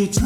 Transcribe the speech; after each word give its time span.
It's 0.00 0.22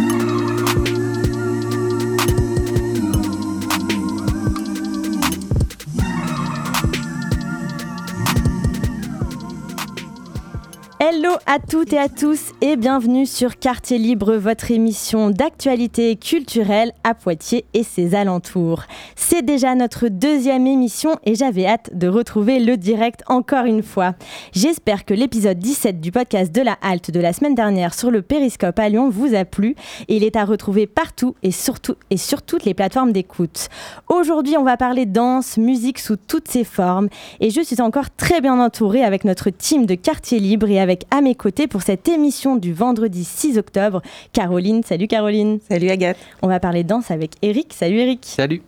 Hello 11.22 11.36
à 11.46 11.60
toutes 11.60 11.92
et 11.92 11.98
à 11.98 12.08
tous 12.08 12.50
et 12.62 12.74
bienvenue 12.74 13.26
sur 13.26 13.60
Quartier 13.60 13.96
Libre, 13.96 14.34
votre 14.34 14.72
émission 14.72 15.30
d'actualité 15.30 16.16
culturelle 16.16 16.90
à 17.04 17.14
Poitiers 17.14 17.64
et 17.74 17.84
ses 17.84 18.16
alentours. 18.16 18.82
C'est 19.14 19.42
déjà 19.42 19.76
notre 19.76 20.08
deuxième 20.08 20.66
émission 20.66 21.16
et 21.22 21.36
j'avais 21.36 21.64
hâte 21.64 21.90
de 21.92 22.08
retrouver 22.08 22.58
le 22.58 22.76
direct 22.76 23.22
encore 23.28 23.66
une 23.66 23.84
fois. 23.84 24.14
J'espère 24.52 25.04
que 25.04 25.14
l'épisode 25.14 25.60
17 25.60 26.00
du 26.00 26.10
podcast 26.10 26.50
de 26.52 26.60
la 26.60 26.76
halte 26.82 27.12
de 27.12 27.20
la 27.20 27.32
semaine 27.32 27.54
dernière 27.54 27.94
sur 27.94 28.10
le 28.10 28.22
périscope 28.22 28.80
à 28.80 28.88
Lyon 28.88 29.08
vous 29.08 29.32
a 29.36 29.44
plu 29.44 29.76
et 30.08 30.16
il 30.16 30.24
est 30.24 30.34
à 30.34 30.44
retrouver 30.44 30.88
partout 30.88 31.36
et 31.44 31.52
surtout 31.52 31.94
et 32.10 32.16
sur 32.16 32.42
toutes 32.42 32.64
les 32.64 32.74
plateformes 32.74 33.12
d'écoute. 33.12 33.68
Aujourd'hui, 34.08 34.56
on 34.56 34.64
va 34.64 34.76
parler 34.76 35.06
danse, 35.06 35.56
musique 35.56 36.00
sous 36.00 36.16
toutes 36.16 36.48
ses 36.48 36.64
formes 36.64 37.08
et 37.38 37.50
je 37.50 37.60
suis 37.60 37.80
encore 37.80 38.10
très 38.10 38.40
bien 38.40 38.58
entourée 38.58 39.04
avec 39.04 39.24
notre 39.24 39.50
team 39.50 39.86
de 39.86 39.94
Quartier 39.94 40.40
Libre 40.40 40.68
et 40.68 40.80
avec 40.80 41.06
à 41.12 41.20
mes 41.20 41.34
côtés 41.34 41.66
pour 41.68 41.82
cette 41.82 42.08
émission 42.08 42.56
du 42.56 42.72
vendredi 42.72 43.22
6 43.22 43.58
octobre. 43.58 44.00
Caroline, 44.32 44.82
salut 44.82 45.06
Caroline. 45.06 45.58
Salut 45.68 45.90
Agathe. 45.90 46.16
On 46.40 46.48
va 46.48 46.58
parler 46.58 46.84
danse 46.84 47.10
avec 47.10 47.32
Eric. 47.42 47.74
Salut 47.74 47.98
Eric. 47.98 48.20
Salut. 48.24 48.62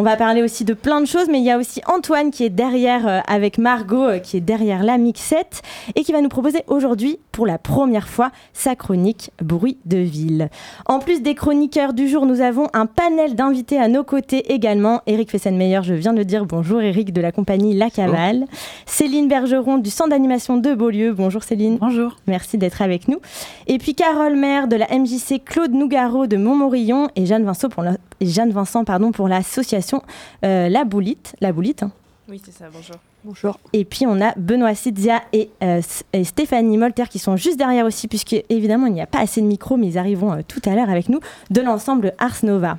On 0.00 0.04
va 0.04 0.16
parler 0.16 0.44
aussi 0.44 0.64
de 0.64 0.74
plein 0.74 1.00
de 1.00 1.06
choses, 1.06 1.26
mais 1.28 1.38
il 1.40 1.44
y 1.44 1.50
a 1.50 1.58
aussi 1.58 1.80
Antoine 1.88 2.30
qui 2.30 2.44
est 2.44 2.50
derrière, 2.50 3.08
euh, 3.08 3.20
avec 3.26 3.58
Margot, 3.58 4.04
euh, 4.04 4.18
qui 4.20 4.36
est 4.36 4.40
derrière 4.40 4.84
la 4.84 4.96
mixette, 4.96 5.62
et 5.96 6.04
qui 6.04 6.12
va 6.12 6.20
nous 6.20 6.28
proposer 6.28 6.62
aujourd'hui, 6.68 7.18
pour 7.32 7.46
la 7.46 7.58
première 7.58 8.06
fois, 8.06 8.30
sa 8.52 8.76
chronique 8.76 9.32
Bruit 9.42 9.78
de 9.86 9.98
ville. 9.98 10.50
En 10.86 11.00
plus 11.00 11.20
des 11.20 11.34
chroniqueurs 11.34 11.94
du 11.94 12.08
jour, 12.08 12.26
nous 12.26 12.40
avons 12.40 12.68
un 12.74 12.86
panel 12.86 13.34
d'invités 13.34 13.78
à 13.78 13.88
nos 13.88 14.04
côtés 14.04 14.52
également. 14.52 15.00
Eric 15.08 15.32
Fessenmeyer, 15.32 15.80
je 15.82 15.94
viens 15.94 16.12
de 16.12 16.18
le 16.18 16.24
dire, 16.24 16.46
bonjour 16.46 16.80
Eric 16.80 17.12
de 17.12 17.20
la 17.20 17.32
compagnie 17.32 17.74
La 17.74 17.90
Cavale. 17.90 18.44
Céline 18.86 19.26
Bergeron 19.26 19.78
du 19.78 19.90
Centre 19.90 20.10
d'animation 20.10 20.58
de 20.58 20.74
Beaulieu, 20.74 21.12
bonjour 21.12 21.42
Céline. 21.42 21.78
Bonjour. 21.80 22.16
Merci 22.28 22.56
d'être 22.56 22.82
avec 22.82 23.08
nous. 23.08 23.18
Et 23.66 23.78
puis 23.78 23.96
Carole 23.96 24.36
Maire 24.36 24.68
de 24.68 24.76
la 24.76 24.86
MJC 24.96 25.42
Claude 25.44 25.72
Nougaro 25.72 26.28
de 26.28 26.36
Montmorillon 26.36 27.08
et 27.16 27.26
Jeanne 27.26 27.44
Vincent 27.44 27.68
pour 27.68 27.82
la 27.82 27.96
Jeanne 28.20 28.50
Vincent 28.50 28.84
pardon, 28.84 29.12
pour 29.12 29.28
l'association 29.48 30.02
euh, 30.44 30.68
La 30.68 30.84
Boulite. 30.84 31.34
La 31.40 31.52
Boulite 31.52 31.82
hein. 31.82 31.92
Oui, 32.28 32.40
c'est 32.44 32.52
ça, 32.52 32.66
bonjour. 32.70 32.96
Bonjour. 33.24 33.58
Et 33.72 33.86
puis 33.86 34.06
on 34.06 34.20
a 34.20 34.34
Benoît 34.36 34.74
Sidzia 34.74 35.22
et, 35.32 35.48
euh, 35.62 35.80
et, 36.12 36.24
Stéphanie 36.24 36.76
Molter 36.76 37.04
qui 37.08 37.18
sont 37.18 37.36
juste 37.36 37.56
derrière 37.56 37.86
aussi, 37.86 38.06
puisque 38.06 38.36
évidemment 38.50 38.86
il 38.86 38.92
n'y 38.92 39.00
a 39.00 39.06
pas 39.06 39.20
assez 39.20 39.40
de 39.40 39.46
micros, 39.46 39.78
mais 39.78 39.86
ils 39.86 39.98
arriveront 39.98 40.32
euh, 40.32 40.42
tout 40.46 40.60
à 40.66 40.74
l'heure 40.74 40.90
avec 40.90 41.08
nous, 41.08 41.20
de 41.50 41.62
l'ensemble 41.62 42.12
Ars 42.18 42.36
Nova. 42.42 42.76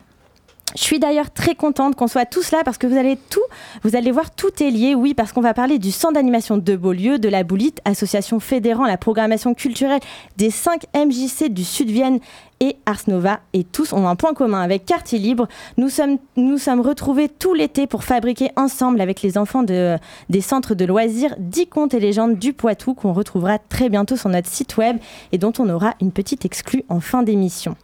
Je 0.76 0.84
suis 0.84 1.00
d'ailleurs 1.00 1.31
très 1.31 1.56
contente 1.56 1.95
qu'on 1.95 2.08
soit 2.08 2.28
tous 2.28 2.52
là 2.52 2.59
parce 2.64 2.78
que 2.78 2.86
vous 2.86 2.95
allez 2.95 3.17
tout, 3.31 3.42
vous 3.81 3.95
allez 3.95 4.11
voir 4.11 4.30
tout 4.30 4.61
est 4.61 4.70
lié, 4.70 4.94
oui, 4.94 5.16
parce 5.16 5.33
qu'on 5.33 5.42
va 5.42 5.56
parler 5.56 5.80
du 5.80 5.92
centre 5.92 6.14
d'animation 6.14 6.59
de 6.59 6.76
Beaulieu, 6.76 7.17
de 7.17 7.28
la 7.28 7.44
Boulite, 7.44 7.81
association 7.86 8.39
fédérant 8.39 8.86
la 8.86 8.98
programmation 8.98 9.56
culturelle 9.56 10.02
des 10.38 10.52
5 10.52 10.83
MJC 10.94 11.50
du 11.50 11.64
Sud-Vienne 11.64 12.20
et 12.59 12.77
Ars 12.85 13.03
Nova 13.07 13.39
et 13.53 13.63
tous 13.63 13.93
ont 13.93 14.07
un 14.07 14.15
point 14.15 14.33
commun 14.33 14.61
avec 14.61 14.85
Quartier 14.85 15.19
Libre. 15.19 15.47
Nous 15.77 15.89
sommes, 15.89 16.17
nous 16.35 16.57
sommes 16.57 16.81
retrouvés 16.81 17.29
tout 17.29 17.53
l'été 17.53 17.88
pour 17.88 18.03
fabriquer 18.03 18.52
ensemble 18.55 19.02
avec 19.02 19.21
les 19.21 19.38
enfants 19.38 19.63
de, 19.63 19.97
des 20.29 20.41
centres 20.41 20.75
de 20.75 20.85
loisirs 20.85 21.35
10 21.37 21.67
contes 21.67 21.93
et 21.93 21.99
légendes 21.99 22.37
du 22.37 22.53
Poitou 22.53 22.93
qu'on 22.93 23.13
retrouvera 23.13 23.59
très 23.59 23.89
bientôt 23.89 24.15
sur 24.15 24.30
notre 24.30 24.48
site 24.48 24.77
web 24.77 24.98
et 25.31 25.37
dont 25.37 25.53
on 25.59 25.69
aura 25.69 25.93
une 26.02 26.11
petite 26.11 26.45
exclue 26.45 26.83
en 26.89 26.99
fin 26.99 27.23
d'émission. 27.23 27.75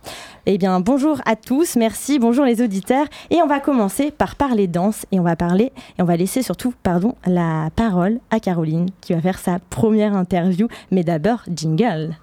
Eh 0.45 0.57
bien, 0.57 0.79
bonjour 0.79 1.21
à 1.25 1.35
tous, 1.35 1.75
merci, 1.75 2.19
bonjour 2.19 2.45
les 2.45 2.61
auditeurs. 2.61 3.07
Et 3.31 3.41
on 3.41 3.47
va 3.47 3.59
commencer 3.59 4.11
par 4.11 4.35
parler 4.35 4.67
danse 4.67 5.05
et 5.11 5.19
on 5.19 5.23
va 5.23 5.35
parler, 5.35 5.71
et 5.97 6.01
on 6.01 6.05
va 6.05 6.17
laisser 6.17 6.43
surtout, 6.43 6.73
pardon, 6.83 7.15
la 7.25 7.69
parole 7.75 8.19
à 8.29 8.39
Caroline 8.39 8.89
qui 9.01 9.13
va 9.13 9.21
faire 9.21 9.39
sa 9.39 9.57
première 9.69 10.15
interview. 10.15 10.67
Mais 10.91 11.03
d'abord, 11.03 11.41
jingle. 11.49 12.15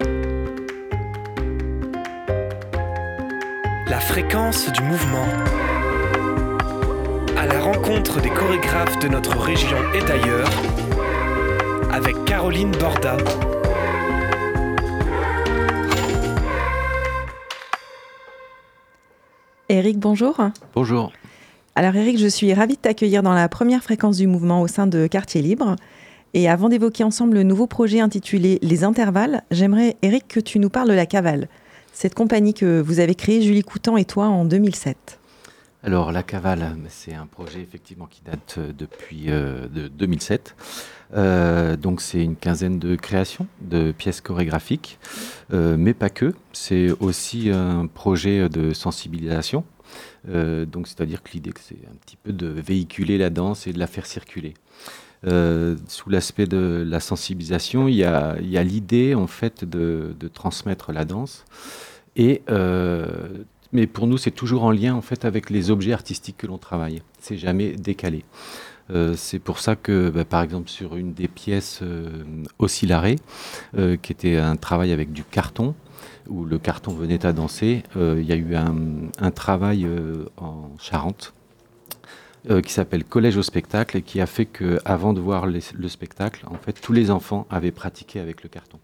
La 3.89 3.99
fréquence 3.99 4.71
du 4.71 4.81
mouvement. 4.81 5.25
À 7.37 7.45
la 7.45 7.59
rencontre 7.59 8.21
des 8.21 8.29
chorégraphes 8.29 8.97
de 8.99 9.09
notre 9.09 9.37
région 9.37 9.77
et 9.93 10.01
d'ailleurs, 10.05 10.49
avec 11.91 12.23
Caroline 12.23 12.71
Borda. 12.71 13.17
Eric, 19.67 19.99
bonjour. 19.99 20.37
Bonjour. 20.73 21.11
Alors 21.75 21.95
Eric, 21.95 22.17
je 22.17 22.27
suis 22.27 22.53
ravie 22.53 22.75
de 22.75 22.81
t'accueillir 22.81 23.21
dans 23.21 23.33
la 23.33 23.49
première 23.49 23.83
fréquence 23.83 24.17
du 24.17 24.27
mouvement 24.27 24.61
au 24.61 24.67
sein 24.67 24.87
de 24.87 25.07
Quartier 25.07 25.41
Libre. 25.41 25.75
Et 26.33 26.49
avant 26.49 26.69
d'évoquer 26.69 27.03
ensemble 27.03 27.35
le 27.35 27.43
nouveau 27.43 27.67
projet 27.67 27.99
intitulé 27.99 28.59
Les 28.61 28.83
Intervalles, 28.85 29.43
j'aimerais 29.51 29.97
Eric 30.01 30.27
que 30.29 30.39
tu 30.39 30.59
nous 30.59 30.69
parles 30.69 30.89
de 30.89 30.93
la 30.93 31.05
cavale 31.05 31.49
cette 31.93 32.15
compagnie 32.15 32.53
que 32.53 32.81
vous 32.81 32.99
avez 32.99 33.15
créée, 33.15 33.41
Julie 33.41 33.61
Coutan 33.61 33.97
et 33.97 34.03
toi, 34.03 34.25
en 34.25 34.45
2007 34.45 35.19
Alors, 35.83 36.11
La 36.11 36.23
Cavale, 36.23 36.75
c'est 36.89 37.13
un 37.13 37.27
projet 37.27 37.61
effectivement 37.61 38.07
qui 38.07 38.21
date 38.23 38.55
euh, 38.57 38.73
depuis 38.75 39.25
euh, 39.29 39.67
de 39.67 39.87
2007. 39.87 40.55
Euh, 41.13 41.77
donc, 41.77 42.01
c'est 42.01 42.21
une 42.23 42.35
quinzaine 42.35 42.79
de 42.79 42.95
créations 42.95 43.45
de 43.61 43.91
pièces 43.91 44.21
chorégraphiques, 44.21 44.97
mais 45.51 45.93
pas 45.93 46.09
que. 46.09 46.33
C'est 46.51 46.89
aussi 46.99 47.51
un 47.51 47.85
projet 47.85 48.49
de 48.49 48.73
sensibilisation. 48.73 49.63
donc, 50.27 50.87
c'est-à-dire 50.87 51.21
que 51.21 51.29
l'idée, 51.33 51.53
c'est 51.61 51.77
un 51.91 51.95
petit 52.03 52.17
peu 52.17 52.33
de 52.33 52.47
véhiculer 52.47 53.19
la 53.19 53.29
danse 53.29 53.67
et 53.67 53.73
de 53.73 53.77
la 53.77 53.85
faire 53.85 54.07
circuler. 54.07 54.55
Sous 55.25 56.09
l'aspect 56.09 56.47
de 56.47 56.85
la 56.87 56.99
sensibilisation, 56.99 57.87
il 57.87 57.95
y 57.95 58.03
a, 58.03 58.63
l'idée 58.63 59.15
en 59.15 59.27
fait 59.27 59.63
de, 59.63 60.15
transmettre 60.33 60.91
la 60.91 61.05
danse 61.05 61.45
et, 62.15 62.41
euh, 62.49 63.05
mais 63.73 63.87
pour 63.87 64.05
nous, 64.05 64.17
c'est 64.17 64.31
toujours 64.31 64.63
en 64.63 64.71
lien 64.71 64.93
en 64.93 65.01
fait 65.01 65.25
avec 65.25 65.49
les 65.49 65.71
objets 65.71 65.93
artistiques 65.93 66.37
que 66.37 66.47
l'on 66.47 66.59
travaille. 66.59 67.01
C'est 67.19 67.37
jamais 67.37 67.71
décalé. 67.71 68.23
Euh, 68.91 69.15
c'est 69.15 69.39
pour 69.39 69.59
ça 69.59 69.75
que, 69.75 70.09
bah, 70.09 70.25
par 70.25 70.43
exemple, 70.43 70.69
sur 70.69 70.95
une 70.95 71.13
des 71.13 71.27
pièces 71.27 71.79
euh, 71.81 72.23
Oscillaré, 72.59 73.15
euh, 73.77 73.97
qui 73.97 74.11
était 74.11 74.37
un 74.37 74.55
travail 74.57 74.91
avec 74.91 75.11
du 75.11 75.23
carton, 75.23 75.73
où 76.27 76.45
le 76.45 76.59
carton 76.59 76.93
venait 76.93 77.25
à 77.25 77.33
danser, 77.33 77.83
il 77.95 78.23
y 78.23 78.31
a 78.31 78.35
eu 78.35 78.55
un, 78.55 78.75
un 79.19 79.31
travail 79.31 79.85
en 80.37 80.69
Charente 80.79 81.33
qui 82.63 82.73
s'appelle 82.73 83.05
Collège 83.05 83.37
au 83.37 83.43
spectacle 83.43 83.97
et 83.97 84.01
qui 84.01 84.19
a 84.19 84.25
fait 84.25 84.45
que, 84.45 84.79
avant 84.83 85.13
de 85.13 85.21
voir 85.21 85.45
le 85.45 85.87
spectacle, 85.87 86.45
en 86.47 86.57
fait, 86.57 86.73
tous 86.73 86.91
les 86.91 87.09
enfants 87.09 87.47
avaient 87.49 87.71
pratiqué 87.71 88.19
avec 88.19 88.43
le 88.43 88.49
carton. 88.49 88.79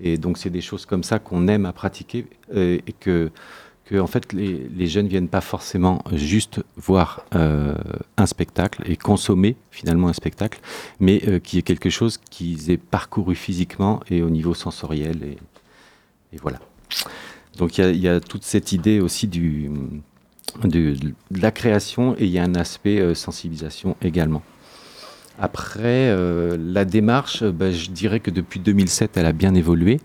Et 0.00 0.16
donc, 0.16 0.38
c'est 0.38 0.50
des 0.50 0.60
choses 0.60 0.86
comme 0.86 1.02
ça 1.02 1.18
qu'on 1.18 1.48
aime 1.48 1.66
à 1.66 1.72
pratiquer 1.72 2.26
euh, 2.54 2.78
et 2.86 2.92
que, 2.92 3.30
que 3.84 3.98
en 3.98 4.06
fait, 4.06 4.32
les, 4.32 4.68
les, 4.68 4.86
jeunes 4.86 5.08
viennent 5.08 5.28
pas 5.28 5.40
forcément 5.40 6.02
juste 6.12 6.60
voir 6.76 7.24
euh, 7.34 7.74
un 8.16 8.26
spectacle 8.26 8.82
et 8.86 8.96
consommer 8.96 9.56
finalement 9.70 10.08
un 10.08 10.12
spectacle, 10.12 10.60
mais 11.00 11.22
euh, 11.26 11.40
qui 11.40 11.58
est 11.58 11.62
quelque 11.62 11.90
chose 11.90 12.18
qu'ils 12.30 12.70
aient 12.70 12.76
parcouru 12.76 13.34
physiquement 13.34 14.00
et 14.08 14.22
au 14.22 14.30
niveau 14.30 14.54
sensoriel. 14.54 15.24
Et, 15.24 15.38
voilà. 16.40 16.60
Donc, 17.56 17.78
il 17.78 17.96
y, 17.96 18.06
a 18.06 18.20
toute 18.20 18.44
cette 18.44 18.70
idée 18.70 19.00
aussi 19.00 19.26
du, 19.26 19.68
de, 20.64 20.94
la 21.30 21.50
création 21.50 22.14
et 22.18 22.24
il 22.24 22.30
y 22.30 22.38
a 22.38 22.42
un 22.42 22.54
aspect 22.54 23.14
sensibilisation 23.14 23.96
également. 24.02 24.42
Après, 25.40 26.08
euh, 26.08 26.56
la 26.58 26.84
démarche, 26.84 27.44
bah, 27.44 27.70
je 27.70 27.90
dirais 27.90 28.18
que 28.18 28.30
depuis 28.30 28.58
2007, 28.58 29.16
elle 29.16 29.26
a 29.26 29.32
bien 29.32 29.54
évolué, 29.54 30.00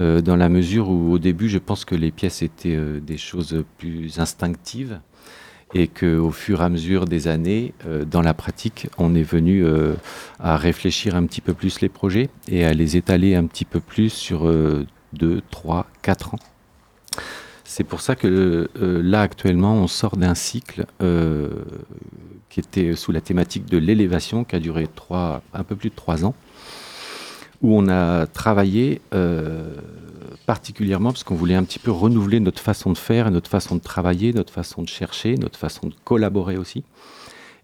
euh, 0.00 0.20
dans 0.20 0.36
la 0.36 0.50
mesure 0.50 0.90
où 0.90 1.12
au 1.12 1.18
début, 1.18 1.48
je 1.48 1.58
pense 1.58 1.86
que 1.86 1.94
les 1.94 2.10
pièces 2.10 2.42
étaient 2.42 2.76
euh, 2.76 3.00
des 3.00 3.16
choses 3.16 3.64
plus 3.78 4.18
instinctives 4.18 5.00
et 5.74 5.88
qu'au 5.88 6.30
fur 6.30 6.60
et 6.60 6.64
à 6.64 6.68
mesure 6.68 7.06
des 7.06 7.26
années, 7.26 7.72
euh, 7.86 8.04
dans 8.04 8.20
la 8.20 8.34
pratique, 8.34 8.88
on 8.98 9.14
est 9.14 9.22
venu 9.22 9.64
euh, 9.64 9.94
à 10.38 10.58
réfléchir 10.58 11.16
un 11.16 11.24
petit 11.24 11.40
peu 11.40 11.54
plus 11.54 11.80
les 11.80 11.88
projets 11.88 12.28
et 12.48 12.66
à 12.66 12.74
les 12.74 12.98
étaler 12.98 13.34
un 13.34 13.46
petit 13.46 13.64
peu 13.64 13.80
plus 13.80 14.10
sur 14.10 14.44
2, 15.14 15.42
3, 15.50 15.86
4 16.02 16.34
ans. 16.34 16.38
C'est 17.66 17.84
pour 17.84 18.00
ça 18.00 18.14
que 18.14 18.70
euh, 18.80 19.02
là, 19.02 19.22
actuellement, 19.22 19.74
on 19.74 19.88
sort 19.88 20.16
d'un 20.16 20.36
cycle 20.36 20.86
euh, 21.02 21.50
qui 22.48 22.60
était 22.60 22.94
sous 22.94 23.10
la 23.10 23.20
thématique 23.20 23.66
de 23.66 23.76
l'élévation, 23.76 24.44
qui 24.44 24.54
a 24.54 24.60
duré 24.60 24.86
trois, 24.94 25.42
un 25.52 25.64
peu 25.64 25.74
plus 25.74 25.90
de 25.90 25.94
trois 25.94 26.24
ans, 26.24 26.34
où 27.62 27.76
on 27.76 27.88
a 27.88 28.26
travaillé 28.28 29.00
euh, 29.14 29.74
particulièrement 30.46 31.10
parce 31.10 31.24
qu'on 31.24 31.34
voulait 31.34 31.56
un 31.56 31.64
petit 31.64 31.80
peu 31.80 31.90
renouveler 31.90 32.38
notre 32.38 32.62
façon 32.62 32.92
de 32.92 32.98
faire, 32.98 33.32
notre 33.32 33.50
façon 33.50 33.74
de 33.74 33.80
travailler, 33.80 34.32
notre 34.32 34.52
façon 34.52 34.82
de 34.82 34.88
chercher, 34.88 35.34
notre 35.34 35.58
façon 35.58 35.88
de 35.88 35.94
collaborer 36.04 36.56
aussi. 36.56 36.84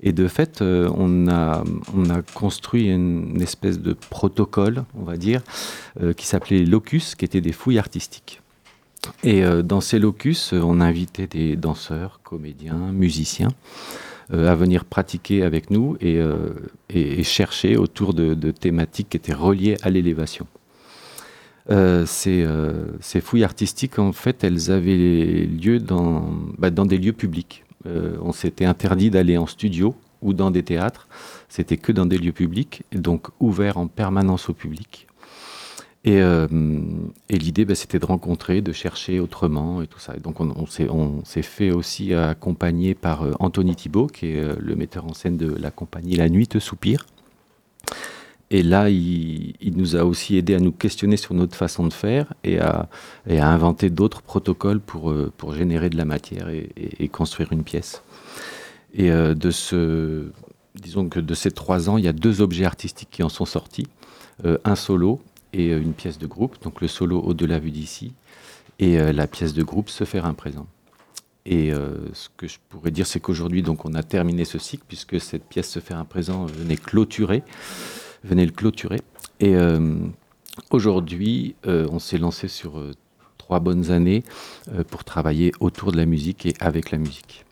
Et 0.02 0.12
de 0.12 0.26
fait, 0.26 0.62
on, 0.62 1.28
a, 1.28 1.62
on 1.94 2.10
a 2.10 2.22
construit 2.34 2.88
une, 2.88 3.40
espèce 3.40 3.78
de 3.78 3.92
protocole, 3.92 4.82
on 4.98 5.04
va 5.04 5.16
dire, 5.16 5.42
qui 6.16 6.26
s'appelait 6.26 6.64
Locus, 6.64 7.14
qui 7.14 7.24
était 7.24 7.40
des 7.40 7.52
fouilles 7.52 7.78
artistiques. 7.78 8.42
Et 9.24 9.42
dans 9.64 9.80
ces 9.80 9.98
locus, 9.98 10.52
on 10.52 10.80
a 10.80 10.84
invité 10.84 11.26
des 11.26 11.56
danseurs, 11.56 12.20
comédiens, 12.22 12.92
musiciens 12.92 13.48
à 14.32 14.54
venir 14.54 14.84
pratiquer 14.84 15.42
avec 15.42 15.70
nous 15.70 15.96
et, 16.00 17.22
chercher 17.22 17.76
autour 17.76 18.14
de, 18.14 18.50
thématiques 18.50 19.10
qui 19.10 19.16
étaient 19.16 19.34
reliées 19.34 19.76
à 19.82 19.90
l'élévation. 19.90 20.46
ces, 21.68 22.46
fouilles 23.20 23.44
artistiques, 23.44 23.98
en 23.98 24.12
fait, 24.12 24.44
elles 24.44 24.70
avaient 24.70 25.46
lieu 25.46 25.78
dans, 25.78 26.32
bah, 26.58 26.70
dans 26.70 26.86
des 26.86 26.98
lieux 26.98 27.12
publics. 27.12 27.64
on 27.84 28.32
s'était 28.32 28.64
interdit 28.64 29.10
d'aller 29.10 29.36
en 29.36 29.46
studio 29.46 29.94
ou 30.22 30.32
dans 30.32 30.50
des 30.50 30.62
théâtres. 30.62 31.08
C'était 31.48 31.76
que 31.76 31.92
dans 31.92 32.06
des 32.06 32.18
lieux 32.18 32.32
publics, 32.32 32.84
donc 32.92 33.28
ouverts 33.40 33.76
en 33.76 33.88
permanence 33.88 34.48
au 34.48 34.54
public. 34.54 35.06
Et, 36.04 36.20
euh, 36.20 36.48
l'idée, 37.30 37.64
bah, 37.64 37.76
c'était 37.76 38.00
de 38.00 38.06
rencontrer, 38.06 38.60
de 38.60 38.72
chercher 38.72 39.20
autrement 39.20 39.82
et 39.82 39.86
tout 39.86 40.00
ça. 40.00 40.14
donc 40.14 40.40
on, 40.40 40.66
s'est 40.66 41.42
fait 41.42 41.70
aussi 41.70 42.12
accompagner 42.12 42.94
par 42.94 43.22
euh, 43.22 43.34
Anthony 43.38 43.76
Thibault, 43.76 44.08
qui 44.08 44.26
est 44.26 44.40
euh, 44.40 44.56
le 44.58 44.74
metteur 44.74 45.06
en 45.06 45.14
scène 45.14 45.36
de 45.36 45.54
la 45.54 45.70
compagnie 45.70 46.16
La 46.16 46.28
Nuit 46.28 46.48
te 46.48 46.58
soupire. 46.58 47.06
Et 48.50 48.62
là, 48.62 48.90
il, 48.90 49.54
nous 49.76 49.96
a 49.96 50.04
aussi 50.04 50.36
aidé 50.36 50.54
à 50.54 50.58
nous 50.58 50.72
questionner 50.72 51.16
sur 51.16 51.34
notre 51.34 51.56
façon 51.56 51.86
de 51.86 51.92
faire 51.92 52.34
et 52.44 52.58
à, 52.58 52.88
inventer 53.26 53.88
d'autres 53.88 54.20
protocoles 54.20 54.80
pour, 54.80 55.14
générer 55.54 55.88
de 55.88 55.96
la 55.96 56.04
matière 56.04 56.50
et 56.50 57.08
construire 57.08 57.50
une 57.52 57.64
pièce. 57.64 58.02
Et 58.92 59.08
de 59.08 59.50
ces 59.50 60.30
trois 61.50 61.88
ans, 61.88 61.96
il 61.96 62.04
y 62.04 62.08
a 62.08 62.12
deux 62.12 62.42
objets 62.42 62.66
artistiques 62.66 63.08
qui 63.10 63.22
en 63.22 63.30
sont 63.30 63.46
sortis, 63.46 63.86
un 64.44 64.76
solo 64.76 65.22
et 65.52 65.70
euh, 65.70 65.80
une 65.80 65.92
pièce 65.92 66.18
de 66.18 66.26
groupe. 66.26 66.62
Donc 66.62 66.80
le 66.80 66.88
solo 66.88 67.20
au-delà 67.20 67.58
vu 67.58 67.70
d'ici 67.70 68.12
et 68.78 68.96
la 69.12 69.28
pièce 69.28 69.54
de 69.54 69.62
groupe 69.62 69.90
se 69.90 70.02
faire 70.02 70.26
un 70.26 70.34
présent. 70.34 70.66
Et 71.46 71.70
ce 72.14 72.28
que 72.36 72.48
je 72.48 72.58
pourrais 72.68 72.90
dire, 72.90 73.06
c'est 73.06 73.20
qu'aujourd'hui, 73.20 73.62
donc, 73.62 73.84
on 73.84 73.94
a 73.94 74.02
terminé 74.02 74.44
ce 74.44 74.58
cycle 74.58 74.82
puisque 74.88 75.20
cette 75.20 75.44
pièce 75.44 75.70
se 75.70 75.78
faire 75.78 75.98
un 75.98 76.04
présent 76.04 76.46
venait 76.46 76.74
clôturer, 76.74 77.44
venait 78.24 78.46
le 78.46 78.50
clôturer. 78.50 79.00
Et 79.38 79.54
aujourd'hui, 80.70 81.54
on 81.64 82.00
s'est 82.00 82.18
lancé 82.18 82.48
sur 82.48 82.82
trois 83.38 83.60
bonnes 83.60 83.92
années 83.92 84.24
pour 84.88 85.04
travailler 85.04 85.52
autour 85.60 85.92
de 85.92 85.98
la 85.98 86.06
musique 86.06 86.44
et 86.46 86.54
avec 86.58 86.90
la 86.90 86.98
musique. 86.98 87.44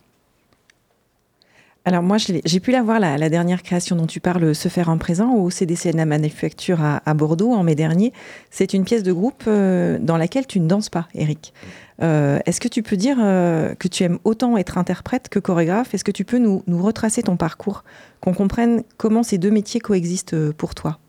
Alors 1.90 2.04
moi, 2.04 2.18
j'ai 2.18 2.60
pu 2.60 2.70
la 2.70 2.84
voir, 2.84 3.00
la, 3.00 3.28
dernière 3.28 3.64
création 3.64 3.96
dont 3.96 4.06
tu 4.06 4.20
parles, 4.20 4.54
Se 4.54 4.68
faire 4.68 4.90
en 4.90 4.96
présent, 4.96 5.34
au 5.34 5.50
CDC 5.50 5.90
la 5.90 6.06
Manufacture 6.06 6.78
à, 6.80 7.14
Bordeaux 7.14 7.50
en 7.52 7.64
mai 7.64 7.74
dernier. 7.74 8.12
C'est 8.48 8.74
une 8.74 8.84
pièce 8.84 9.02
de 9.02 9.12
groupe 9.12 9.42
euh, 9.48 9.98
dans 10.00 10.16
laquelle 10.16 10.46
tu 10.46 10.60
ne 10.60 10.68
danses 10.68 10.88
pas, 10.88 11.08
Eric. 11.16 11.52
Euh, 12.00 12.38
est-ce 12.46 12.60
que 12.60 12.68
tu 12.68 12.84
peux 12.84 12.96
dire 12.96 13.16
euh, 13.20 13.74
que 13.74 13.88
tu 13.88 14.04
aimes 14.04 14.20
autant 14.22 14.56
être 14.56 14.78
interprète 14.78 15.28
que 15.28 15.40
chorégraphe? 15.40 15.92
Est-ce 15.92 16.04
que 16.04 16.12
tu 16.12 16.24
peux 16.24 16.38
nous, 16.38 16.62
retracer 16.68 17.24
ton 17.24 17.36
parcours, 17.36 17.82
qu'on 18.20 18.34
comprenne 18.34 18.84
comment 18.96 19.24
ces 19.24 19.38
deux 19.38 19.50
métiers 19.50 19.80
coexistent 19.80 20.52
pour 20.52 20.76
toi 20.76 21.00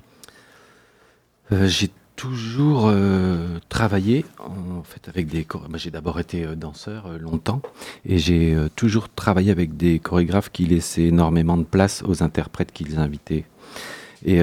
toujours 2.21 2.83
euh, 2.85 3.57
travaillé 3.67 4.25
en 4.37 4.83
fait 4.83 5.09
avec 5.09 5.25
des 5.25 5.47
j'ai 5.73 5.89
d'abord 5.89 6.19
été 6.19 6.45
euh, 6.45 6.53
danseur 6.53 7.07
euh, 7.07 7.17
longtemps 7.17 7.63
et 8.05 8.19
j'ai 8.19 8.55
toujours 8.75 9.09
travaillé 9.09 9.49
avec 9.49 9.75
des 9.75 9.97
chorégraphes 9.97 10.51
qui 10.51 10.67
laissaient 10.67 11.05
énormément 11.05 11.57
de 11.57 11.63
place 11.63 12.03
aux 12.05 12.21
interprètes 12.21 12.71
qu'ils 12.71 12.99
invitaient. 12.99 13.45
Et 14.23 14.39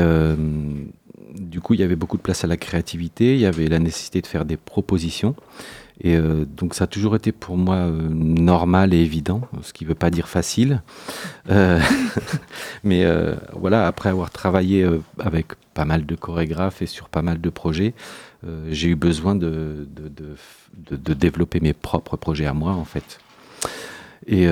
du 1.37 1.61
coup, 1.61 1.75
il 1.75 1.81
y 1.81 1.83
avait 1.85 1.95
beaucoup 1.95 2.17
de 2.17 2.23
place 2.23 2.43
à 2.43 2.49
la 2.49 2.57
créativité, 2.57 3.35
il 3.35 3.41
y 3.41 3.47
avait 3.47 3.69
la 3.69 3.79
nécessité 3.79 4.21
de 4.21 4.27
faire 4.27 4.45
des 4.45 4.57
propositions. 4.57 5.37
Et 6.01 6.17
euh, 6.17 6.45
donc 6.45 6.75
ça 6.75 6.85
a 6.85 6.87
toujours 6.87 7.17
été 7.17 7.33
pour 7.33 7.57
moi 7.57 7.77
euh, 7.77 8.09
normal 8.09 8.95
et 8.95 8.99
évident, 8.99 9.43
ce 9.63 9.73
qui 9.73 9.85
ne 9.85 9.89
veut 9.89 9.95
pas 9.97 10.11
dire 10.11 10.29
facile. 10.29 10.83
Euh, 11.51 11.81
mais 12.85 13.05
voilà, 13.53 13.87
après 13.87 14.09
avoir 14.09 14.31
travaillé 14.31 14.89
avec 15.19 15.49
pas 15.75 15.85
mal 15.85 16.07
de 16.07 16.15
chorégraphes 16.15 16.83
et 16.83 16.87
sur 16.87 17.09
pas 17.09 17.23
mal 17.23 17.41
de 17.41 17.51
projets, 17.51 17.95
j'ai 18.71 18.89
eu 18.89 18.95
besoin 18.95 19.35
de, 19.35 19.89
développer 20.77 21.61
mes 21.61 21.73
propres 21.73 22.17
projets 22.17 22.47
à 22.47 22.55
moi 22.55 22.73
en 22.73 22.85
fait. 22.85 23.19
Et 24.27 24.47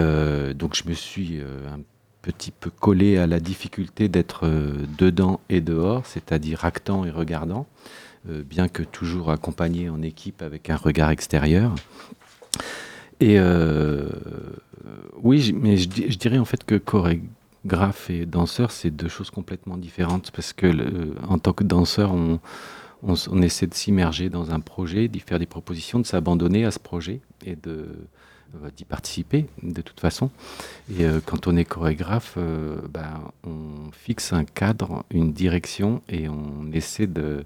donc 0.54 0.75
je 0.75 0.88
me 0.88 0.94
suis 0.94 1.40
un 1.40 1.81
petit 2.22 2.50
peu 2.50 2.70
collé 2.70 3.19
à 3.19 3.26
la 3.28 3.38
difficulté 3.38 4.08
d'être 4.08 4.49
dedans 4.99 5.40
et 5.49 5.60
dehors, 5.60 6.04
c'est-à-dire 6.06 6.64
actant 6.64 7.04
et 7.04 7.10
regardant. 7.10 7.66
Euh, 8.28 8.43
bien 8.43 8.69
que 8.69 8.82
toujours 8.82 9.31
accompagné 9.31 9.88
en 9.88 10.02
équipe 10.02 10.43
avec 10.43 10.69
un 10.70 10.76
regard 10.76 11.11
extérieur. 11.11 11.75
Et 13.20 13.38
euh, 13.38 14.08
oui, 15.23 15.55
mais 15.55 15.76
je, 15.76 15.88
dirais 15.88 16.38
en 16.38 16.44
fait 16.44 16.64
que 16.64 16.75
chorégraphe 16.75 18.11
et 18.11 18.26
danseur, 18.26 18.73
c'est 18.73 18.90
deux 18.90 19.08
choses 19.08 19.31
complètement 19.31 19.76
différentes 19.76 20.31
parce 20.32 20.52
que 20.52 20.69
en 21.28 21.38
tant 21.38 21.52
que 21.52 21.64
danseur, 21.64 22.12
on, 22.12 22.40
on 23.02 23.43
essaie 23.43 23.67
de 23.67 23.75
s'immerger 23.75 24.28
dans 24.28 24.50
un 24.50 24.61
projet, 24.61 25.08
d'y 25.08 25.20
faire 25.20 25.38
des 25.38 25.46
propositions, 25.46 26.00
de 26.00 26.06
s'abandonner 26.06 26.64
à 26.64 26.70
ce 26.70 26.78
projet 26.78 27.20
et 27.44 27.56
de 27.56 27.87
d'y 28.76 28.84
participer 28.84 29.46
de 29.62 29.82
toute 29.82 30.00
façon. 30.00 30.31
Et 30.90 31.05
euh, 31.05 31.20
quand 31.25 31.46
on 31.46 31.56
est 31.56 31.64
chorégraphe, 31.64 32.34
euh, 32.37 32.76
ben, 32.88 33.20
on 33.44 33.90
fixe 33.93 34.32
un 34.32 34.44
cadre, 34.44 35.05
une 35.11 35.32
direction 35.32 36.02
et 36.08 36.28
on 36.28 36.70
essaie 36.73 37.06
de, 37.06 37.23
euh, 37.23 37.43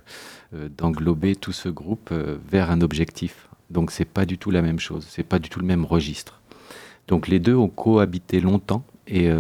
d'englober 0.52 1.36
tout 1.36 1.52
ce 1.52 1.68
groupe 1.68 2.12
vers 2.12 2.70
un 2.70 2.80
objectif. 2.80 3.48
Donc 3.70 3.90
c'est 3.90 4.04
pas 4.04 4.24
du 4.24 4.36
tout 4.36 4.50
la 4.50 4.62
même 4.62 4.80
chose, 4.80 5.06
c'est 5.08 5.22
pas 5.22 5.38
du 5.38 5.48
tout 5.48 5.60
le 5.60 5.66
même 5.66 5.84
registre. 5.84 6.40
Donc 7.08 7.28
les 7.28 7.38
deux 7.38 7.54
ont 7.54 7.68
cohabité 7.68 8.40
longtemps 8.40 8.82
et 9.06 9.30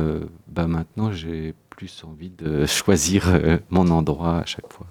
ben, 0.48 0.68
maintenant 0.68 1.10
j'ai 1.10 1.54
plus 1.70 2.04
envie 2.04 2.30
de 2.30 2.64
choisir 2.66 3.26
mon 3.70 3.88
endroit 3.88 4.38
à 4.38 4.44
chaque 4.46 4.72
fois. 4.72 4.86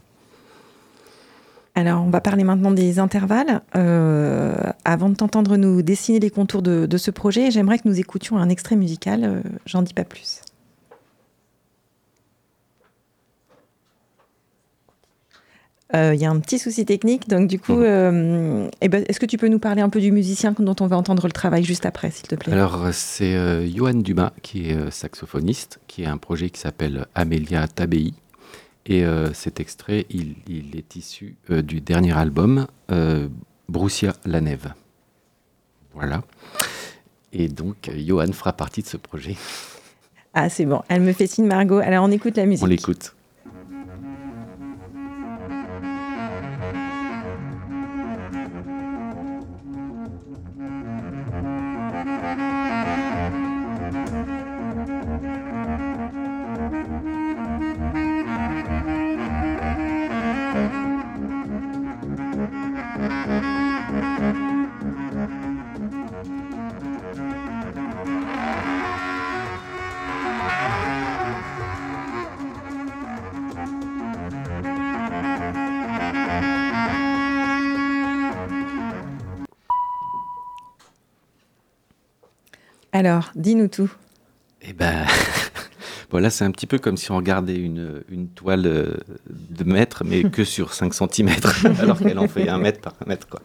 Alors, 1.80 2.04
on 2.04 2.10
va 2.10 2.20
parler 2.20 2.44
maintenant 2.44 2.72
des 2.72 3.00
intervalles. 3.00 3.62
Euh, 3.76 4.54
avant 4.84 5.08
de 5.08 5.16
t'entendre 5.16 5.56
nous 5.56 5.82
dessiner 5.82 6.20
les 6.20 6.30
contours 6.30 6.62
de, 6.62 6.98
ce 6.98 7.10
projet, 7.10 7.52
j'aimerais 7.52 7.80
que 7.80 7.88
nous 7.88 8.00
écoutions 8.02 8.38
un 8.38 8.50
extrait 8.50 8.76
musical. 8.76 9.24
Euh, 9.24 9.42
j'en 9.66 9.82
dis 9.82 9.94
pas 9.94 10.04
plus. 10.04 10.42
Il 15.94 16.20
y 16.20 16.26
a 16.26 16.30
un 16.30 16.40
petit 16.40 16.60
souci 16.60 16.86
technique, 16.86 17.28
donc 17.28 17.48
du 17.48 17.60
coup, 17.60 17.74
mhm. 17.74 18.70
eh 18.82 18.90
ben, 18.90 19.04
est-ce 19.08 19.20
que 19.20 19.26
tu 19.26 19.38
peux 19.38 19.48
nous 19.48 19.60
parler 19.60 19.82
un 19.82 19.90
peu 19.90 20.00
du 20.00 20.12
musicien 20.12 20.54
dont 20.58 20.76
on 20.80 20.88
va 20.88 20.96
entendre 20.98 21.26
le 21.26 21.32
travail 21.32 21.64
juste 21.64 21.86
après, 21.86 22.12
s'il 22.12 22.28
te 22.28 22.36
plaît? 22.36 22.54
Alors, 22.54 22.80
c'est 22.92 23.68
Johan 23.68 23.96
Dumas, 23.96 24.32
qui 24.44 24.70
est 24.70 24.92
saxophoniste, 24.92 25.80
qui 25.88 26.06
a 26.06 26.12
un 26.12 26.18
projet 26.18 26.50
qui 26.50 26.60
s'appelle 26.60 27.08
Amélia 27.16 27.68
Tabei, 27.68 28.14
et 28.90 29.06
euh, 29.06 29.32
cet 29.34 29.60
extrait, 29.60 30.08
il, 30.10 30.36
est 30.76 30.96
issu 30.96 31.38
euh, 31.52 31.62
du 31.62 31.80
dernier 31.80 32.18
album, 32.18 32.66
euh, 32.92 33.28
Broussia 33.70 34.14
la 34.26 34.42
Neve. 34.42 34.74
Voilà. 35.94 36.24
Et 37.32 37.48
donc, 37.48 37.92
Johan 37.96 38.32
fera 38.32 38.54
partie 38.54 38.82
de 38.82 38.88
ce 38.88 38.98
projet. 38.98 39.36
Ah, 40.34 40.50
c'est 40.50 40.66
bon. 40.66 40.82
Elle 40.88 41.02
me 41.02 41.14
fait 41.14 41.28
signe, 41.28 41.46
Margot. 41.46 41.78
Alors, 41.78 42.04
on 42.04 42.12
écoute 42.12 42.36
la 42.36 42.48
musique. 42.48 42.64
On 42.64 42.68
l'écoute. 42.68 43.14
Alors, 83.00 83.32
dis-nous 83.34 83.70
tout. 83.70 83.90
Eh 84.62 84.74
ben, 84.74 85.06
voilà, 86.12 86.30
c'est 86.30 86.44
un 86.44 86.52
petit 86.52 86.68
peu 86.68 86.80
comme 86.80 86.98
si 86.98 87.12
on 87.12 87.16
regardait 87.16 87.56
une, 87.56 88.04
une 88.10 88.28
toile 88.28 88.66
euh, 88.66 88.98
de 89.30 89.64
mètre, 89.64 90.04
mais 90.06 90.30
que 90.30 90.44
sur 90.56 90.74
5 90.74 90.94
cm, 90.94 91.30
alors 91.80 91.98
qu'elle 91.98 92.20
en 92.20 92.28
fait 92.28 92.50
un 92.50 92.58
mètre 92.58 92.82
par 92.82 92.96
un 93.02 93.08
mètre. 93.08 93.26
Quoi. 93.30 93.40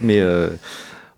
Mais 0.00 0.20
euh, 0.20 0.50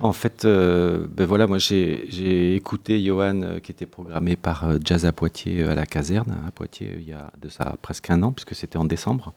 en 0.01 0.15
fait, 0.15 0.47
euh, 0.47 1.07
ben 1.07 1.27
voilà, 1.27 1.47
moi 1.47 1.59
j'ai 1.59 2.57
écouté 2.57 3.05
Johan 3.05 3.59
qui 3.63 3.73
était 3.73 3.85
programmé 3.85 4.37
par 4.37 4.71
Jazz 4.83 5.05
à 5.05 5.13
Poitiers 5.13 5.63
à 5.65 5.75
la 5.75 5.85
caserne, 5.85 6.35
à 6.49 6.51
Poitiers, 6.51 6.95
il 6.97 7.07
y 7.07 7.13
a 7.13 7.31
de 7.43 7.51
ça 7.51 7.77
presque 7.83 8.09
un 8.09 8.23
an, 8.23 8.33
puisque 8.33 8.55
c'était 8.55 8.79
en 8.79 8.87
décembre. 8.87 9.35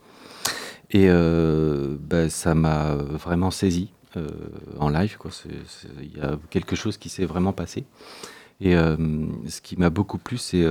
Et 0.92 1.10
ben, 1.10 2.30
ça 2.30 2.56
m'a 2.56 2.96
vraiment 2.96 3.52
saisi. 3.52 3.90
en 4.80 4.88
live. 4.88 5.18
Il 6.02 6.18
y 6.18 6.22
a 6.22 6.40
quelque 6.50 6.78
chose 6.78 6.98
qui 6.98 7.10
s'est 7.10 7.26
vraiment 7.26 7.52
passé. 7.52 7.84
Et 8.62 8.74
ce 8.74 9.62
qui 9.62 9.76
m'a 9.78 9.90
beaucoup 9.90 10.18
plu, 10.18 10.38
c'est 10.38 10.66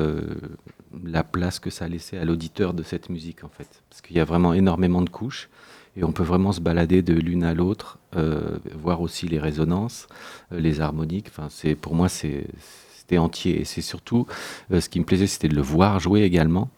la 1.05 1.23
place 1.23 1.59
que 1.59 1.71
ça 1.71 1.85
a 1.85 1.89
laissé 1.89 2.17
à 2.17 2.25
l'auditeur 2.25 2.73
de 2.73 2.83
cette 2.83 3.11
musique, 3.11 3.45
en 3.45 3.49
fait. 3.49 3.83
Parce 3.91 4.01
qu'il 4.01 4.17
y 4.17 4.21
a 4.21 4.25
vraiment 4.25 4.55
énormément 4.55 5.03
de 5.03 5.11
couches 5.11 5.51
et 5.97 6.05
on 6.05 6.13
peut 6.13 6.23
vraiment 6.23 6.53
se 6.53 6.61
balader 6.61 7.03
de 7.03 7.15
l'une 7.15 7.45
à 7.45 7.55
l'autre, 7.55 7.99
euh, 8.17 8.59
voir 8.75 9.01
aussi 9.01 9.29
les 9.29 9.39
résonances, 9.39 10.09
euh, 10.53 10.59
les 10.59 10.81
harmoniques. 10.81 11.27
Enfin, 11.29 11.49
c'est 11.51 11.75
pour 11.75 11.95
moi 11.95 12.09
c'était 12.09 13.19
entier 13.19 13.61
et 13.61 13.65
c'est 13.65 13.83
surtout 13.83 14.27
euh, 14.73 14.81
ce 14.81 14.89
qui 14.89 14.99
me 14.99 15.05
plaisait, 15.05 15.27
c'était 15.27 15.49
de 15.49 15.55
le 15.55 15.63
voir 15.63 16.01
jouer 16.01 16.23
également. 16.23 16.71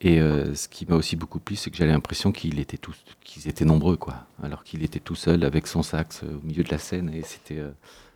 Et 0.00 0.20
ce 0.20 0.68
qui 0.68 0.86
m'a 0.86 0.94
aussi 0.94 1.16
beaucoup 1.16 1.40
plu, 1.40 1.56
c'est 1.56 1.72
que 1.72 1.76
j'avais 1.76 1.90
l'impression 1.90 2.30
qu'ils 2.30 2.60
étaient 2.60 2.78
qu'ils 3.24 3.48
étaient 3.48 3.64
nombreux, 3.64 3.96
quoi. 3.96 4.28
Alors 4.40 4.62
qu'il 4.62 4.84
était 4.84 5.00
tout 5.00 5.16
seul 5.16 5.42
avec 5.42 5.66
son 5.66 5.82
sax 5.82 6.22
au 6.22 6.46
milieu 6.46 6.62
de 6.62 6.70
la 6.70 6.78
scène 6.78 7.10
et 7.12 7.22
c'était 7.22 7.60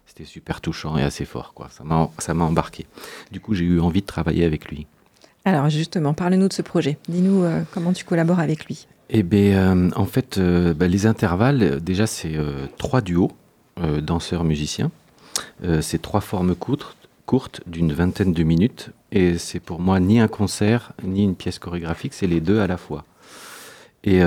c'était 0.07 0.25
super 0.25 0.61
touchant 0.61 0.97
et 0.99 1.03
assez 1.03 1.25
fort, 1.25 1.55
quoi. 1.55 1.69
Ça 1.71 2.35
m'a 2.35 2.45
embarqué. 2.45 2.87
Du 3.31 3.41
coup, 3.41 3.55
j'ai 3.55 3.65
eu 3.65 3.81
envie 3.81 4.03
de 4.03 4.07
travailler 4.07 4.45
avec 4.45 4.71
lui. 4.71 4.87
Alors 5.45 5.69
justement, 5.71 6.15
parle-nous 6.15 6.49
de 6.49 6.53
ce 6.53 6.63
projet. 6.63 6.99
Dis-nous 7.09 7.45
comment 7.73 7.93
tu 7.93 8.05
collabores 8.05 8.41
avec 8.41 8.67
lui. 8.67 8.87
Eh 9.15 9.23
bien, 9.23 9.77
euh, 9.77 9.91
en 9.95 10.07
fait, 10.07 10.39
euh, 10.39 10.73
bah, 10.73 10.89
les 10.89 11.05
intervalles, 11.05 11.81
déjà, 11.83 12.07
c'est 12.07 12.35
euh, 12.35 12.67
trois 12.79 13.03
duos, 13.03 13.31
danseurs-musiciens. 14.03 14.91
c'est 15.81 16.01
trois 16.03 16.21
formes 16.21 16.55
courtes, 16.55 16.97
courtes 17.25 17.63
d'une 17.67 17.93
vingtaine 17.93 18.33
de 18.33 18.43
minutes. 18.43 18.91
Et 19.11 19.39
c'est 19.39 19.61
pour 19.61 19.81
moi 19.81 19.99
ni 19.99 20.21
un 20.21 20.29
concert, 20.29 20.93
ni 21.03 21.25
une 21.25 21.35
pièce 21.35 21.59
chorégraphique, 21.59 22.13
c'est 22.13 22.27
les 22.27 22.41
deux 22.41 22.61
à 22.61 22.67
la 22.67 22.77
fois. 22.77 23.05
Et 24.05 24.21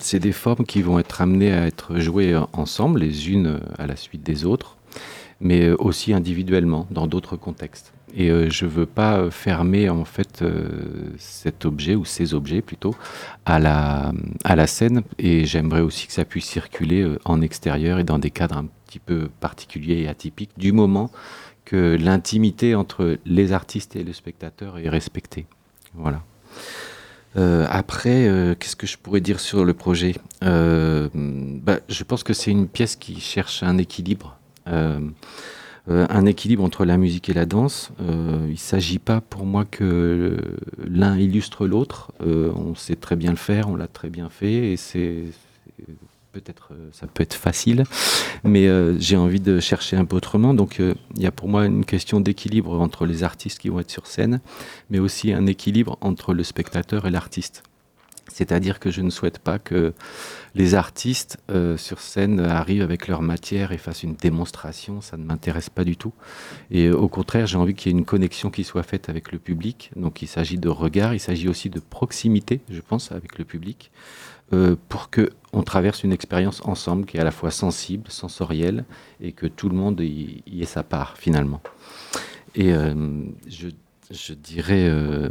c'est 0.00 0.18
des 0.18 0.32
formes 0.32 0.66
qui 0.66 0.82
vont 0.82 0.98
être 0.98 1.20
amenées 1.22 1.52
à 1.52 1.66
être 1.66 2.00
jouées 2.00 2.38
ensemble, 2.52 3.00
les 3.00 3.30
unes 3.30 3.60
à 3.78 3.86
la 3.86 3.94
suite 3.94 4.24
des 4.24 4.44
autres, 4.44 4.76
mais 5.42 5.70
aussi 5.70 6.14
individuellement, 6.14 6.86
dans 6.90 7.06
d'autres 7.06 7.36
contextes. 7.36 7.92
Et 8.14 8.30
euh, 8.30 8.50
je 8.50 8.64
ne 8.64 8.70
veux 8.70 8.86
pas 8.86 9.18
euh, 9.18 9.30
fermer 9.30 9.88
en 9.88 10.04
fait 10.04 10.42
euh, 10.42 10.68
cet 11.18 11.64
objet 11.64 11.94
ou 11.94 12.04
ces 12.04 12.34
objets 12.34 12.60
plutôt 12.60 12.94
à 13.46 13.58
la, 13.58 14.12
à 14.44 14.56
la 14.56 14.66
scène. 14.66 15.02
Et 15.18 15.44
j'aimerais 15.44 15.80
aussi 15.80 16.06
que 16.06 16.12
ça 16.12 16.24
puisse 16.24 16.46
circuler 16.46 17.16
en 17.24 17.40
extérieur 17.40 17.98
et 17.98 18.04
dans 18.04 18.18
des 18.18 18.30
cadres 18.30 18.56
un 18.56 18.66
petit 18.86 18.98
peu 18.98 19.28
particuliers 19.40 20.02
et 20.02 20.08
atypiques, 20.08 20.52
du 20.56 20.72
moment 20.72 21.10
que 21.64 21.96
l'intimité 21.98 22.74
entre 22.74 23.18
les 23.24 23.52
artistes 23.52 23.96
et 23.96 24.04
le 24.04 24.12
spectateur 24.12 24.78
est 24.78 24.88
respectée. 24.88 25.46
Voilà. 25.94 26.22
après, 27.36 28.56
qu'est-ce 28.58 28.76
que 28.76 28.86
je 28.86 28.98
pourrais 28.98 29.20
dire 29.20 29.40
sur 29.40 29.64
le 29.64 29.72
projet? 29.72 30.14
Bah, 30.40 31.78
Je 31.88 32.04
pense 32.04 32.24
que 32.24 32.32
c'est 32.34 32.50
une 32.50 32.68
pièce 32.68 32.96
qui 32.96 33.20
cherche 33.20 33.62
un 33.62 33.78
équilibre. 33.78 34.38
Euh, 35.90 36.06
un 36.10 36.26
équilibre 36.26 36.62
entre 36.62 36.84
la 36.84 36.96
musique 36.96 37.28
et 37.28 37.32
la 37.32 37.44
danse. 37.44 37.90
Euh, 38.00 38.44
il 38.46 38.52
ne 38.52 38.56
s'agit 38.56 39.00
pas 39.00 39.20
pour 39.20 39.44
moi 39.44 39.64
que 39.64 40.36
l'un 40.78 41.18
illustre 41.18 41.66
l'autre. 41.66 42.12
Euh, 42.24 42.52
on 42.54 42.74
sait 42.76 42.94
très 42.94 43.16
bien 43.16 43.30
le 43.30 43.36
faire, 43.36 43.68
on 43.68 43.74
l'a 43.74 43.88
très 43.88 44.08
bien 44.08 44.28
fait, 44.28 44.72
et 44.72 44.76
c'est 44.76 45.24
peut-être 46.30 46.72
ça 46.92 47.06
peut 47.06 47.22
être 47.22 47.34
facile, 47.34 47.84
mais 48.42 48.66
j'ai 48.98 49.16
envie 49.16 49.40
de 49.40 49.60
chercher 49.60 49.96
un 49.96 50.06
peu 50.06 50.16
autrement. 50.16 50.54
Donc 50.54 50.78
il 50.78 51.22
y 51.22 51.26
a 51.26 51.32
pour 51.32 51.48
moi 51.48 51.66
une 51.66 51.84
question 51.84 52.20
d'équilibre 52.20 52.80
entre 52.80 53.04
les 53.04 53.22
artistes 53.22 53.58
qui 53.58 53.68
vont 53.68 53.80
être 53.80 53.90
sur 53.90 54.06
scène, 54.06 54.40
mais 54.88 54.98
aussi 54.98 55.32
un 55.32 55.46
équilibre 55.46 55.98
entre 56.00 56.32
le 56.32 56.42
spectateur 56.42 57.06
et 57.06 57.10
l'artiste. 57.10 57.64
C'est-à-dire 58.28 58.80
que 58.80 58.90
je 58.90 59.02
ne 59.02 59.10
souhaite 59.10 59.38
pas 59.38 59.58
que 59.58 59.92
les 60.54 60.74
artistes 60.74 61.38
euh, 61.50 61.76
sur 61.76 62.00
scène 62.00 62.40
arrivent 62.40 62.82
avec 62.82 63.08
leur 63.08 63.20
matière 63.22 63.72
et 63.72 63.78
fassent 63.78 64.02
une 64.02 64.14
démonstration, 64.14 65.00
ça 65.00 65.16
ne 65.16 65.24
m'intéresse 65.24 65.70
pas 65.70 65.84
du 65.84 65.96
tout. 65.96 66.12
Et 66.70 66.90
au 66.90 67.08
contraire, 67.08 67.46
j'ai 67.46 67.58
envie 67.58 67.74
qu'il 67.74 67.92
y 67.92 67.94
ait 67.94 67.98
une 67.98 68.04
connexion 68.04 68.50
qui 68.50 68.64
soit 68.64 68.82
faite 68.82 69.08
avec 69.08 69.32
le 69.32 69.38
public. 69.38 69.90
Donc 69.96 70.22
il 70.22 70.28
s'agit 70.28 70.58
de 70.58 70.68
regard, 70.68 71.14
il 71.14 71.20
s'agit 71.20 71.48
aussi 71.48 71.68
de 71.68 71.80
proximité, 71.80 72.60
je 72.70 72.80
pense, 72.80 73.12
avec 73.12 73.38
le 73.38 73.44
public, 73.44 73.90
euh, 74.52 74.76
pour 74.88 75.10
qu'on 75.10 75.62
traverse 75.62 76.04
une 76.04 76.12
expérience 76.12 76.62
ensemble 76.64 77.06
qui 77.06 77.16
est 77.16 77.20
à 77.20 77.24
la 77.24 77.30
fois 77.30 77.50
sensible, 77.50 78.10
sensorielle, 78.10 78.84
et 79.20 79.32
que 79.32 79.46
tout 79.46 79.68
le 79.68 79.74
monde 79.74 80.00
y, 80.00 80.42
ait 80.60 80.64
sa 80.64 80.82
part 80.82 81.16
finalement. 81.16 81.60
Et 82.54 82.72
euh, 82.74 82.94
je 83.48 83.68
je 84.12 84.34
dirais 84.34 84.88
euh, 84.88 85.28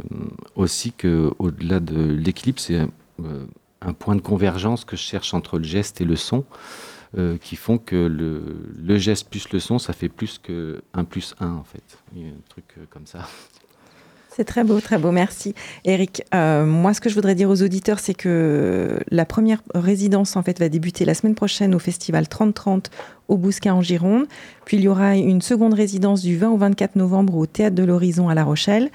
aussi 0.56 0.92
que 0.92 1.32
au-delà 1.38 1.80
de 1.80 2.02
l'équilibre, 2.02 2.60
c'est 2.60 2.80
euh, 3.20 3.46
un 3.80 3.92
point 3.92 4.16
de 4.16 4.20
convergence 4.20 4.84
que 4.84 4.96
je 4.96 5.02
cherche 5.02 5.34
entre 5.34 5.58
le 5.58 5.64
geste 5.64 6.00
et 6.00 6.04
le 6.04 6.16
son, 6.16 6.44
euh, 7.16 7.38
qui 7.38 7.56
font 7.56 7.78
que 7.78 7.96
le, 7.96 8.98
geste 8.98 9.28
plus 9.30 9.48
le 9.52 9.60
son, 9.60 9.78
ça 9.78 9.92
fait 9.92 10.08
plus 10.08 10.38
que 10.38 10.82
1 10.94 11.04
plus 11.04 11.34
1 11.40 11.50
en 11.52 11.64
fait. 11.64 11.98
Un 12.16 12.32
truc 12.48 12.64
comme 12.90 13.06
ça. 13.06 13.28
C'est 14.34 14.44
très 14.44 14.64
beau, 14.64 14.80
très 14.80 14.96
beau, 14.96 15.12
merci. 15.12 15.54
Eric, 15.84 16.24
euh, 16.34 16.64
moi 16.64 16.94
ce 16.94 17.02
que 17.02 17.10
je 17.10 17.14
voudrais 17.14 17.34
dire 17.34 17.50
aux 17.50 17.62
auditeurs, 17.62 17.98
c'est 17.98 18.14
que 18.14 18.98
la 19.10 19.26
première 19.26 19.62
résidence 19.74 20.36
en 20.36 20.42
fait 20.42 20.58
va 20.58 20.70
débuter 20.70 21.04
la 21.04 21.12
semaine 21.12 21.34
prochaine 21.34 21.74
au 21.74 21.78
festival 21.78 22.26
3030 22.28 22.90
au 23.28 23.36
Bouscat 23.36 23.74
en 23.74 23.82
Gironde. 23.82 24.24
Puis 24.64 24.78
il 24.78 24.84
y 24.84 24.88
aura 24.88 25.16
une 25.16 25.42
seconde 25.42 25.74
résidence 25.74 26.22
du 26.22 26.38
20 26.38 26.48
au 26.48 26.56
24 26.56 26.96
novembre 26.96 27.36
au 27.36 27.44
Théâtre 27.44 27.76
de 27.76 27.84
l'Horizon 27.84 28.30
à 28.30 28.34
La 28.34 28.42
Rochelle. 28.42 28.90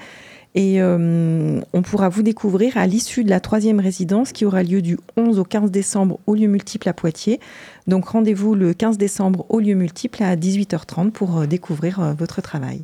Et 0.56 0.82
euh, 0.82 1.60
on 1.72 1.82
pourra 1.82 2.08
vous 2.08 2.22
découvrir 2.22 2.76
à 2.76 2.88
l'issue 2.88 3.22
de 3.22 3.30
la 3.30 3.38
troisième 3.38 3.78
résidence 3.78 4.32
qui 4.32 4.44
aura 4.44 4.64
lieu 4.64 4.82
du 4.82 4.98
11 5.16 5.38
au 5.38 5.44
15 5.44 5.70
décembre 5.70 6.18
au 6.26 6.34
lieu 6.34 6.48
multiple 6.48 6.88
à 6.88 6.92
Poitiers. 6.92 7.38
Donc 7.86 8.06
rendez-vous 8.08 8.56
le 8.56 8.74
15 8.74 8.98
décembre 8.98 9.46
au 9.50 9.60
lieu 9.60 9.74
multiple 9.74 10.20
à 10.20 10.34
18h30 10.34 11.12
pour 11.12 11.38
euh, 11.38 11.46
découvrir 11.46 12.16
votre 12.18 12.40
travail 12.40 12.82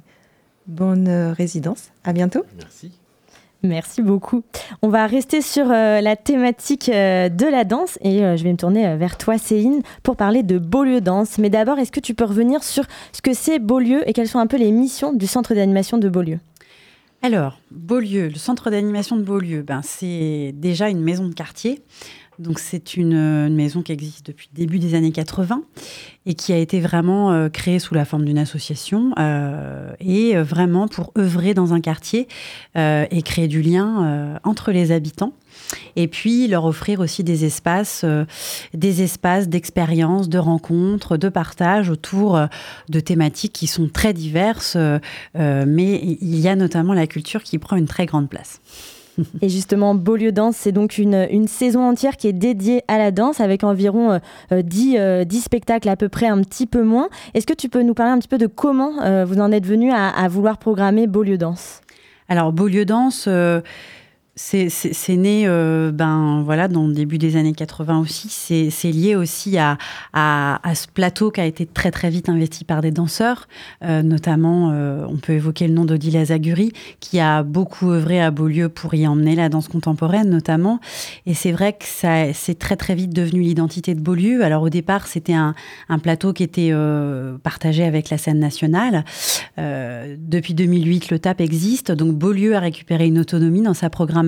bonne 0.66 1.09
euh, 1.09 1.33
résidence. 1.33 1.90
À 2.04 2.12
bientôt. 2.12 2.44
Merci. 2.59 2.92
Merci 3.62 4.02
beaucoup. 4.02 4.42
On 4.83 4.88
va 4.88 5.06
rester 5.06 5.40
sur 5.40 5.71
euh, 5.71 6.02
la 6.02 6.16
thématique 6.16 6.90
euh, 6.90 7.30
de 7.30 7.47
la 7.47 7.64
danse 7.64 7.99
et 8.02 8.18
je 8.18 8.44
vais 8.44 8.52
me 8.52 8.59
tourner 8.59 8.94
vers 8.97 9.16
toi, 9.16 9.38
Céline, 9.38 9.80
pour 10.02 10.16
parler 10.16 10.42
de 10.42 10.59
Beaulieu 10.59 11.00
Danse. 11.00 11.38
Mais 11.38 11.49
d'abord, 11.49 11.78
est-ce 11.78 11.92
que 11.92 12.00
tu 12.00 12.14
peux 12.14 12.25
revenir 12.25 12.62
sur 12.62 12.85
ce 13.12 13.23
que 13.23 13.33
c'est 13.33 13.59
Beaulieu 13.59 14.06
et 14.06 14.12
quelles 14.12 14.28
sont 14.28 14.38
un 14.38 14.47
peu 14.47 14.59
les 14.59 14.71
missions 14.71 15.14
du 15.14 15.26
centre 15.26 15.54
d'animation 15.54 15.97
de 15.97 16.09
Beaulieu? 16.11 16.40
Alors, 17.25 17.59
Beaulieu, 17.71 18.28
le 18.28 18.35
centre 18.35 18.68
d'animation 18.68 19.16
de 19.16 19.23
Beaulieu, 19.23 19.62
ben, 19.62 19.80
c'est 19.83 20.52
déjà 20.54 20.90
une 20.90 21.00
maison 21.00 21.26
de 21.26 21.33
quartier. 21.33 21.80
Donc 22.38 22.59
c'est 22.59 22.97
une, 22.97 23.55
maison 23.55 23.83
qui 23.83 23.93
existe 23.93 24.26
depuis 24.26 24.49
le 24.53 24.57
début 24.57 24.79
des 24.79 24.95
années 24.95 25.12
80 25.12 25.62
et 26.26 26.35
qui 26.35 26.53
a 26.53 26.57
été 26.57 26.81
vraiment 26.81 27.33
euh, 27.33 27.49
créée 27.49 27.79
sous 27.79 27.95
la 27.95 28.05
forme 28.05 28.25
d'une 28.25 28.38
association 28.38 29.12
euh, 29.19 29.93
et 30.00 30.37
euh, 30.37 30.43
vraiment 30.43 30.88
pour 30.88 31.12
œuvrer 31.17 31.55
dans 31.55 31.75
un 31.75 31.81
quartier 31.81 32.26
et 32.75 33.23
créer 33.23 33.47
du 33.47 33.62
lien 33.62 34.41
entre 34.43 34.73
les 34.73 34.91
habitants. 34.91 35.33
Et 35.97 36.09
puis 36.09 36.49
leur 36.49 36.64
offrir 36.64 37.00
aussi 37.00 37.23
des 37.23 37.45
espaces, 37.45 38.05
des 38.75 39.03
espaces 39.03 39.49
d'expérience, 39.49 40.29
de 40.29 40.38
rencontres, 40.38 41.17
de 41.17 41.29
partage 41.29 41.91
autour 41.91 42.41
de 42.88 43.00
thématiques 43.00 43.53
qui 43.53 43.67
sont 43.67 43.88
très 43.88 44.12
diverses, 44.12 44.76
mais 45.35 46.00
il 46.21 46.41
y 46.41 46.49
a 46.49 46.57
notamment 46.57 46.95
la 46.95 47.07
culture 47.07 47.43
qui 47.43 47.59
prend 47.59 47.76
une 47.76 47.87
très 47.87 48.07
grande 48.07 48.29
place. 48.29 48.61
Et 49.42 49.49
justement, 49.49 49.94
Beaulieu 49.94 50.33
Danse, 50.33 50.56
c'est 50.56 50.73
donc 50.73 50.99
une, 50.99 51.26
une, 51.30 51.49
saison 51.49 51.88
entière 51.88 52.16
qui 52.16 52.28
est 52.28 52.33
dédiée 52.33 52.83
à 52.88 52.99
la 52.99 53.11
danse 53.11 53.40
avec 53.40 53.64
environ 53.64 54.21
10, 54.50 54.97
euh, 54.99 55.25
10, 55.25 55.38
euh, 55.38 55.40
spectacles 55.40 55.88
à 55.88 55.97
peu 55.97 56.09
près, 56.09 56.26
un 56.26 56.40
petit 56.42 56.66
peu 56.66 56.83
moins. 56.83 57.09
Est-ce 57.35 57.47
que 57.47 57.54
tu 57.54 57.68
peux 57.68 57.83
nous 57.83 57.94
parler 57.94 58.12
un 58.12 58.18
petit 58.18 58.28
peu 58.28 58.38
de 58.38 58.47
comment 58.47 59.02
euh, 59.02 59.25
vous 59.25 59.40
en 59.40 59.52
êtes 59.52 59.66
venu 59.66 59.92
à, 59.92 60.09
à, 60.09 60.28
vouloir 60.28 60.59
programmer 60.59 61.06
Beaulieu 61.06 61.38
Danse? 61.38 61.80
Alors, 62.28 62.52
Beaulieu 62.52 62.85
Danse 62.85 63.28
c'est 64.37 65.17
né 65.17 65.45
euh, 65.47 65.93
ben, 65.93 66.43
voilà, 66.45 66.67
dans 66.67 66.88
le 66.88 66.93
début 66.93 67.19
des 67.19 67.37
années 67.37 67.53
80 67.53 68.00
aussi. 68.00 68.29
C'est 68.29 68.91
lié 68.91 69.14
aussi 69.14 69.59
à, 69.59 69.79
à, 70.12 70.75
ce 70.75 70.88
plateau 70.88 71.31
qui 71.31 71.41
a 71.41 71.47
été 71.47 71.67
très 71.67 71.93
très 71.93 72.11
vite 72.11 72.29
investi 72.29 72.64
par 72.64 72.81
des 72.81 72.91
danseurs. 72.91 73.47
Euh, 73.85 74.03
notamment, 74.03 74.73
euh, 74.73 75.07
on 75.09 75.19
peut 75.19 75.35
évoquer 75.35 75.69
le 75.69 75.75
nom 75.75 75.85
d'Odile 75.85 76.25
Zaguri, 76.25 76.73
qui 76.99 77.21
a 77.21 77.45
beaucoup 77.45 77.91
œuvré 77.91 78.21
à 78.21 78.33
Beaulieu 78.33 78.69
pour 78.69 78.95
y 78.95 79.07
emmener 79.07 79.37
la 79.37 79.49
danse 79.49 79.69
contemporaine 79.69 80.31
notamment. 80.31 80.81
Et 81.26 81.35
c'est 81.35 81.53
vrai 81.53 81.73
que 81.73 81.85
c'est 81.85 82.59
très 82.59 82.76
très 82.76 82.97
vite 82.97 83.14
devenu 83.14 83.41
l'identité 83.41 83.95
de 83.95 84.00
Beaulieu. 84.00 84.43
Alors 84.43 84.62
au 84.62 84.71
départ, 84.71 85.07
c'était 85.07 85.35
un, 85.35 85.55
un, 85.88 85.99
plateau 86.00 86.33
qui 86.33 86.43
était 86.43 86.73
partagé 87.43 87.85
avec 87.85 88.11
la 88.11 88.19
scène 88.19 88.41
nationale. 88.41 89.05
depuis 89.57 90.55
2008, 90.55 91.11
le 91.11 91.19
TAP 91.19 91.41
existe. 91.41 91.93
Donc 91.93 92.17
Beaulieu 92.17 92.57
a 92.57 92.61
récupéré 92.61 93.07
une 93.07 93.19
autonomie 93.19 93.62
dans 93.62 93.75
sa 93.75 93.91
programmation 93.91 94.24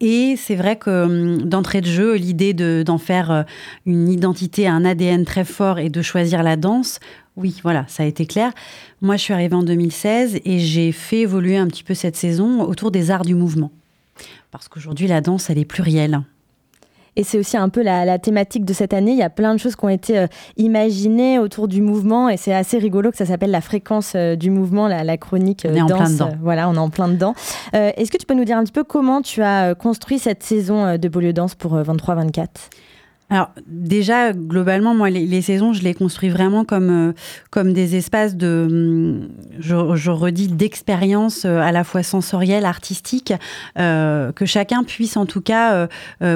et 0.00 0.36
c'est 0.36 0.54
vrai 0.54 0.76
que 0.76 1.04
hum, 1.04 1.42
d'entrée 1.42 1.80
de 1.80 1.86
jeu, 1.86 2.14
l'idée 2.14 2.54
d'en 2.54 2.98
faire 2.98 3.30
euh, 3.30 3.42
une 3.86 4.08
identité, 4.08 4.68
un 4.68 4.84
ADN 4.84 5.24
très 5.24 5.44
fort 5.44 5.78
et 5.78 5.90
de 5.90 6.02
choisir 6.02 6.42
la 6.42 6.56
danse, 6.56 7.00
oui, 7.36 7.60
voilà, 7.62 7.84
ça 7.88 8.02
a 8.02 8.06
été 8.06 8.26
clair. 8.26 8.52
Moi, 9.00 9.16
je 9.16 9.22
suis 9.22 9.32
arrivée 9.32 9.54
en 9.54 9.62
2016 9.62 10.40
et 10.44 10.58
j'ai 10.58 10.92
fait 10.92 11.20
évoluer 11.20 11.56
un 11.56 11.68
petit 11.68 11.84
peu 11.84 11.94
cette 11.94 12.16
saison 12.16 12.62
autour 12.62 12.90
des 12.90 13.10
arts 13.10 13.24
du 13.24 13.34
mouvement. 13.34 13.70
Parce 14.50 14.68
qu'aujourd'hui, 14.68 15.06
la 15.06 15.20
danse, 15.20 15.50
elle 15.50 15.58
est 15.58 15.64
plurielle. 15.64 16.20
Et 17.18 17.24
c'est 17.24 17.38
aussi 17.38 17.56
un 17.56 17.68
peu 17.68 17.82
la, 17.82 18.18
thématique 18.18 18.64
de 18.64 18.72
cette 18.72 18.94
année. 18.94 19.10
Il 19.10 19.18
y 19.18 19.22
a 19.22 19.28
plein 19.28 19.52
de 19.52 19.58
choses 19.58 19.76
qui 19.76 19.84
ont 19.84 19.90
été 19.90 20.26
imaginées 20.56 21.38
autour 21.38 21.68
du 21.68 21.82
mouvement 21.82 22.28
et 22.28 22.36
c'est 22.36 22.54
assez 22.54 22.78
rigolo 22.78 23.10
que 23.10 23.16
ça 23.16 23.26
s'appelle 23.26 23.50
la 23.50 23.60
fréquence 23.60 24.14
du 24.14 24.50
mouvement, 24.50 24.88
la, 24.88 25.16
chronique 25.16 25.66
on 25.68 25.74
est 25.74 25.78
danse. 25.80 25.90
En 25.90 25.96
plein 25.96 26.08
dedans. 26.10 26.30
voilà, 26.40 26.68
on 26.68 26.74
est 26.74 26.78
en 26.78 26.90
plein 26.90 27.08
dedans. 27.08 27.34
Est-ce 27.72 28.10
que 28.10 28.18
tu 28.18 28.24
peux 28.24 28.34
nous 28.34 28.44
dire 28.44 28.56
un 28.56 28.62
petit 28.62 28.72
peu 28.72 28.84
comment 28.84 29.20
tu 29.20 29.42
as 29.42 29.74
construit 29.74 30.18
cette 30.18 30.42
saison 30.42 30.96
de 30.96 31.08
Beaulieu 31.08 31.32
Danse 31.32 31.54
pour 31.54 31.76
23-24 31.76 32.46
alors 33.30 33.50
déjà, 33.66 34.32
globalement, 34.32 34.94
moi, 34.94 35.10
les, 35.10 35.42
saisons, 35.42 35.74
je 35.74 35.82
les 35.82 35.92
construis 35.92 36.30
vraiment 36.30 36.64
comme, 36.64 36.90
euh, 36.90 37.12
comme 37.50 37.74
des 37.74 37.94
espaces 37.94 38.36
de, 38.36 38.66
hum, 38.70 39.28
je, 39.58 40.10
redis, 40.10 40.48
d'expérience 40.48 41.44
euh, 41.44 41.60
à 41.60 41.70
la 41.70 41.84
fois 41.84 42.02
sensorielle, 42.02 42.64
artistique, 42.64 43.34
euh, 43.78 44.32
que 44.32 44.46
chacun 44.46 44.82
puisse 44.82 45.16
en 45.16 45.26
tout 45.26 45.40
cas 45.40 45.88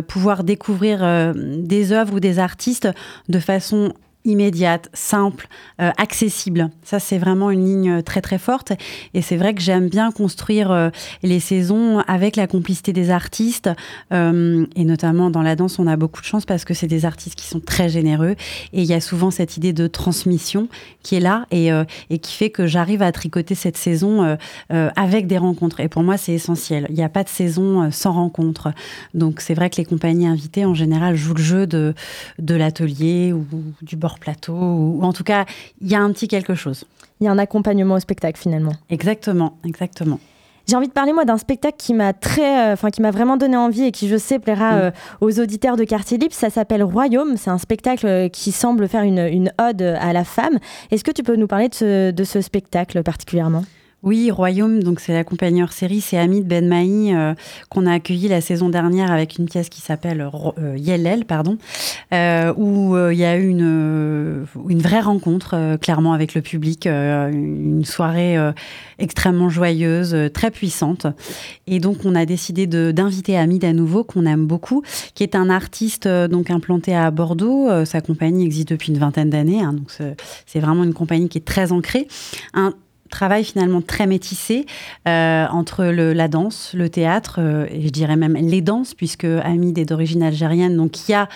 pouvoir 0.07 0.45
découvrir 0.45 1.35
des 1.35 1.93
œuvres 1.93 2.15
ou 2.15 2.21
des 2.21 2.39
artistes 2.39 2.89
de 3.29 3.39
façon 3.39 3.93
immédiate, 4.25 4.89
simple, 4.93 5.49
euh, 5.81 5.91
accessible. 5.99 6.71
Ça, 6.85 7.01
c'est 7.01 7.19
vraiment 7.19 7.51
une 7.51 7.65
ligne 7.65 8.03
très 8.03 8.21
très 8.21 8.39
forte. 8.39 8.73
Et 9.15 9.23
c'est 9.23 9.37
vrai 9.37 9.55
que 9.55 9.61
j'aime 9.61 9.89
bien 9.89 10.13
construire 10.13 10.71
euh, 10.71 10.91
les 11.23 11.41
saisons 11.41 12.01
avec 12.07 12.37
la 12.37 12.47
complicité 12.47 12.93
des 12.93 13.11
artistes. 13.11 13.71
Euh, 14.13 14.67
et 14.77 14.85
notamment 14.85 15.31
dans 15.31 15.43
la 15.43 15.57
danse, 15.57 15.79
on 15.79 15.87
a 15.87 15.97
beaucoup 15.97 16.21
de 16.21 16.27
chance 16.27 16.45
parce 16.45 16.65
que 16.65 16.75
c'est 16.75 16.87
des 16.87 17.05
artistes 17.05 17.35
qui 17.35 17.47
sont 17.47 17.61
très 17.61 17.89
généreux. 17.89 18.37
Et 18.73 18.83
il 18.83 18.85
y 18.85 18.95
a 18.95 19.01
souvent 19.01 19.31
cette 19.31 19.57
idée 19.57 19.73
de 19.73 19.87
transmission 19.87 20.69
qui 21.03 21.17
est 21.17 21.21
là 21.21 21.47
et, 21.51 21.71
et 22.11 22.19
qui 22.19 22.33
fait 22.33 22.51
que 22.51 22.67
j'arrive 22.67 23.03
à 23.03 23.11
tricoter 23.13 23.55
cette 23.55 23.77
saison 23.77 24.37
avec 24.71 25.27
des 25.27 25.39
rencontres. 25.39 25.81
Et 25.81 25.89
pour 25.89 26.03
moi, 26.03 26.17
c'est 26.17 26.33
essentiel. 26.33 26.87
Il 26.91 26.95
n'y 26.95 27.03
a 27.03 27.09
pas 27.09 27.25
de 27.25 27.29
saison 27.29 27.91
sans 27.91 28.13
rencontre. 28.13 28.73
Donc 29.15 29.41
c'est 29.41 29.55
vrai 29.55 29.71
que 29.71 29.77
les 29.77 29.85
compagnies 29.85 30.27
invitées, 30.27 30.65
en 30.65 30.75
général, 30.75 31.17
jouent 31.17 31.35
le 31.35 31.43
jeu 31.43 31.67
de, 31.67 31.95
de 32.39 32.55
l'atelier 32.55 33.33
ou 33.33 33.47
du 33.83 33.97
bord 33.97 34.12
plateau, 34.19 34.55
ou, 34.55 35.01
en 35.03 35.13
tout 35.13 35.25
cas, 35.25 35.45
il 35.81 35.91
y 35.91 35.95
a 35.95 36.01
un 36.01 36.13
petit 36.13 36.29
quelque 36.29 36.55
chose. 36.55 36.85
Il 37.21 37.25
y 37.25 37.29
a 37.29 37.31
un 37.33 37.39
accompagnement 37.39 37.95
au 37.95 38.01
spectacle 38.01 38.39
finalement. 38.39 38.73
Exactement, 38.91 39.57
exactement. 39.65 40.19
J'ai 40.69 40.77
envie 40.77 40.89
de 40.89 40.93
parler 40.93 41.13
moi 41.13 41.25
d'un 41.25 41.39
spectacle 41.39 41.77
qui 41.77 41.93
m'a 41.93 42.13
très, 42.13 42.71
euh, 42.71 42.73
enfin 42.75 42.91
qui 42.91 43.03
m'a 43.03 43.11
vraiment 43.11 43.37
donné 43.37 43.57
envie 43.57 43.85
et 43.85 43.93
qui 43.93 44.09
je 44.09 44.17
sais 44.17 44.39
plaira 44.39 44.73
mm. 44.73 44.79
euh, 44.79 44.91
aux 45.21 45.41
auditeurs 45.41 45.77
de 45.77 45.85
Quartier 45.85 46.19
Libre. 46.19 46.35
Ça 46.35 46.51
s'appelle 46.51 46.83
Royaume. 46.85 47.37
C'est 47.37 47.51
un 47.51 47.59
spectacle 47.59 48.07
euh, 48.07 48.29
qui 48.29 48.53
semble 48.53 48.87
faire 48.89 49.03
une, 49.03 49.19
une 49.19 49.53
ode 49.61 49.83
à 49.83 50.13
la 50.13 50.25
femme. 50.25 50.59
Est-ce 50.91 51.03
que 51.03 51.11
tu 51.11 51.23
peux 51.23 51.37
nous 51.37 51.49
parler 51.49 51.69
de 51.69 51.75
ce, 51.75 52.11
de 52.11 52.25
ce 52.25 52.41
spectacle 52.41 53.03
particulièrement? 53.03 53.65
Oui, 54.03 54.33
Royaume, 54.33 54.83
donc 54.83 54.99
c'est 54.99 55.13
la 55.13 55.23
compagnie 55.23 55.63
hors 55.63 55.73
série, 55.73 56.01
c'est 56.01 56.19
Hamid 56.19 56.45
Ben 56.45 56.67
Maï 56.67 57.15
euh, 57.15 57.35
qu'on 57.69 57.87
a 57.87 57.93
accueilli 57.93 58.27
la 58.27 58.41
saison 58.41 58.69
dernière 58.69 59.13
avec 59.13 59.39
une 59.39 59.47
pièce 59.47 59.69
qui 59.69 59.81
s'appelle 59.81 60.29
euh, 60.59 60.77
Yellel, 60.77 61.25
pardon, 61.25 61.57
euh, 62.13 62.53
où 62.57 62.97
il 62.97 63.17
y 63.17 63.25
a 63.25 63.37
eu 63.37 63.47
une, 63.49 64.45
vraie 64.81 65.01
rencontre 65.01 65.77
clairement 65.77 66.15
avec 66.15 66.35
le 66.35 66.43
public, 66.43 66.87
une 66.87 67.85
soirée 67.85 68.37
extrêmement 68.99 69.49
joyeuse, 69.49 70.17
très 70.35 70.51
puissante. 70.51 71.07
Et 71.69 71.79
donc 71.79 71.99
on 72.05 72.17
a 72.17 72.27
décidé 72.27 72.67
d'inviter 72.67 73.39
Hamid 73.39 73.65
à 73.65 73.73
nouveau, 73.73 74.03
qu'on 74.03 74.27
aime 74.27 74.47
beaucoup, 74.47 74.83
qui 75.15 75.23
est 75.23 75.37
un 75.37 75.49
artiste 75.49 76.09
donc 76.09 76.51
implanté 76.51 76.95
à 76.95 77.11
Bordeaux. 77.13 77.85
sa 77.85 78.01
compagnie 78.01 78.45
existe 78.45 78.71
depuis 78.71 78.93
une 78.93 78.99
vingtaine 78.99 79.31
d'années, 79.31 79.63
hein, 79.63 79.75
donc 79.75 79.93
c'est 80.47 80.61
vraiment 80.61 80.83
une 80.83 80.95
compagnie 80.95 81.29
qui 81.29 81.39
est 81.39 81.43
très 81.47 81.71
ancrée. 81.71 82.09
Travail 83.13 83.45
finalement 83.45 83.83
très 83.83 84.07
métissé 84.09 84.67
euh, 85.07 85.47
entre 85.53 85.85
la 85.85 86.29
danse, 86.29 86.73
le 86.75 86.89
théâtre, 86.89 87.37
euh, 87.39 87.67
et 87.71 87.83
je 87.83 87.91
dirais 87.91 88.17
même 88.17 88.35
les 88.35 88.61
danses, 88.61 88.95
puisque 88.95 89.25
Hamid 89.25 89.79
est 89.79 89.85
d'origine 89.85 90.23
algérienne, 90.23 90.77
donc 90.77 91.09
il 91.09 91.13
y 91.13 91.15
a 91.15 91.29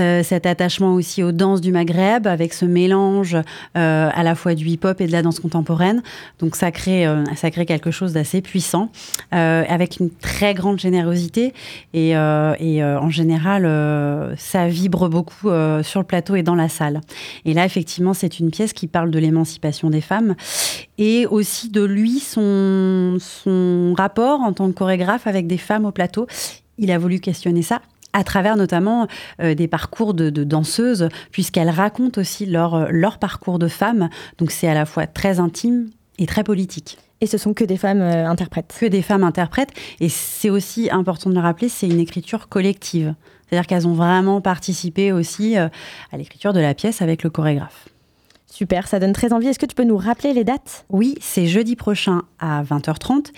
euh, 0.00 0.22
cet 0.24 0.46
attachement 0.46 0.94
aussi 0.94 1.22
aux 1.22 1.30
danses 1.30 1.60
du 1.60 1.70
Maghreb, 1.70 2.26
avec 2.26 2.52
ce 2.54 2.64
mélange 2.64 3.36
à 3.74 4.22
la 4.22 4.34
fois 4.34 4.54
du 4.54 4.66
hip-hop 4.66 5.00
et 5.00 5.06
de 5.06 5.12
la 5.12 5.22
danse 5.22 5.40
contemporaine. 5.40 6.02
Donc 6.38 6.56
ça 6.56 6.70
crée, 6.72 7.06
ça 7.36 7.50
crée 7.50 7.66
quelque 7.66 7.90
chose 7.90 8.14
d'assez 8.14 8.40
puissant, 8.40 8.90
avec 9.30 9.98
une 10.00 10.10
très 10.10 10.54
grande 10.54 10.80
générosité, 10.80 11.52
et 11.92 12.16
en 12.16 13.10
général, 13.10 14.34
ça 14.38 14.68
vibre 14.68 15.08
beaucoup 15.08 15.48
sur 15.82 16.00
le 16.00 16.06
plateau 16.06 16.34
et 16.34 16.42
dans 16.42 16.54
la 16.54 16.68
salle. 16.68 17.00
Et 17.44 17.52
là, 17.52 17.66
effectivement, 17.66 18.14
c'est 18.14 18.40
une 18.40 18.50
pièce 18.50 18.72
qui 18.72 18.86
parle 18.86 19.10
de 19.10 19.18
l'émancipation 19.18 19.90
des 19.90 20.00
femmes 20.00 20.34
et 21.00 21.26
aussi 21.26 21.70
de 21.70 21.82
lui, 21.82 22.20
son, 22.20 23.16
son 23.18 23.94
rapport 23.96 24.40
en 24.42 24.52
tant 24.52 24.68
que 24.68 24.74
chorégraphe 24.74 25.26
avec 25.26 25.46
des 25.46 25.56
femmes 25.56 25.86
au 25.86 25.92
plateau. 25.92 26.26
Il 26.78 26.92
a 26.92 26.98
voulu 26.98 27.18
questionner 27.18 27.62
ça 27.62 27.80
à 28.12 28.22
travers 28.22 28.56
notamment 28.56 29.06
euh, 29.40 29.54
des 29.54 29.66
parcours 29.66 30.14
de, 30.14 30.30
danseuses, 30.30 31.08
puisqu'elles 31.30 31.70
racontent 31.70 32.20
aussi 32.20 32.44
leur, 32.44 32.92
leur 32.92 33.18
parcours 33.18 33.58
de 33.58 33.68
femmes. 33.68 34.10
Donc 34.38 34.50
c'est 34.50 34.68
à 34.68 34.74
la 34.74 34.84
fois 34.84 35.06
très 35.06 35.40
intime 35.40 35.88
et 36.18 36.26
très 36.26 36.44
politique. 36.44 36.98
Et 37.22 37.26
ce 37.26 37.38
sont 37.38 37.54
que 37.54 37.64
des 37.64 37.76
femmes 37.76 38.02
euh, 38.02 38.26
interprètes. 38.26 38.76
Que 38.78 38.86
des 38.86 39.02
femmes 39.02 39.24
interprètes. 39.24 39.70
Et 40.00 40.08
c'est 40.08 40.50
aussi 40.50 40.90
important 40.90 41.30
de 41.30 41.34
le 41.34 41.40
rappeler, 41.40 41.68
c'est 41.68 41.88
une 41.88 42.00
écriture 42.00 42.48
collective. 42.48 43.14
C'est-à-dire 43.48 43.66
qu'elles 43.66 43.86
ont 43.86 43.94
vraiment 43.94 44.40
participé 44.40 45.12
aussi 45.12 45.56
euh, 45.56 45.68
à 46.12 46.18
l'écriture 46.18 46.52
de 46.52 46.60
la 46.60 46.74
pièce 46.74 47.00
avec 47.00 47.22
le 47.22 47.30
chorégraphe. 47.30 47.89
Super, 48.50 48.88
ça 48.88 48.98
donne 48.98 49.12
très 49.12 49.32
envie. 49.32 49.46
Est-ce 49.46 49.58
que 49.58 49.66
tu 49.66 49.74
peux 49.74 49.84
nous 49.84 49.96
rappeler 49.96 50.34
les 50.34 50.44
dates? 50.44 50.84
Oui, 50.90 51.14
c'est 51.20 51.46
jeudi 51.46 51.76
prochain 51.76 52.22
à 52.40 52.62
20h30. 52.64 53.30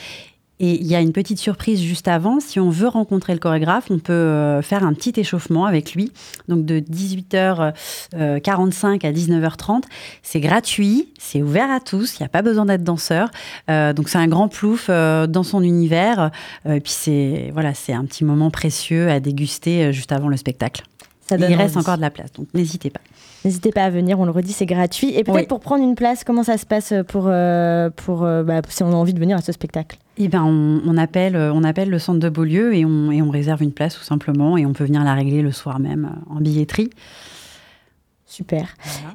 Et 0.63 0.81
il 0.81 0.87
y 0.87 0.95
a 0.95 1.01
une 1.01 1.13
petite 1.13 1.39
surprise 1.39 1.83
juste 1.83 2.07
avant. 2.07 2.39
Si 2.39 2.61
on 2.61 2.71
veut 2.71 2.87
rencontrer 2.87 3.33
le 3.33 3.41
chorégraphe, 3.41 3.91
on 3.91 3.99
peut 3.99 4.13
euh, 4.13 4.63
faire 4.63 4.85
un 4.85 4.95
petit 4.95 5.13
échauffement 5.17 5.67
avec 5.67 5.93
lui. 5.93 6.13
Donc 6.47 6.65
de 6.65 6.79
18h45 6.79 8.15
euh, 8.15 8.39
à 8.39 9.13
19h30. 9.13 9.83
C'est 10.23 10.41
gratuit, 10.41 11.09
c'est 11.19 11.43
ouvert 11.43 11.69
à 11.69 11.81
tous. 11.81 12.15
Il 12.19 12.23
n'y 12.23 12.27
a 12.27 12.29
pas 12.29 12.43
besoin 12.43 12.65
d'être 12.65 12.85
danseur. 12.85 13.29
Euh, 13.71 13.93
donc 13.93 14.09
c'est 14.09 14.19
un 14.19 14.29
grand 14.29 14.47
plouf 14.47 14.89
dans 14.89 15.43
son 15.43 15.63
univers. 15.63 16.31
et 16.65 16.81
puis 16.81 16.93
c'est 16.93 17.51
voilà, 17.53 17.75
c'est 17.75 17.93
un 17.93 18.05
petit 18.05 18.25
moment 18.25 18.51
précieux 18.51 19.11
à 19.11 19.19
déguster 19.19 19.93
juste 19.93 20.13
avant 20.13 20.29
le 20.29 20.37
spectacle. 20.37 20.85
Ça 21.29 21.37
il 21.37 21.55
reste 21.55 21.77
encore 21.77 21.97
de 21.97 22.03
la 22.03 22.11
place, 22.11 22.33
donc 22.33 22.47
n'hésitez 22.55 22.91
pas. 22.91 23.01
N'hésitez 23.45 23.73
pas 23.73 23.85
à 23.85 23.91
venir, 23.91 24.21
on 24.21 24.25
le 24.25 24.31
redit, 24.31 24.53
c'est 24.53 24.67
gratuit. 24.67 25.15
Et 25.17 25.25
peut-être 25.25 25.49
pour 25.49 25.61
prendre 25.61 25.83
une 25.83 25.95
place, 25.95 26.23
comment 26.23 26.45
ça 26.45 26.59
se 26.59 26.67
passe 26.67 26.95
pour, 27.09 27.25
euh, 27.27 27.91
pour 27.91 28.25
euh, 28.25 28.45
bah, 28.45 28.61
si 28.69 28.83
on 28.83 28.93
a 28.93 28.95
envie 28.95 29.15
de 29.15 29.19
venir 29.19 29.37
à 29.37 29.41
ce 29.41 29.51
spectacle? 29.51 29.99
Eh 30.19 30.29
ben, 30.29 30.43
on, 30.45 30.97
appelle, 30.97 31.35
euh, 31.35 31.53
on 31.53 31.65
appelle 31.65 31.91
le 31.91 31.99
centre 31.99 32.21
de 32.21 32.29
Beaulieu 32.29 32.75
et 32.75 32.85
on, 32.85 33.11
et 33.11 33.21
on 33.23 33.31
réserve 33.31 33.63
une 33.63 33.73
place 33.73 33.97
tout 33.97 34.05
simplement 34.05 34.57
et 34.57 34.67
on 34.67 34.73
peut 34.73 34.85
venir 34.85 35.03
la 35.03 35.15
régler 35.15 35.43
le 35.43 35.51
soir 35.51 35.81
même 35.81 36.11
en 36.31 36.37
billetterie. 36.37 36.91
Super. 38.33 38.69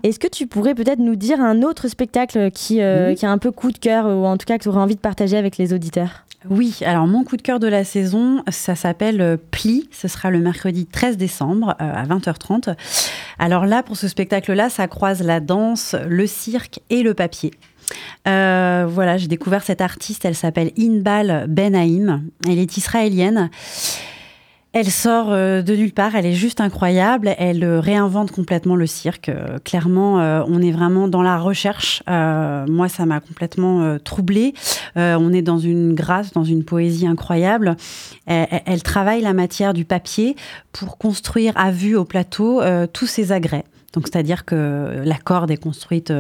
Est-ce 0.04 0.20
que 0.20 0.28
tu 0.28 0.46
pourrais 0.46 0.76
peut-être 0.76 1.00
nous 1.00 1.16
dire 1.16 1.42
un 1.42 1.64
autre 1.64 1.88
spectacle 1.88 2.52
qui, 2.52 2.82
mhm. 2.82 3.16
qui 3.16 3.26
a 3.26 3.32
un 3.32 3.40
peu 3.40 3.52
coup 3.52 3.72
de 3.72 3.80
cœur 3.80 4.06
ou 4.06 4.26
en 4.28 4.38
tout 4.38 4.46
cas 4.46 4.60
que 4.60 4.64
tu 4.64 4.70
aurais 4.70 4.82
envie 4.82 4.96
de 4.96 5.00
partager 5.00 5.38
avec 5.38 5.58
les 5.58 5.74
auditeurs? 5.74 6.24
Oui, 6.50 6.78
alors 6.86 7.08
mon 7.08 7.24
coup 7.24 7.36
de 7.36 7.42
cœur 7.42 7.60
de 7.60 7.68
la 7.68 7.84
saison, 7.84 8.44
ça 8.50 8.76
s'appelle 8.76 9.22
euh, 9.22 9.38
Pli. 9.50 9.90
Ce 9.92 10.08
sera 10.08 10.30
le 10.30 10.40
mercredi 10.40 10.86
13 10.86 11.18
décembre 11.18 11.76
euh, 11.82 11.92
à 11.92 12.06
20h30. 12.06 12.76
Alors 13.40 13.66
là, 13.66 13.82
pour 13.82 13.98
ce 13.98 14.08
spectacle-là, 14.08 14.70
ça 14.70 14.88
croise 14.88 15.24
la 15.24 15.40
danse, 15.40 15.96
le 16.08 16.28
cirque 16.28 16.80
et 16.92 17.02
le 17.02 17.16
papier. 17.16 17.52
Euh, 18.28 18.86
voilà, 18.88 19.18
j'ai 19.18 19.28
découvert 19.28 19.64
cette 19.64 19.82
artiste, 19.82 20.26
elle 20.26 20.36
s'appelle 20.36 20.72
Inbal 20.78 21.48
Benaim. 21.50 22.22
Elle 22.48 22.60
est 22.60 22.78
israélienne. 22.78 23.50
Elle 24.80 24.92
sort 24.92 25.32
euh, 25.32 25.64
de 25.64 25.76
nulle 25.76 25.92
part, 25.92 26.14
elle 26.14 26.28
est 26.28 26.36
juste 26.36 26.62
incroyable, 26.62 27.34
elle 27.40 27.64
euh, 27.64 27.80
réinvente 27.80 28.32
complètement 28.32 28.76
le 28.76 28.86
cirque. 28.86 29.30
Euh, 29.30 29.58
clairement, 29.58 30.18
on 30.48 30.62
est 30.62 30.70
vraiment 30.70 31.08
dans 31.08 31.24
la 31.24 31.40
recherche. 31.40 32.04
moi, 32.08 32.88
ça 32.88 33.08
m'a 33.08 33.20
complètement 33.20 33.98
troublée. 33.98 34.54
on 34.96 35.34
est 35.34 35.42
dans 35.42 35.58
une 35.58 35.96
grâce, 35.96 36.32
dans 36.32 36.44
une 36.44 36.64
poésie 36.64 37.08
incroyable. 37.08 37.76
Elle, 38.26 38.84
travaille 38.84 39.22
la 39.22 39.34
matière 39.34 39.74
du 39.74 39.86
papier 39.86 40.36
pour 40.72 40.98
construire 40.98 41.54
à 41.56 41.72
vue 41.72 41.96
au 41.96 42.06
plateau 42.06 42.62
tous 42.94 43.08
ses 43.08 43.32
agrès. 43.32 43.64
Donc, 43.94 44.08
c'est-à-dire 44.08 44.46
que 44.46 45.02
la 45.04 45.18
corde 45.18 45.50
est 45.50 45.58
construite 45.58 46.14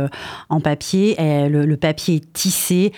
en 0.49 0.61
papier, 0.61 1.15
le, 1.19 1.75
papier 1.75 2.15
est 2.15 2.33
tissé, 2.33 2.93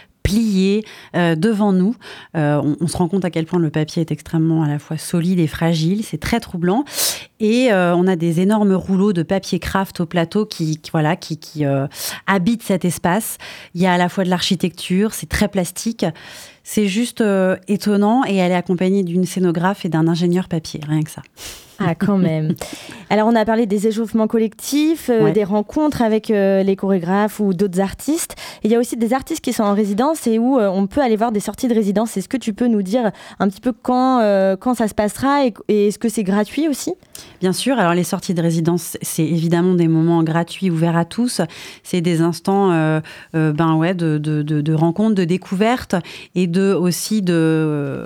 euh, 1.15 1.35
devant 1.35 1.73
nous. 1.73 1.95
Euh, 2.35 2.75
on, 2.79 2.87
se 2.87 2.97
rend 2.97 3.07
compte 3.07 3.25
à 3.25 3.29
quel 3.29 3.45
point 3.45 3.59
le 3.59 3.69
papier 3.69 4.01
est 4.01 4.11
extrêmement 4.11 4.63
à 4.63 4.67
la 4.67 4.79
fois 4.79 4.97
solide 4.97 5.39
et 5.39 5.47
fragile. 5.47 6.03
C'est 6.03 6.19
très 6.19 6.39
troublant. 6.39 6.85
Et 7.39 7.69
on 7.71 8.07
a 8.07 8.15
des 8.15 8.41
énormes 8.41 8.73
rouleaux 8.73 9.13
de 9.13 9.23
papier 9.23 9.59
craft 9.59 10.01
au 10.01 10.05
plateau 10.05 10.45
qui, 10.45 10.79
voilà, 10.91 11.15
qui, 11.15 11.37
qui 11.37 11.63
habitent 12.27 12.63
cet 12.63 12.83
espace. 12.85 13.37
Il 13.75 13.81
y 13.81 13.85
a 13.85 13.93
à 13.93 13.97
la 13.97 14.09
fois 14.09 14.23
de 14.23 14.29
l'architecture, 14.29 15.13
c'est 15.13 15.29
très 15.29 15.47
plastique. 15.47 16.05
C'est 16.63 16.87
juste 16.87 17.23
étonnant 17.67 18.23
et 18.27 18.35
elle 18.35 18.51
est 18.51 18.55
accompagnée 18.55 19.03
d'une 19.03 19.25
scénographe 19.25 19.85
et 19.85 19.89
d'un 19.89 20.07
ingénieur 20.07 20.47
papier, 20.47 20.81
rien 20.87 21.01
que 21.01 21.11
ça. 21.11 21.21
Ah, 21.79 21.95
quand 21.95 22.17
même. 22.17 22.55
Alors, 23.09 23.27
on 23.27 23.35
a 23.35 23.45
parlé 23.45 23.65
des 23.65 23.87
échauffements 23.87 24.27
collectifs, 24.27 25.09
euh, 25.09 25.31
des 25.31 25.43
rencontres 25.43 26.01
avec 26.01 26.29
euh, 26.29 26.61
les 26.61 26.75
chorégraphes 26.75 27.39
ou 27.39 27.53
d'autres 27.53 27.79
artistes. 27.79 28.35
il 28.63 28.71
y 28.71 28.75
a 28.75 28.79
aussi 28.79 28.97
des 28.97 29.13
artistes 29.13 29.41
qui 29.41 29.53
sont 29.53 29.63
en 29.63 29.73
résidence 29.73 30.27
et 30.27 30.37
où 30.37 30.59
euh, 30.59 30.69
on 30.69 30.87
peut 30.87 31.01
aller 31.01 31.15
voir 31.15 31.31
des 31.31 31.39
sorties 31.39 31.67
de 31.67 31.73
résidence. 31.73 32.17
Est-ce 32.17 32.29
que 32.29 32.37
tu 32.37 32.53
peux 32.53 32.67
nous 32.67 32.81
dire 32.81 33.11
un 33.39 33.47
petit 33.47 33.61
peu 33.61 33.71
quand, 33.71 34.19
quand 34.59 34.73
ça 34.73 34.87
se 34.87 34.93
passera 34.93 35.45
et, 35.45 35.53
est-ce 35.87 35.97
que 35.97 36.09
c'est 36.09 36.23
gratuit 36.23 36.67
aussi? 36.67 36.93
Bien 37.41 37.53
sûr. 37.53 37.79
Alors, 37.79 37.93
les 37.93 38.03
sorties 38.03 38.33
de 38.33 38.41
résidence, 38.41 38.97
c'est 39.01 39.25
évidemment 39.25 39.73
des 39.73 39.87
moments 39.87 40.23
gratuits, 40.23 40.69
ouverts 40.69 40.97
à 40.97 41.05
tous. 41.05 41.41
C'est 41.83 42.01
des 42.01 42.21
instants 42.21 42.69
ben 43.33 43.75
ouais, 43.75 43.93
de, 43.93 44.17
de, 44.17 44.41
de, 44.41 44.61
de 44.61 44.73
rencontres, 44.73 45.15
de 45.15 45.23
découvertes 45.23 45.95
et 46.35 46.47
de, 46.47 46.73
aussi 46.73 47.21
de, 47.21 48.05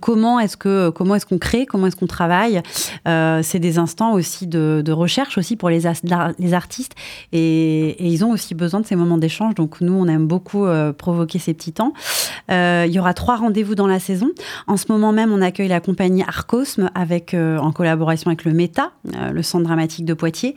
comment 0.00 0.38
est-ce 0.40 0.56
que 0.56 0.90
comment 0.90 1.14
est-ce 1.14 1.26
qu'on 1.26 1.38
crée, 1.38 1.66
comment 1.66 1.86
est-ce 1.86 1.96
qu'on 1.96 2.06
travaille. 2.06 2.60
Euh, 3.06 3.40
c'est 3.42 3.58
des 3.58 3.78
instants 3.78 4.12
aussi 4.12 4.46
de, 4.46 4.82
recherche 4.90 5.38
aussi 5.38 5.56
pour 5.56 5.70
les, 5.70 5.86
artistes 5.86 6.94
et, 7.32 8.08
ils 8.08 8.24
ont 8.24 8.30
aussi 8.30 8.54
besoin 8.54 8.80
de 8.80 8.86
ces 8.86 8.96
moments 8.96 9.18
d'échange. 9.18 9.54
Donc 9.54 9.80
nous, 9.80 9.92
on 9.92 10.06
aime 10.06 10.26
beaucoup 10.26 10.66
euh, 10.66 10.92
provoquer 10.92 11.38
ces 11.38 11.54
petits 11.54 11.72
temps. 11.72 11.92
Euh, 12.50 12.84
il 12.86 12.92
y 12.92 12.98
aura 12.98 13.14
trois 13.14 13.36
rendez-vous 13.36 13.74
dans 13.74 13.86
la 13.86 14.00
saison. 14.00 14.30
En 14.66 14.76
ce 14.76 14.90
moment 14.90 15.12
même, 15.12 15.32
on 15.32 15.40
accueille 15.40 15.68
la 15.68 15.80
compagnie 15.80 16.22
Arcosme 16.22 16.90
avec, 16.94 17.34
en 17.34 17.70
collaboration 17.70 18.28
avec 18.28 18.44
le 18.44 18.52
META, 18.58 18.92
le 19.32 19.42
Centre 19.42 19.64
dramatique 19.64 20.04
de 20.04 20.14
Poitiers. 20.14 20.54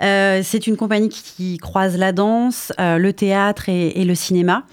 c'est 0.00 0.66
une 0.66 0.76
compagnie 0.76 1.08
qui, 1.08 1.58
croise 1.58 1.96
la 1.96 2.12
danse, 2.12 2.72
le 2.78 3.10
théâtre 3.12 3.68
et 3.68 4.04
le 4.04 4.14
cinéma. 4.14 4.64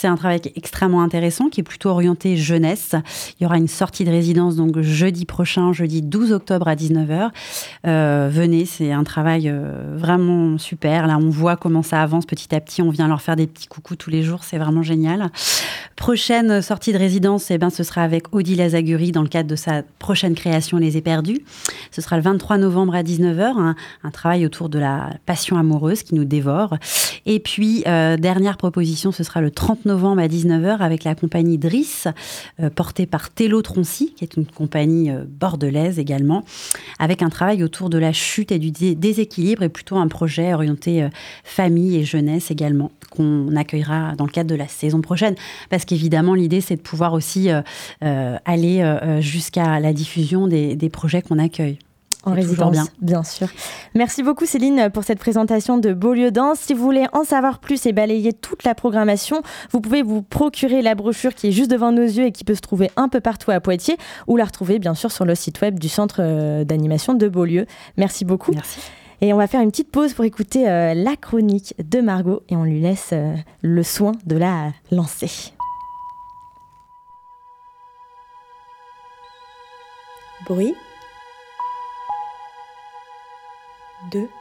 C'est 0.00 0.08
un 0.08 0.16
travail 0.16 0.40
extrêmement 0.56 1.02
intéressant, 1.02 1.50
qui 1.50 1.60
est 1.60 1.62
plutôt 1.62 1.90
orienté 1.90 2.34
jeunesse. 2.38 2.94
Il 3.38 3.42
y 3.42 3.46
aura 3.46 3.58
une 3.58 3.68
sortie 3.68 4.06
de 4.06 4.10
résidence 4.10 4.56
donc 4.56 4.80
jeudi 4.80 5.26
prochain, 5.26 5.74
jeudi 5.74 6.00
12 6.00 6.32
octobre 6.32 6.68
à 6.68 6.74
19h. 6.74 7.28
Euh, 7.86 8.30
venez, 8.32 8.64
c'est 8.64 8.92
un 8.92 9.04
travail 9.04 9.50
euh, 9.50 9.94
vraiment 9.98 10.56
super. 10.56 11.06
Là, 11.06 11.18
on 11.18 11.28
voit 11.28 11.56
comment 11.58 11.82
ça 11.82 12.00
avance 12.00 12.24
petit 12.24 12.54
à 12.54 12.62
petit. 12.62 12.80
On 12.80 12.88
vient 12.88 13.08
leur 13.08 13.20
faire 13.20 13.36
des 13.36 13.46
petits 13.46 13.66
coucous 13.66 13.94
tous 13.94 14.08
les 14.08 14.22
jours. 14.22 14.42
C'est 14.42 14.56
vraiment 14.56 14.82
génial. 14.82 15.30
Prochaine 15.96 16.62
sortie 16.62 16.94
de 16.94 16.98
résidence, 16.98 17.50
eh 17.50 17.58
ben, 17.58 17.68
ce 17.68 17.82
sera 17.82 18.02
avec 18.02 18.34
Odile 18.34 18.56
Lazaguri 18.56 19.12
dans 19.12 19.20
le 19.20 19.28
cadre 19.28 19.50
de 19.50 19.56
sa 19.56 19.82
prochaine 19.98 20.34
création 20.34 20.78
Les 20.78 20.96
Éperdus. 20.96 21.42
Ce 21.90 22.00
sera 22.00 22.16
le 22.16 22.22
23 22.22 22.56
novembre 22.56 22.94
à 22.94 23.02
19h. 23.02 23.74
Un, 24.02 24.10
travail 24.10 24.46
autour 24.46 24.70
de 24.70 24.78
la 24.78 25.10
passion 25.26 25.58
amoureuse 25.58 26.02
qui 26.02 26.14
nous 26.14 26.24
dévore. 26.24 26.78
Et 27.26 27.38
puis, 27.38 27.84
euh, 27.86 28.16
dernière 28.16 28.56
proposition, 28.56 29.12
ce 29.12 29.22
sera 29.24 29.42
le 29.42 29.50
30 29.50 29.84
novembre 29.90 30.22
à 30.22 30.28
19h 30.28 30.78
avec 30.78 31.04
la 31.04 31.14
compagnie 31.14 31.58
Driss, 31.58 32.06
euh, 32.60 32.70
portée 32.70 33.06
par 33.06 33.30
Tello 33.30 33.60
Troncy, 33.60 34.14
qui 34.14 34.24
est 34.24 34.36
une 34.36 34.46
compagnie 34.46 35.10
euh, 35.10 35.24
bordelaise 35.26 35.98
également, 35.98 36.44
avec 36.98 37.22
un 37.22 37.28
travail 37.28 37.64
autour 37.64 37.90
de 37.90 37.98
la 37.98 38.12
chute 38.12 38.52
et 38.52 38.58
du 38.58 38.70
déséquilibre 38.70 39.64
et 39.64 39.68
plutôt 39.68 39.96
un 39.96 40.08
projet 40.08 40.54
orienté 40.54 41.02
euh, 41.02 41.08
famille 41.42 41.96
et 41.96 42.04
jeunesse 42.04 42.50
également, 42.50 42.92
qu'on 43.10 43.56
accueillera 43.56 44.14
dans 44.16 44.26
le 44.26 44.30
cadre 44.30 44.50
de 44.50 44.54
la 44.54 44.68
saison 44.68 45.00
prochaine. 45.00 45.34
Parce 45.68 45.84
qu'évidemment, 45.84 46.34
l'idée, 46.34 46.60
c'est 46.60 46.76
de 46.76 46.82
pouvoir 46.82 47.12
aussi 47.12 47.48
aller 48.00 48.96
jusqu'à 49.20 49.80
la 49.80 49.92
diffusion 49.92 50.46
des 50.46 50.90
projets 50.90 51.22
qu'on 51.22 51.38
accueille 51.38 51.78
en 52.24 52.34
résidence, 52.34 52.72
bien. 52.72 52.84
bien. 53.00 53.22
sûr. 53.22 53.48
Merci 53.94 54.22
beaucoup 54.22 54.44
Céline 54.44 54.90
pour 54.92 55.04
cette 55.04 55.18
présentation 55.18 55.78
de 55.78 55.92
Beaulieu 55.92 56.30
Danse. 56.30 56.58
Si 56.60 56.74
vous 56.74 56.82
voulez 56.82 57.06
en 57.12 57.24
savoir 57.24 57.60
plus 57.60 57.86
et 57.86 57.92
balayer 57.92 58.32
toute 58.32 58.64
la 58.64 58.74
programmation, 58.74 59.42
vous 59.70 59.80
pouvez 59.80 60.02
vous 60.02 60.22
procurer 60.22 60.82
la 60.82 60.94
brochure 60.94 61.34
qui 61.34 61.48
est 61.48 61.52
juste 61.52 61.70
devant 61.70 61.92
nos 61.92 62.02
yeux 62.02 62.26
et 62.26 62.32
qui 62.32 62.44
peut 62.44 62.54
se 62.54 62.60
trouver 62.60 62.90
un 62.96 63.08
peu 63.08 63.20
partout 63.20 63.50
à 63.50 63.60
Poitiers 63.60 63.96
ou 64.26 64.36
la 64.36 64.44
retrouver 64.44 64.78
bien 64.78 64.94
sûr 64.94 65.10
sur 65.10 65.24
le 65.24 65.34
site 65.34 65.60
web 65.62 65.78
du 65.78 65.88
centre 65.88 66.16
euh, 66.20 66.64
d'animation 66.64 67.14
de 67.14 67.26
Beaulieu. 67.26 67.66
Merci 67.96 68.24
beaucoup. 68.24 68.52
Merci. 68.52 68.80
Et 69.22 69.32
on 69.32 69.36
va 69.36 69.46
faire 69.46 69.60
une 69.60 69.70
petite 69.70 69.90
pause 69.90 70.14
pour 70.14 70.24
écouter 70.24 70.68
euh, 70.68 70.94
la 70.94 71.16
chronique 71.16 71.74
de 71.78 72.00
Margot 72.00 72.42
et 72.48 72.56
on 72.56 72.64
lui 72.64 72.80
laisse 72.80 73.10
euh, 73.12 73.34
le 73.62 73.82
soin 73.82 74.12
de 74.26 74.36
la 74.36 74.72
lancer. 74.90 75.52
Bruit? 80.46 80.74
2 84.10 84.39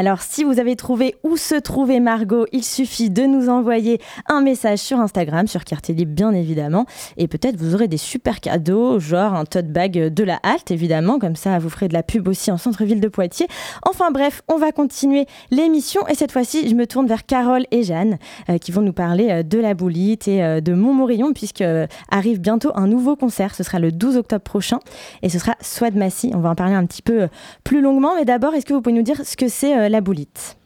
Alors, 0.00 0.22
si 0.22 0.44
vous 0.44 0.58
avez 0.58 0.76
trouvé 0.76 1.14
où 1.24 1.36
se 1.36 1.54
trouvait 1.54 2.00
Margot, 2.00 2.46
il 2.52 2.64
suffit 2.64 3.10
de 3.10 3.24
nous 3.24 3.50
envoyer 3.50 4.00
un 4.28 4.40
message 4.40 4.78
sur 4.78 4.98
Instagram, 4.98 5.46
sur 5.46 5.62
Quartier 5.62 5.94
Libre, 5.94 6.14
bien 6.14 6.32
évidemment. 6.32 6.86
Et 7.18 7.28
peut-être 7.28 7.58
vous 7.58 7.74
aurez 7.74 7.86
des 7.86 7.98
super 7.98 8.40
cadeaux, 8.40 8.98
genre 8.98 9.34
un 9.34 9.44
tote 9.44 9.66
bag 9.66 9.92
de 9.92 10.24
la 10.24 10.40
halte, 10.42 10.70
évidemment. 10.70 11.18
Comme 11.18 11.36
ça, 11.36 11.58
vous 11.58 11.68
ferez 11.68 11.86
de 11.86 11.92
la 11.92 12.02
pub 12.02 12.28
aussi 12.28 12.50
en 12.50 12.56
centre-ville 12.56 13.02
de 13.02 13.08
Poitiers. 13.08 13.46
Enfin, 13.86 14.10
bref, 14.10 14.40
on 14.48 14.56
va 14.56 14.72
continuer 14.72 15.26
l'émission. 15.50 16.08
Et 16.08 16.14
cette 16.14 16.32
fois-ci, 16.32 16.66
je 16.66 16.74
me 16.74 16.86
tourne 16.86 17.06
vers 17.06 17.26
Carole 17.26 17.66
et 17.70 17.82
Jeanne, 17.82 18.16
euh, 18.48 18.56
qui 18.56 18.72
vont 18.72 18.80
nous 18.80 18.94
parler 18.94 19.28
euh, 19.28 19.42
de 19.42 19.58
la 19.58 19.74
boulite 19.74 20.28
et 20.28 20.42
euh, 20.42 20.62
de 20.62 20.72
Montmorillon, 20.72 21.34
puisque 21.34 21.62
arrive 22.10 22.40
bientôt 22.40 22.72
un 22.74 22.86
nouveau 22.86 23.16
concert. 23.16 23.54
Ce 23.54 23.62
sera 23.64 23.78
le 23.78 23.92
12 23.92 24.16
octobre 24.16 24.44
prochain. 24.44 24.78
Et 25.20 25.28
ce 25.28 25.38
sera 25.38 25.90
de 25.90 25.98
Massy. 25.98 26.32
On 26.34 26.40
va 26.40 26.48
en 26.48 26.54
parler 26.54 26.72
un 26.72 26.86
petit 26.86 27.02
peu 27.02 27.28
plus 27.64 27.82
longuement. 27.82 28.14
Mais 28.16 28.24
d'abord, 28.24 28.54
est-ce 28.54 28.64
que 28.64 28.72
vous 28.72 28.80
pouvez 28.80 28.96
nous 28.96 29.02
dire 29.02 29.20
ce 29.26 29.36
que 29.36 29.48
c'est 29.48 29.89
la 29.90 30.00
Boulite. 30.00 30.56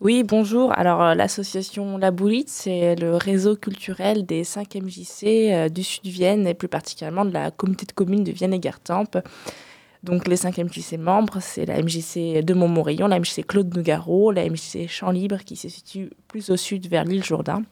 Oui, 0.00 0.22
bonjour. 0.24 0.72
Alors, 0.72 1.02
euh, 1.02 1.14
l'association 1.14 1.98
La 1.98 2.10
Boulite, 2.10 2.48
c'est 2.48 2.96
le 2.96 3.16
réseau 3.16 3.54
culturel 3.54 4.24
des 4.24 4.42
5 4.44 4.74
MJC 4.76 5.24
euh, 5.24 5.68
du 5.68 5.82
Sud 5.82 6.06
Vienne 6.06 6.46
et 6.46 6.54
plus 6.54 6.68
particulièrement 6.68 7.26
de 7.26 7.32
la 7.32 7.50
communauté 7.50 7.84
de 7.84 7.92
communes 7.92 8.24
de 8.24 8.32
Vienne 8.32 8.54
et 8.54 8.58
Gartempe. 8.58 9.18
Donc, 10.02 10.26
les 10.26 10.36
5 10.36 10.56
MJC 10.56 10.96
membres, 10.98 11.40
c'est 11.40 11.66
la 11.66 11.82
MJC 11.82 12.42
de 12.42 12.54
Montmorillon, 12.54 13.06
la 13.06 13.20
MJC 13.20 13.46
Claude 13.46 13.74
Nougaro, 13.76 14.32
la 14.32 14.48
MJC 14.48 14.88
Champ 14.88 15.10
Libre 15.10 15.40
qui 15.44 15.56
se 15.56 15.68
situe 15.68 16.10
plus 16.26 16.48
au 16.48 16.56
sud 16.56 16.88
vers 16.88 17.04
l'île 17.04 17.22
Jourdain, 17.22 17.62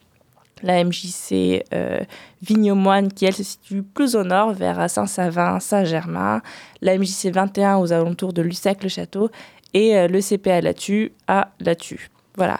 la 0.61 0.83
MJC 0.83 1.63
euh, 1.73 1.99
Vignomoine 2.41 3.11
qui, 3.11 3.25
elle, 3.25 3.33
se 3.33 3.43
situe 3.43 3.81
plus 3.81 4.15
au 4.15 4.23
nord 4.23 4.53
vers 4.53 4.89
Saint-Savin, 4.89 5.59
Saint-Germain, 5.59 6.41
la 6.81 6.97
MJC 6.97 7.31
21 7.33 7.77
aux 7.77 7.93
alentours 7.93 8.33
de 8.33 8.43
Lussac-le-Château 8.43 9.29
et 9.73 9.97
euh, 9.97 10.07
le 10.07 10.21
CPA 10.21 10.61
là-dessus 10.61 11.11
à 11.27 11.51
là-dessus. 11.59 12.09
Voilà. 12.35 12.59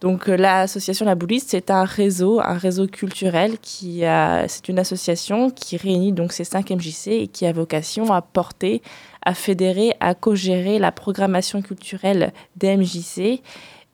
Donc 0.00 0.26
l'association 0.26 1.06
La 1.06 1.14
Bouliste, 1.14 1.50
c'est 1.50 1.70
un 1.70 1.84
réseau, 1.84 2.40
un 2.40 2.58
réseau 2.58 2.88
culturel 2.88 3.56
qui 3.62 4.04
a, 4.04 4.48
c'est 4.48 4.68
une 4.68 4.80
association 4.80 5.50
qui 5.50 5.76
réunit 5.76 6.12
donc 6.12 6.32
ces 6.32 6.42
5 6.42 6.70
MJC 6.70 7.06
et 7.08 7.28
qui 7.28 7.46
a 7.46 7.52
vocation 7.52 8.12
à 8.12 8.20
porter, 8.20 8.82
à 9.24 9.32
fédérer, 9.32 9.94
à 10.00 10.16
co-gérer 10.16 10.80
la 10.80 10.90
programmation 10.90 11.62
culturelle 11.62 12.32
des 12.56 12.76
MJC 12.76 13.42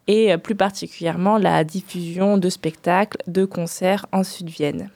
et 0.06 0.38
plus 0.38 0.54
particulièrement 0.54 1.36
la 1.36 1.62
diffusion 1.62 2.38
de 2.38 2.48
spectacles, 2.48 3.18
de 3.26 3.44
concerts 3.44 4.06
en 4.10 4.24
Sud-Vienne. 4.24 4.88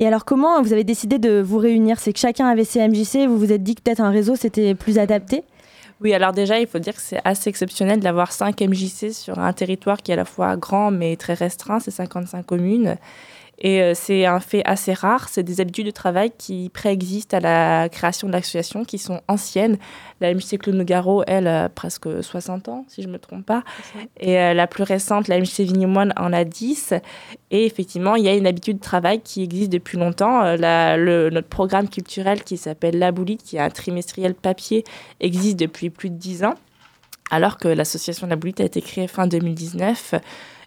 Et 0.00 0.06
alors, 0.06 0.24
comment 0.24 0.60
vous 0.60 0.72
avez 0.72 0.84
décidé 0.84 1.18
de 1.18 1.40
vous 1.40 1.58
réunir? 1.58 1.98
C'est 1.98 2.12
que 2.12 2.18
chacun 2.18 2.46
avait 2.46 2.64
ses 2.64 2.86
MJC, 2.86 3.26
vous 3.26 3.38
vous 3.38 3.52
êtes 3.52 3.62
dit 3.62 3.74
que 3.74 3.82
peut-être 3.82 4.00
un 4.00 4.10
réseau 4.10 4.34
c'était 4.36 4.74
plus 4.74 4.98
adapté? 4.98 5.44
Oui, 6.04 6.12
alors 6.12 6.32
déjà, 6.32 6.60
il 6.60 6.66
faut 6.66 6.78
dire 6.78 6.94
que 6.94 7.00
c'est 7.00 7.20
assez 7.24 7.48
exceptionnel 7.48 7.98
d'avoir 7.98 8.30
5 8.30 8.60
MJC 8.60 9.10
sur 9.12 9.38
un 9.38 9.54
territoire 9.54 10.02
qui 10.02 10.10
est 10.10 10.14
à 10.14 10.18
la 10.18 10.26
fois 10.26 10.54
grand 10.56 10.90
mais 10.90 11.16
très 11.16 11.32
restreint, 11.32 11.80
c'est 11.80 11.90
55 11.90 12.44
communes. 12.44 12.98
Et 13.58 13.80
euh, 13.80 13.92
c'est 13.94 14.26
un 14.26 14.40
fait 14.40 14.62
assez 14.64 14.92
rare. 14.92 15.28
C'est 15.28 15.42
des 15.42 15.60
habitudes 15.60 15.86
de 15.86 15.90
travail 15.90 16.32
qui 16.36 16.70
préexistent 16.70 17.34
à 17.34 17.40
la 17.40 17.88
création 17.88 18.28
de 18.28 18.32
l'association, 18.32 18.84
qui 18.84 18.98
sont 18.98 19.20
anciennes. 19.28 19.78
La 20.20 20.32
MJC 20.34 20.58
Claude 20.58 20.76
Nogaro, 20.76 21.22
elle, 21.26 21.46
a 21.46 21.68
presque 21.68 22.22
60 22.22 22.68
ans, 22.68 22.84
si 22.88 23.02
je 23.02 23.08
ne 23.08 23.12
me 23.12 23.18
trompe 23.18 23.46
pas. 23.46 23.62
Et 24.18 24.38
euh, 24.38 24.54
la 24.54 24.66
plus 24.66 24.82
récente, 24.82 25.28
la 25.28 25.38
MJC 25.38 25.60
Vignemoine, 25.60 26.12
en 26.16 26.32
a 26.32 26.44
10. 26.44 26.94
Et 27.50 27.66
effectivement, 27.66 28.16
il 28.16 28.24
y 28.24 28.28
a 28.28 28.34
une 28.34 28.46
habitude 28.46 28.78
de 28.78 28.82
travail 28.82 29.20
qui 29.20 29.42
existe 29.42 29.70
depuis 29.70 29.98
longtemps. 29.98 30.42
Euh, 30.44 30.96
le, 30.96 31.30
notre 31.30 31.48
programme 31.48 31.88
culturel 31.88 32.42
qui 32.42 32.56
s'appelle 32.56 32.98
La 32.98 33.12
Boulite, 33.12 33.42
qui 33.42 33.56
est 33.56 33.60
un 33.60 33.70
trimestriel 33.70 34.34
papier, 34.34 34.84
existe 35.20 35.58
depuis 35.58 35.90
plus 35.90 36.10
de 36.10 36.16
10 36.16 36.44
ans. 36.44 36.54
Alors 37.34 37.58
que 37.58 37.66
l'association 37.66 38.26
La 38.28 38.36
Boulite 38.36 38.60
a 38.60 38.64
été 38.64 38.80
créée 38.80 39.08
fin 39.08 39.26
2019 39.26 40.14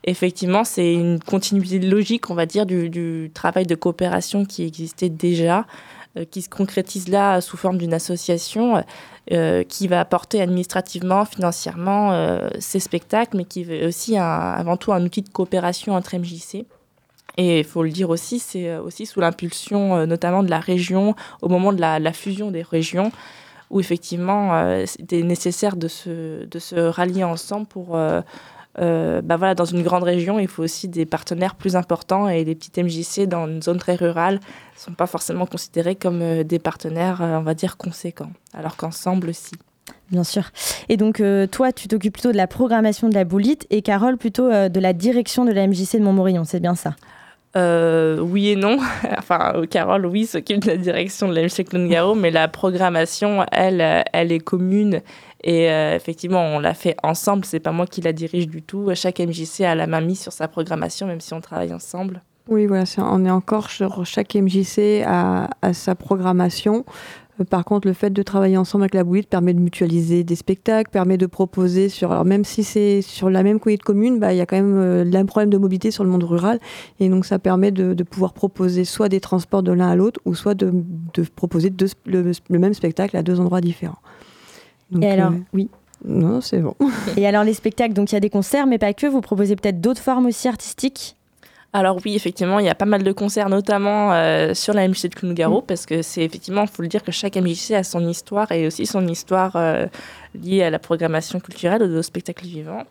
effectivement, 0.03 0.63
c'est 0.63 0.93
une 0.93 1.19
continuité 1.19 1.79
logique, 1.79 2.29
on 2.29 2.35
va 2.35 2.45
dire, 2.45 2.65
du, 2.65 3.31
travail 3.33 3.65
de 3.65 3.75
coopération 3.75 4.45
qui 4.45 4.63
existait 4.63 5.09
déjà, 5.09 5.65
euh, 6.17 6.25
qui 6.25 6.41
se 6.41 6.49
concrétise 6.49 7.09
là 7.09 7.41
sous 7.41 7.57
forme 7.57 7.77
d'une 7.77 7.93
association 7.93 8.83
euh, 9.31 9.63
qui 9.63 9.87
va 9.87 9.99
apporter 9.99 10.41
administrativement, 10.41 11.25
financièrement 11.25 12.11
euh, 12.11 12.49
ces 12.59 12.79
spectacles, 12.79 13.37
mais 13.37 13.45
qui 13.45 13.61
est 13.61 13.85
aussi 13.85 14.17
avant 14.17 14.77
tout 14.77 14.93
un 14.93 15.03
outil 15.03 15.21
de 15.21 15.29
coopération 15.29 15.93
entre 15.93 16.17
MJC. 16.17 16.65
Et 17.39 17.59
il 17.59 17.65
faut 17.65 17.83
le 17.83 17.91
dire 17.91 18.09
aussi, 18.09 18.39
c'est 18.39 18.77
aussi 18.77 19.05
sous 19.05 19.19
l'impulsion 19.19 20.07
notamment 20.07 20.41
de 20.41 20.49
la 20.49 20.59
région, 20.59 21.15
au 21.43 21.49
moment 21.49 21.71
de 21.71 21.79
la, 21.79 22.13
fusion 22.13 22.49
des 22.49 22.63
régions, 22.63 23.11
où 23.69 23.79
effectivement 23.79 24.85
c'était 24.85 25.23
nécessaire 25.23 25.75
de 25.75 25.87
se, 25.87 26.45
de 26.45 26.59
se 26.59 26.75
rallier 26.75 27.23
ensemble 27.23 27.67
pour 27.67 27.97
euh, 28.79 29.21
bah 29.21 29.37
voilà, 29.37 29.55
dans 29.55 29.65
une 29.65 29.81
grande 29.81 30.03
région, 30.03 30.39
il 30.39 30.47
faut 30.47 30.63
aussi 30.63 30.87
des 30.87 31.05
partenaires 31.05 31.55
plus 31.55 31.75
importants 31.75 32.29
et 32.29 32.43
les 32.43 32.53
petites 32.53 32.77
MJC 32.77 33.27
dans 33.27 33.47
une 33.47 33.61
zone 33.61 33.79
très 33.79 33.95
rurale 33.95 34.35
ne 34.35 34.79
sont 34.79 34.91
pas 34.91 35.07
forcément 35.07 35.47
considérés 35.47 35.95
comme 35.95 36.21
euh, 36.21 36.43
des 36.43 36.59
partenaires, 36.59 37.21
euh, 37.21 37.37
on 37.37 37.41
va 37.41 37.55
dire, 37.55 37.77
conséquents, 37.77 38.31
alors 38.53 38.75
qu'ensemble, 38.75 39.33
si. 39.33 39.55
Bien 40.11 40.23
sûr. 40.23 40.51
Et 40.87 40.95
donc, 40.95 41.21
toi, 41.51 41.73
tu 41.73 41.89
t'occupes 41.89 42.13
plutôt 42.13 42.31
de 42.31 42.37
la 42.37 42.47
programmation 42.47 43.09
de 43.09 43.13
la 43.13 43.25
boulite 43.25 43.67
et 43.69 43.81
Carole 43.81 44.17
plutôt 44.17 44.49
de 44.49 44.79
la 44.79 44.93
direction 44.93 45.43
de 45.43 45.51
la 45.51 45.67
MJC 45.67 45.97
de 45.97 46.03
Montmorillon, 46.03 46.45
c'est 46.45 46.61
bien 46.61 46.75
ça? 46.75 46.95
Oui 48.21 48.49
et 48.49 48.55
non. 48.55 48.77
enfin, 49.17 49.53
Carole, 49.69 50.05
oui, 50.05 50.25
s'occupe 50.25 50.63
de 50.63 50.71
la 50.71 50.77
direction 50.77 51.27
de 51.27 51.33
la 51.35 51.43
MJC 51.43 51.65
Clone 51.65 52.15
mais 52.15 52.31
la 52.31 52.47
programmation, 52.47 53.45
elle, 53.51 54.03
elle 54.13 54.31
est 54.31 54.39
commune 54.39 55.01
et 55.43 55.71
euh, 55.71 55.95
effectivement, 55.95 56.41
on 56.41 56.59
l'a 56.59 56.73
fait 56.73 56.95
ensemble. 57.03 57.45
C'est 57.45 57.59
pas 57.59 57.71
moi 57.71 57.85
qui 57.85 58.01
la 58.01 58.13
dirige 58.13 58.47
du 58.47 58.61
tout. 58.61 58.89
Chaque 58.95 59.19
MJC 59.19 59.61
a 59.61 59.75
la 59.75 59.87
main 59.87 60.01
mise 60.01 60.19
sur 60.19 60.33
sa 60.33 60.47
programmation, 60.47 61.07
même 61.07 61.21
si 61.21 61.33
on 61.33 61.41
travaille 61.41 61.73
ensemble. 61.73 62.21
Oui, 62.47 62.65
voilà, 62.65 62.85
on 62.97 63.25
est 63.25 63.29
encore 63.29 63.69
sur 63.69 64.05
chaque 64.05 64.35
MJC 64.35 65.03
à, 65.05 65.49
sa 65.73 65.95
programmation. 65.95 66.85
Euh, 67.39 67.43
par 67.43 67.65
contre, 67.65 67.87
le 67.87 67.93
fait 67.93 68.09
de 68.11 68.21
travailler 68.23 68.57
ensemble 68.57 68.83
avec 68.83 68.93
la 68.93 69.03
boulite 69.03 69.29
permet 69.29 69.53
de 69.53 69.59
mutualiser 69.59 70.23
des 70.23 70.35
spectacles, 70.35 70.89
permet 70.91 71.17
de 71.17 71.25
proposer 71.25 71.89
sur. 71.89 72.11
Alors, 72.11 72.25
même 72.25 72.43
si 72.43 72.63
c'est 72.63 73.01
sur 73.01 73.29
la 73.29 73.43
même 73.43 73.59
coulée 73.59 73.77
de 73.77 73.83
commune, 73.83 74.19
bah, 74.19 74.33
il 74.33 74.37
y 74.37 74.41
a 74.41 74.45
quand 74.45 74.55
même 74.55 74.77
euh, 74.77 75.11
un 75.13 75.25
problème 75.25 75.49
de 75.49 75.57
mobilité 75.57 75.91
sur 75.91 76.03
le 76.03 76.09
monde 76.09 76.23
rural. 76.23 76.59
Et 76.99 77.09
donc, 77.09 77.25
ça 77.25 77.39
permet 77.39 77.71
de, 77.71 78.03
pouvoir 78.03 78.33
proposer 78.33 78.85
soit 78.85 79.09
des 79.09 79.19
transports 79.19 79.63
de 79.63 79.71
l'un 79.71 79.89
à 79.89 79.95
l'autre, 79.95 80.19
ou 80.25 80.35
soit 80.35 80.55
de, 80.55 80.71
proposer 81.35 81.73
le, 82.05 82.31
même 82.49 82.73
spectacle 82.73 83.17
à 83.17 83.23
deux 83.23 83.39
endroits 83.39 83.61
différents 83.61 83.99
et 85.01 85.05
alors, 85.05 85.31
euh, 85.31 85.39
oui. 85.53 85.69
Non, 86.05 86.41
c'est 86.41 86.59
bon. 86.59 86.75
et 87.17 87.27
alors 87.27 87.43
les 87.43 87.53
spectacles, 87.53 87.93
donc 87.93 88.11
il 88.11 88.15
y 88.15 88.17
a 88.17 88.21
des 88.21 88.29
concerts, 88.29 88.67
mais 88.67 88.77
pas 88.77 88.93
que. 88.93 89.07
Vous 89.07 89.19
proposez 89.21 89.55
peut-être 89.55 89.81
d'autres 89.81 90.01
formes 90.01 90.27
aussi 90.27 90.47
artistiques? 90.47 91.16
Alors 91.77 91.99
oui, 92.03 92.15
effectivement, 92.15 92.57
il 92.57 92.65
y 92.65 92.69
a 92.69 92.75
pas 92.75 92.85
mal 92.85 93.03
de 93.03 93.11
concerts, 93.11 93.49
notamment 93.49 94.11
euh, 94.11 94.55
sur 94.55 94.73
la 94.73 94.87
MJC 94.87 95.09
de 95.09 95.15
Clunugaro, 95.15 95.61
mm. 95.61 95.65
parce 95.67 95.85
que 95.85 96.01
c'est 96.01 96.23
effectivement, 96.23 96.63
il 96.63 96.67
faut 96.67 96.81
le 96.81 96.87
dire 96.87 97.03
que 97.03 97.11
chaque 97.11 97.35
MJC 97.35 97.73
a 97.73 97.83
son 97.83 98.07
histoire 98.07 98.51
et 98.51 98.65
aussi 98.65 98.87
son 98.87 99.07
histoire 99.07 99.51
euh, 99.55 99.85
liée 100.33 100.63
à 100.63 100.71
la 100.71 100.79
programmation 100.79 101.39
culturelle, 101.39 101.83
aux 101.83 102.01
spectacles 102.01 102.45
vivants. 102.45 102.83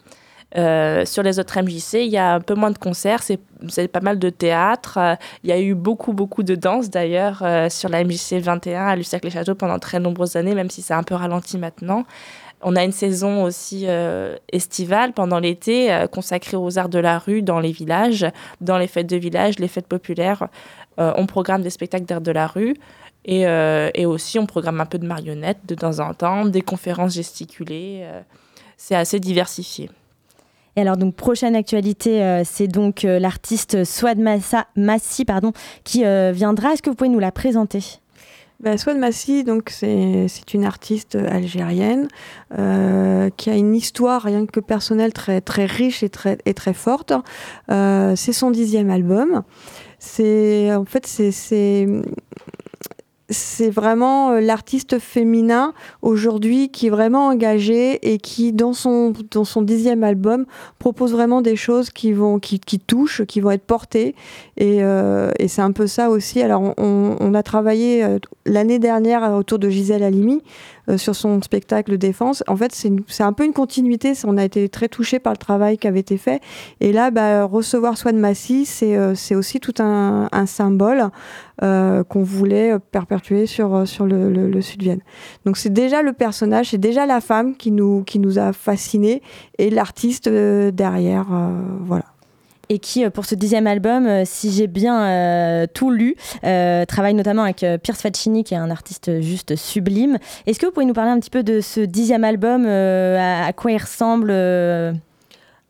Euh, 0.57 1.05
sur 1.05 1.25
les 1.25 1.41
autres 1.41 1.61
MJC, 1.61 1.95
il 1.95 2.13
y 2.13 2.17
a 2.17 2.35
un 2.35 2.41
peu 2.41 2.55
moins 2.55 2.71
de 2.71 2.79
concerts, 2.79 3.25
c'est 3.25 3.89
pas 3.89 4.01
mal 4.01 4.21
de 4.21 4.31
théâtre. 4.31 5.19
Il 5.43 5.51
y 5.51 5.53
a 5.53 5.61
eu 5.61 5.75
beaucoup, 5.75 6.13
beaucoup 6.13 6.45
de 6.45 6.55
danse 6.55 6.89
d'ailleurs 6.89 7.43
sur 7.69 7.89
la 7.89 8.05
MJC 8.05 8.35
21 8.35 8.87
à 8.87 8.95
Lucercle-les-Châteaux 8.95 9.57
pendant 9.57 9.81
très 9.81 9.99
nombreuses 9.99 10.37
années, 10.37 10.55
même 10.55 10.71
si 10.71 10.81
c'est 10.81 10.95
un 10.95 11.03
peu 11.03 11.17
ralenti 11.17 11.59
maintenant. 11.59 12.05
On 12.63 12.75
a 12.75 12.85
une 12.85 12.93
saison 12.93 13.45
aussi 13.45 13.87
estivale 14.51 15.13
pendant 15.13 15.39
l'été 15.39 16.05
consacrée 16.11 16.57
aux 16.57 16.79
arts 16.79 16.89
de 16.89 16.99
la 16.99 17.19
rue 17.19 17.43
dans 17.43 17.61
les 17.61 17.71
villages, 17.71 18.27
dans 18.61 18.79
les 18.79 18.87
fêtes 18.87 19.07
de 19.07 19.17
village, 19.17 19.59
les 19.59 19.69
fêtes 19.69 19.87
populaires. 19.87 20.49
on 20.97 21.27
programme 21.27 21.63
des 21.63 21.71
spectacles 21.71 22.07
d'art 22.07 22.23
de 22.23 22.33
la 22.33 22.47
rue. 22.47 22.75
Et, 23.25 23.43
et, 23.43 24.07
aussi, 24.07 24.39
on 24.39 24.47
programme 24.47 24.81
un 24.81 24.87
peu 24.87 24.99
de 24.99 25.07
marionnettes 25.07 25.67
de 25.67 25.75
temps 25.75 26.01
en 26.01 26.15
temps, 26.15 26.47
des 26.47 26.63
conférences 26.63 27.15
gesticulées. 27.15 28.07
c'est 28.77 28.97
assez 28.97 29.21
diversifié. 29.21 29.91
Et 30.77 30.83
alors 30.83 30.99
donc 30.99 31.15
prochaine 31.15 31.57
actualité, 31.57 32.23
euh, 32.23 32.43
c'est 32.45 32.69
donc 32.69 33.05
euh, 33.05 33.19
l'artiste 33.19 33.85
Swad 33.85 34.19
Massa, 34.19 34.67
Massi 34.77 35.25
pardon, 35.25 35.53
qui 35.85 36.05
euh, 36.05 36.33
viendra. 36.33 36.75
Est-ce 36.75 36.83
que 36.83 36.91
vous 36.91 36.97
pouvez 36.97 37.09
nous 37.09 37.19
la 37.19 37.33
présenter? 37.33 37.99
Bah, 38.61 38.79
Swad 38.79 38.99
Massi, 38.99 39.45
donc 39.45 39.71
c'est 39.71 40.55
une 40.55 40.65
artiste 40.65 41.15
algérienne 41.15 42.09
qui 42.51 43.51
a 43.51 43.55
une 43.55 43.75
histoire 43.75 44.23
rien 44.23 44.47
que 44.47 44.61
personnelle 44.61 45.13
très 45.13 45.41
très 45.41 45.67
riche 45.67 46.03
et 46.03 46.09
très 46.09 46.39
et 46.47 46.55
très 46.55 46.75
forte. 46.75 47.13
c'est 47.69 48.33
son 48.33 48.51
dixième 48.51 48.91
album. 48.91 49.43
C'est 49.99 50.75
en 50.75 50.85
fait 50.85 51.07
c'est 51.07 51.87
c'est 53.29 53.71
vraiment 53.71 54.31
euh, 54.31 54.41
l'artiste 54.41 54.99
féminin 54.99 55.73
aujourd'hui 56.03 56.69
qui 56.71 56.87
est 56.87 56.91
vraiment 56.91 57.27
engagé 57.27 57.99
et 58.13 58.19
qui, 58.19 58.53
dans 58.53 58.73
son, 58.73 59.13
dans 59.31 59.45
son 59.45 59.63
dixième 59.63 60.05
album, 60.05 60.47
propose 60.79 61.13
vraiment 61.13 61.43
des 61.43 61.57
choses 61.57 61.91
qui, 61.91 62.13
vont, 62.13 62.39
qui, 62.39 62.61
qui 62.61 62.79
touchent, 62.79 63.25
qui 63.25 63.41
vont 63.41 63.51
être 63.51 63.65
portées. 63.65 64.15
Et, 64.57 64.79
euh, 64.83 65.31
et 65.39 65.49
c'est 65.49 65.63
un 65.63 65.73
peu 65.73 65.87
ça 65.87 66.11
aussi. 66.11 66.41
Alors, 66.41 66.75
on, 66.79 67.17
on 67.19 67.35
a 67.35 67.43
travaillé 67.43 68.05
euh, 68.05 68.19
l'année 68.45 68.79
dernière 68.79 69.33
autour 69.33 69.59
de 69.59 69.69
Gisèle 69.69 70.03
Halimi 70.03 70.43
sur 70.97 71.15
son 71.15 71.43
spectacle 71.43 71.99
Défense. 71.99 72.45
En 72.47 72.57
fait, 72.57 72.73
c'est 72.73 73.23
un 73.23 73.33
peu 73.33 73.45
une 73.45 73.53
continuité. 73.53 74.13
On 74.25 74.37
a 74.37 74.45
été 74.45 74.69
très 74.69 74.89
touchés 74.89 75.19
par 75.19 75.33
le 75.33 75.39
travail 75.39 75.79
qui 75.79 75.89
avait 75.89 76.01
été 76.01 76.17
fait. 76.17 76.41
Et 76.81 76.93
là, 76.93 77.11
bah, 77.11 77.45
recevoir 77.45 77.99
Swan 77.99 78.17
Massy, 78.19 78.67
c'est 78.67 79.35
aussi 79.35 79.61
tout 79.61 79.75
un, 79.79 80.29
un 80.33 80.47
symbole 80.47 81.11
euh, 81.63 82.05
qu'on 82.05 82.23
voulait 82.23 82.79
perpétuer 82.91 83.47
sur, 83.47 83.75
euh, 83.75 83.85
sur 83.87 84.05
le, 84.05 84.31
le, 84.31 84.61
Sud-Vienne. 84.61 85.01
Donc 85.47 85.57
c'est 85.57 85.73
déjà 85.73 86.03
le 86.03 86.13
personnage, 86.13 86.71
c'est 86.71 86.79
déjà 86.79 87.07
la 87.07 87.23
femme 87.23 87.57
qui 87.57 87.71
nous, 87.71 88.05
qui 88.05 88.19
nous 88.19 88.39
a 88.39 88.53
fascinés 88.53 89.23
et 89.57 89.71
l'artiste 89.71 90.27
euh, 90.27 90.71
derrière. 90.71 91.27
voilà 91.81 92.05
et 92.69 92.79
qui, 92.79 93.09
pour 93.11 93.25
ce 93.25 93.35
dixième 93.35 93.67
album, 93.67 94.25
si 94.25 94.53
j'ai 94.53 94.67
bien 94.67 95.67
tout 95.75 95.91
lu, 95.91 96.17
travaille 96.43 97.15
notamment 97.15 97.43
avec 97.43 97.65
Pierce 97.83 98.01
Faccini, 98.01 98.45
qui 98.45 98.55
est 98.55 98.59
un 98.59 98.71
artiste 98.71 99.21
juste 99.21 99.57
sublime. 99.57 100.19
Est-ce 100.47 100.59
que 100.59 100.67
vous 100.67 100.73
pouvez 100.73 100.87
nous 100.87 100.95
parler 100.95 101.11
un 101.11 101.21
petit 101.21 101.31
peu 101.31 101.43
de 101.43 101.61
ce 101.61 101.81
dixième 101.81 102.25
album, 102.25 102.67
à, 102.67 103.53
quoi 103.53 103.73
il 103.73 103.79
ressemble 103.79 104.33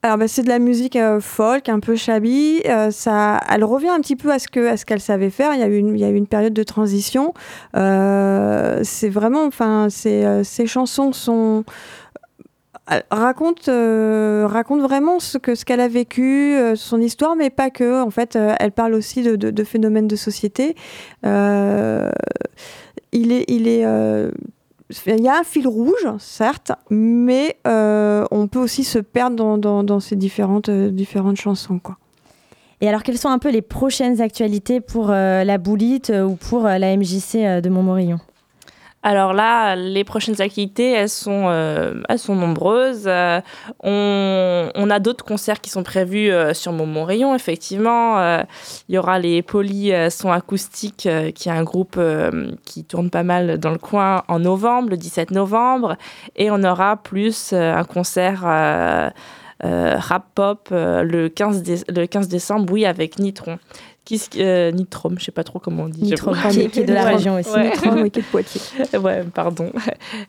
alors 0.06 0.18
bah, 0.18 0.28
c'est 0.28 0.42
de 0.42 0.48
la 0.48 0.60
musique 0.60 0.94
euh, 0.94 1.18
folk, 1.18 1.68
un 1.68 1.80
peu 1.80 1.96
shabby. 1.96 2.60
Euh, 2.66 2.92
ça, 2.92 3.40
elle 3.50 3.64
revient 3.64 3.88
un 3.88 4.00
petit 4.00 4.14
peu 4.14 4.30
à 4.30 4.38
ce 4.38 4.46
qu'elle 4.46 5.00
savait 5.00 5.30
faire. 5.30 5.52
Il 5.54 5.58
y 5.58 5.64
a 5.64 5.66
eu 5.66 5.78
une, 5.78 5.96
il 5.96 6.00
y 6.00 6.04
a 6.04 6.10
une 6.10 6.28
période 6.28 6.52
de 6.52 6.62
transition. 6.62 7.34
Euh, 7.76 8.82
c'est 8.84 9.08
vraiment, 9.08 9.44
enfin, 9.44 9.88
ces 9.90 10.66
chansons 10.66 11.12
sont 11.12 11.64
raconte 13.10 13.68
raconte 13.68 14.80
vraiment 14.80 15.18
ce 15.18 15.38
que 15.38 15.54
ce 15.54 15.64
qu'elle 15.64 15.80
a 15.80 15.88
vécu 15.88 16.56
son 16.76 17.00
histoire 17.00 17.36
mais 17.36 17.50
pas 17.50 17.70
que 17.70 18.02
en 18.02 18.10
fait 18.10 18.36
elle 18.36 18.72
parle 18.72 18.94
aussi 18.94 19.22
de, 19.22 19.36
de, 19.36 19.50
de 19.50 19.64
phénomènes 19.64 20.06
de 20.06 20.16
société 20.16 20.76
il 21.24 21.30
est 23.32 23.44
il 23.48 23.68
est 23.68 23.84
il 25.06 25.20
y 25.20 25.28
a 25.28 25.40
un 25.40 25.44
fil 25.44 25.66
rouge, 25.66 26.06
certes, 26.18 26.72
mais 26.90 27.56
on 27.64 28.48
peut 28.50 28.60
aussi 28.60 28.84
se 28.84 28.98
perdre 28.98 29.36
dans, 29.36 29.58
dans, 29.58 29.82
dans 29.82 30.00
ces 30.00 30.16
différentes, 30.16 30.70
différentes 30.70 31.36
chansons. 31.36 31.78
Quoi. 31.78 31.96
Et 32.80 32.88
alors, 32.88 33.02
quelles 33.02 33.18
sont 33.18 33.28
un 33.28 33.38
peu 33.38 33.50
les 33.50 33.62
prochaines 33.62 34.20
actualités 34.20 34.80
pour 34.80 35.08
la 35.08 35.58
Boulite 35.58 36.10
ou 36.10 36.36
pour 36.36 36.64
la 36.64 36.96
MJC 36.96 37.62
de 37.62 37.68
Montmorillon? 37.68 38.20
Alors 39.06 39.34
là, 39.34 39.76
les 39.76 40.02
prochaines 40.02 40.42
activités, 40.42 40.90
elles 40.90 41.08
sont, 41.08 41.44
euh, 41.46 42.02
elles 42.08 42.18
sont 42.18 42.34
nombreuses. 42.34 43.04
Euh, 43.06 43.40
on, 43.84 44.90
a 44.90 44.98
d'autres 44.98 45.24
concerts 45.24 45.60
qui 45.60 45.70
sont 45.70 45.84
prévus 45.84 46.32
euh, 46.32 46.54
sur 46.54 46.72
Montmorillon, 46.72 47.32
effectivement. 47.32 48.18
Il 48.88 48.96
y 48.96 48.98
aura 48.98 49.20
les 49.20 49.42
Poly 49.42 49.92
Sons 50.10 50.32
Acoustiques, 50.32 51.08
qui 51.36 51.48
est 51.48 51.52
un 51.52 51.62
groupe 51.62 52.00
qui 52.64 52.82
tourne 52.82 53.10
pas 53.10 53.22
mal 53.22 53.58
dans 53.58 53.70
le 53.70 53.78
coin 53.78 54.24
en 54.26 54.40
novembre, 54.40 54.90
le 54.90 54.96
17 54.96 55.30
novembre. 55.30 55.96
Et 56.34 56.50
on 56.50 56.64
aura 56.64 56.96
plus 56.96 57.52
un 57.52 57.84
concert 57.84 58.40
rap 59.60 60.24
pop 60.34 60.68
le, 60.72 61.28
15 61.28 61.84
le 61.88 62.06
15 62.06 62.26
décembre, 62.26 62.72
oui, 62.72 62.84
avec 62.84 63.20
Nitron 63.20 63.60
qui, 64.06 64.22
euh, 64.38 64.70
Nitrom, 64.70 65.18
je 65.18 65.24
sais 65.24 65.32
pas 65.32 65.42
trop 65.42 65.58
comment 65.58 65.82
on 65.82 65.88
dit. 65.88 66.04
Nitrom, 66.04 66.34
qui, 66.50 66.68
qui, 66.68 66.80
est 66.80 66.84
de 66.84 66.94
la 66.94 67.04
région 67.04 67.34
aussi. 67.34 67.58
Nitrom, 67.58 68.08
qui 68.08 68.20
est 68.20 68.22
de 68.22 68.26
Poitiers. 68.26 68.60
ouais, 68.98 69.24
pardon. 69.34 69.72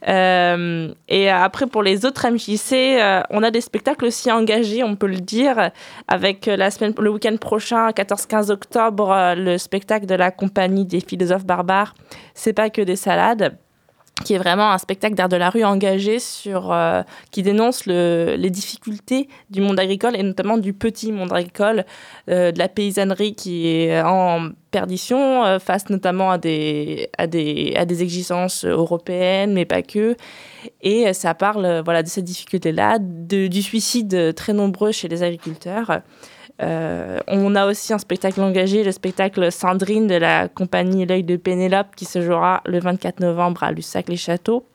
Euh, 0.08 0.94
et 1.08 1.30
après, 1.30 1.68
pour 1.68 1.84
les 1.84 2.04
autres 2.04 2.28
MJC, 2.28 2.74
euh, 2.74 3.22
on 3.30 3.44
a 3.44 3.52
des 3.52 3.62
spectacles 3.62 4.06
aussi 4.06 4.32
engagés, 4.32 4.84
on 4.84 4.96
peut 4.96 5.08
le 5.08 5.20
dire, 5.20 5.70
avec 6.08 6.48
la 6.48 6.72
semaine, 6.72 6.94
le 6.98 7.12
week-end 7.12 7.38
prochain, 7.38 7.90
14-15 7.92 8.50
octobre, 8.52 9.36
le 9.38 9.58
spectacle 9.60 10.08
de 10.08 10.16
la 10.16 10.32
compagnie 10.32 10.86
des 10.86 11.00
philosophes 11.00 11.46
barbares. 11.46 11.94
C'est 12.34 12.54
pas 12.54 12.72
que 12.72 12.82
des 12.82 12.96
salades 12.96 13.58
qui 14.23 14.34
est 14.34 14.38
vraiment 14.38 14.71
un 14.71 14.77
spectacle 14.77 15.15
d'art 15.15 15.30
de 15.30 15.38
la 15.38 15.49
rue 15.49 15.63
engagé 15.63 16.19
sur, 16.19 16.71
euh, 16.71 17.03
qui 17.32 17.43
dénonce 17.43 17.86
le, 17.86 18.36
les 18.38 18.49
difficultés 18.49 19.27
du 19.49 19.62
monde 19.62 19.80
agricole 19.80 20.15
et 20.15 20.23
notamment 20.23 20.58
du 20.58 20.73
petit 20.73 21.12
monde 21.12 21.32
agricole, 21.32 21.86
euh, 22.30 22.51
de 22.51 22.60
la 22.60 22.67
paysannerie 22.67 23.36
qui 23.36 23.67
est 23.67 24.01
en 24.01 24.49
perdition 24.71 25.45
euh, 25.45 25.60
face 25.60 25.89
notamment 25.89 26.32
à 26.32 26.38
des, 26.38 27.10
à, 27.17 27.27
des, 27.27 27.73
à 27.75 27.86
des 27.86 28.03
exigences 28.03 28.65
européennes, 28.65 29.53
mais 29.53 29.65
pas 29.65 29.82
que. 29.82 30.15
Et 30.82 31.13
ça 31.13 31.34
parle 31.34 31.82
voilà, 31.86 32.03
de 32.03 32.08
ces 32.08 32.21
difficultés-là, 32.21 32.97
du 32.99 33.62
suicide 33.62 34.34
très 34.36 34.53
nombreux 34.53 34.91
chez 34.91 35.08
les 35.08 35.23
agriculteurs. 35.23 36.01
Euh, 36.62 37.20
on 37.28 37.56
a 37.56 37.67
aussi 37.67 37.93
un 37.93 37.98
spectacle 38.00 38.41
engagé, 38.41 38.84
le 38.84 38.91
spectacle 38.91 39.52
Sandrine 39.52 40.08
de 40.08 40.15
la 40.15 40.48
compagnie 40.48 41.06
L'œil 41.06 41.24
de 41.24 41.36
Pénélope 41.36 41.96
qui 41.96 42.06
se 42.06 42.22
jouera 42.22 42.62
le 42.65 42.80
24 42.80 43.20
novembre 43.20 43.63
à 43.63 43.72
Lussac-les-Châteaux. 43.72 44.65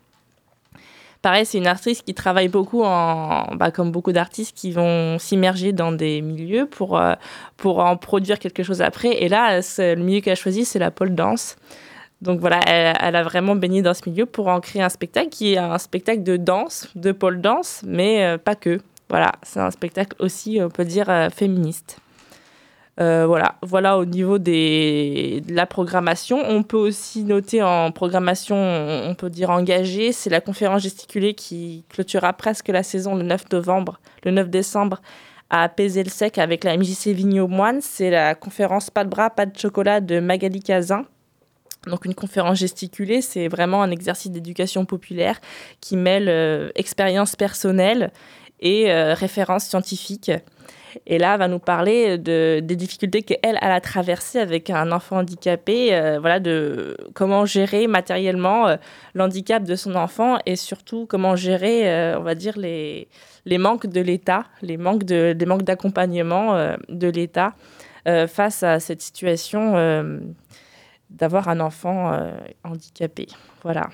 Pareil, 1.22 1.46
c'est 1.46 1.58
une 1.58 1.68
artiste 1.68 2.04
qui 2.04 2.14
travaille 2.14 2.48
beaucoup, 2.48 2.82
en, 2.82 3.54
bah, 3.54 3.70
comme 3.70 3.92
beaucoup 3.92 4.10
d'artistes 4.10 4.56
qui 4.56 4.72
vont 4.72 5.20
s'immerger 5.20 5.72
dans 5.72 5.92
des 5.92 6.20
milieux 6.20 6.66
pour, 6.66 6.98
euh, 6.98 7.14
pour 7.56 7.78
en 7.78 7.96
produire 7.96 8.40
quelque 8.40 8.64
chose 8.64 8.82
après. 8.82 9.22
Et 9.22 9.28
là, 9.28 9.60
le 9.78 9.94
milieu 9.96 10.20
qu'elle 10.20 10.32
a 10.32 10.36
choisi, 10.36 10.64
c'est 10.64 10.80
la 10.80 10.90
pole 10.90 11.14
dance. 11.14 11.56
Donc 12.22 12.38
voilà, 12.38 12.60
elle, 12.66 13.16
a 13.16 13.22
vraiment 13.24 13.56
baigné 13.56 13.82
dans 13.82 13.94
ce 13.94 14.08
milieu 14.08 14.26
pour 14.26 14.46
en 14.46 14.60
créer 14.60 14.80
un 14.80 14.88
spectacle 14.88 15.28
qui 15.28 15.54
est 15.54 15.58
un 15.58 15.78
spectacle 15.78 16.22
de 16.22 16.36
danse, 16.36 16.88
de 16.94 17.10
pole 17.10 17.40
dance, 17.40 17.82
mais 17.84 18.24
euh, 18.24 18.38
pas 18.38 18.54
que. 18.54 18.80
Voilà, 19.12 19.32
c'est 19.42 19.60
un 19.60 19.70
spectacle 19.70 20.16
aussi, 20.20 20.58
on 20.62 20.70
peut 20.70 20.86
dire, 20.86 21.10
euh, 21.10 21.28
féministe. 21.28 21.98
Euh, 22.98 23.26
voilà, 23.26 23.56
voilà 23.60 23.98
au 23.98 24.06
niveau 24.06 24.38
des, 24.38 25.42
de 25.46 25.54
la 25.54 25.66
programmation. 25.66 26.38
On 26.48 26.62
peut 26.62 26.78
aussi 26.78 27.22
noter 27.22 27.62
en 27.62 27.92
programmation, 27.92 28.56
on 28.56 29.14
peut 29.14 29.28
dire 29.28 29.50
engagée, 29.50 30.12
c'est 30.12 30.30
la 30.30 30.40
conférence 30.40 30.84
gesticulée 30.84 31.34
qui 31.34 31.84
clôturera 31.90 32.32
presque 32.32 32.68
la 32.68 32.82
saison 32.82 33.14
le 33.14 33.22
9 33.22 33.52
novembre, 33.52 34.00
le 34.24 34.30
9 34.30 34.48
décembre 34.48 35.02
à 35.50 35.70
le 35.76 36.08
sec 36.08 36.38
avec 36.38 36.64
la 36.64 36.74
MJC 36.78 37.08
Vigno 37.08 37.48
Moine. 37.48 37.82
C'est 37.82 38.08
la 38.08 38.34
conférence 38.34 38.88
Pas 38.88 39.04
de 39.04 39.10
bras, 39.10 39.28
pas 39.28 39.44
de 39.44 39.58
chocolat 39.58 40.00
de 40.00 40.20
Magali 40.20 40.60
Cazin. 40.60 41.04
Donc 41.86 42.04
une 42.04 42.14
conférence 42.14 42.58
gesticulée, 42.58 43.22
c'est 43.22 43.48
vraiment 43.48 43.82
un 43.82 43.90
exercice 43.90 44.30
d'éducation 44.30 44.84
populaire 44.84 45.40
qui 45.80 45.96
mêle 45.96 46.28
euh, 46.28 46.70
expérience 46.76 47.34
personnelle 47.34 48.12
et 48.62 48.90
euh, 48.90 49.12
références 49.12 49.64
scientifiques. 49.64 50.30
Et 51.06 51.18
là, 51.18 51.32
elle 51.34 51.38
va 51.38 51.48
nous 51.48 51.58
parler 51.58 52.18
de, 52.18 52.60
des 52.62 52.76
difficultés 52.76 53.22
qu'elle 53.22 53.58
elle 53.60 53.70
a 53.70 53.80
traversées 53.80 54.38
avec 54.38 54.68
un 54.70 54.92
enfant 54.92 55.18
handicapé, 55.18 55.94
euh, 55.94 56.18
voilà, 56.20 56.38
de 56.38 56.96
comment 57.14 57.46
gérer 57.46 57.86
matériellement 57.86 58.68
euh, 58.68 58.76
l'handicap 59.14 59.64
de 59.64 59.74
son 59.74 59.94
enfant 59.96 60.38
et 60.46 60.54
surtout 60.54 61.06
comment 61.06 61.34
gérer, 61.34 62.14
on 62.16 62.22
va 62.22 62.34
dire, 62.34 62.58
les, 62.58 63.08
les 63.46 63.58
manques 63.58 63.86
de 63.86 64.00
l'État, 64.00 64.44
les 64.60 64.76
manques 64.76 65.04
de, 65.04 65.32
des 65.32 65.46
manques 65.46 65.62
d'accompagnement 65.62 66.76
de 66.88 67.08
l'État 67.08 67.54
face 68.04 68.62
à 68.62 68.78
cette 68.78 69.00
situation 69.00 70.20
d'avoir 71.10 71.48
un 71.48 71.60
enfant 71.60 72.12
handicapé. 72.64 73.28
Voilà. 73.62 73.88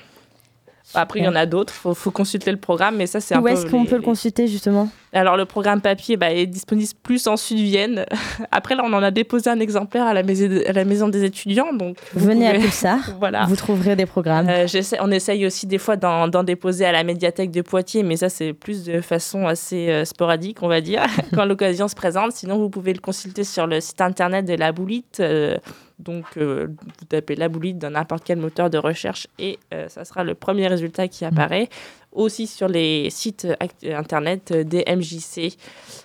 Après, 0.94 1.20
il 1.20 1.24
y 1.24 1.28
en 1.28 1.34
a 1.34 1.46
d'autres. 1.46 1.74
Il 1.84 1.94
faut, 1.94 2.10
consulter 2.10 2.50
le 2.50 2.56
programme, 2.56 2.96
mais 2.96 3.06
ça, 3.06 3.20
c'est 3.20 3.34
un 3.34 3.40
Où 3.40 3.48
est-ce 3.48 3.66
qu'on 3.66 3.84
peut 3.84 3.96
le 3.96 4.02
consulter, 4.02 4.48
justement? 4.48 4.88
Alors, 5.12 5.36
le 5.36 5.44
programme 5.44 5.80
papier 5.80 6.16
bah, 6.16 6.32
est 6.32 6.46
disponible 6.46 6.90
plus 7.02 7.26
en 7.26 7.36
Sud-Vienne. 7.36 8.04
Après, 8.50 8.74
là, 8.74 8.82
on 8.84 8.92
en 8.92 9.02
a 9.02 9.10
déposé 9.10 9.50
un 9.50 9.60
exemplaire 9.60 10.04
à 10.04 10.14
la, 10.14 10.22
maison, 10.22 10.48
à 10.66 10.72
la 10.72 10.84
maison 10.84 11.08
des 11.08 11.24
étudiants. 11.24 11.72
Donc 11.72 11.96
Venez 12.14 12.48
à 12.48 12.54
Pulsar, 12.54 12.98
voilà. 13.18 13.44
vous 13.46 13.56
trouverez 13.56 13.96
des 13.96 14.06
programmes. 14.06 14.48
Euh, 14.48 14.66
on 15.00 15.10
essaye 15.10 15.46
aussi 15.46 15.66
des 15.66 15.78
fois 15.78 15.96
d'en 15.96 16.42
déposer 16.42 16.84
à 16.84 16.92
la 16.92 17.04
médiathèque 17.04 17.50
de 17.50 17.62
Poitiers, 17.62 18.02
mais 18.02 18.16
ça, 18.16 18.28
c'est 18.28 18.52
plus 18.52 18.84
de 18.84 19.00
façon 19.00 19.46
assez 19.46 19.88
euh, 19.88 20.04
sporadique, 20.04 20.62
on 20.62 20.68
va 20.68 20.80
dire, 20.80 21.02
quand 21.34 21.44
l'occasion 21.44 21.88
se 21.88 21.94
présente. 21.94 22.32
Sinon, 22.32 22.58
vous 22.58 22.70
pouvez 22.70 22.92
le 22.92 23.00
consulter 23.00 23.44
sur 23.44 23.66
le 23.66 23.80
site 23.80 24.00
internet 24.00 24.44
de 24.44 24.54
la 24.54 24.72
Boulite. 24.72 25.20
Euh, 25.20 25.56
donc, 25.98 26.24
euh, 26.36 26.68
vous 26.68 27.06
tapez 27.06 27.34
la 27.34 27.48
boulite 27.48 27.78
dans 27.78 27.90
n'importe 27.90 28.22
quel 28.24 28.38
moteur 28.38 28.70
de 28.70 28.78
recherche 28.78 29.26
et 29.38 29.58
euh, 29.74 29.88
ça 29.88 30.04
sera 30.04 30.22
le 30.22 30.34
premier 30.34 30.68
résultat 30.68 31.08
qui 31.08 31.24
apparaît. 31.24 31.68
Aussi 32.12 32.46
sur 32.46 32.68
les 32.68 33.10
sites 33.10 33.46
internet 33.84 34.52
des 34.52 34.84
MJC 34.88 35.56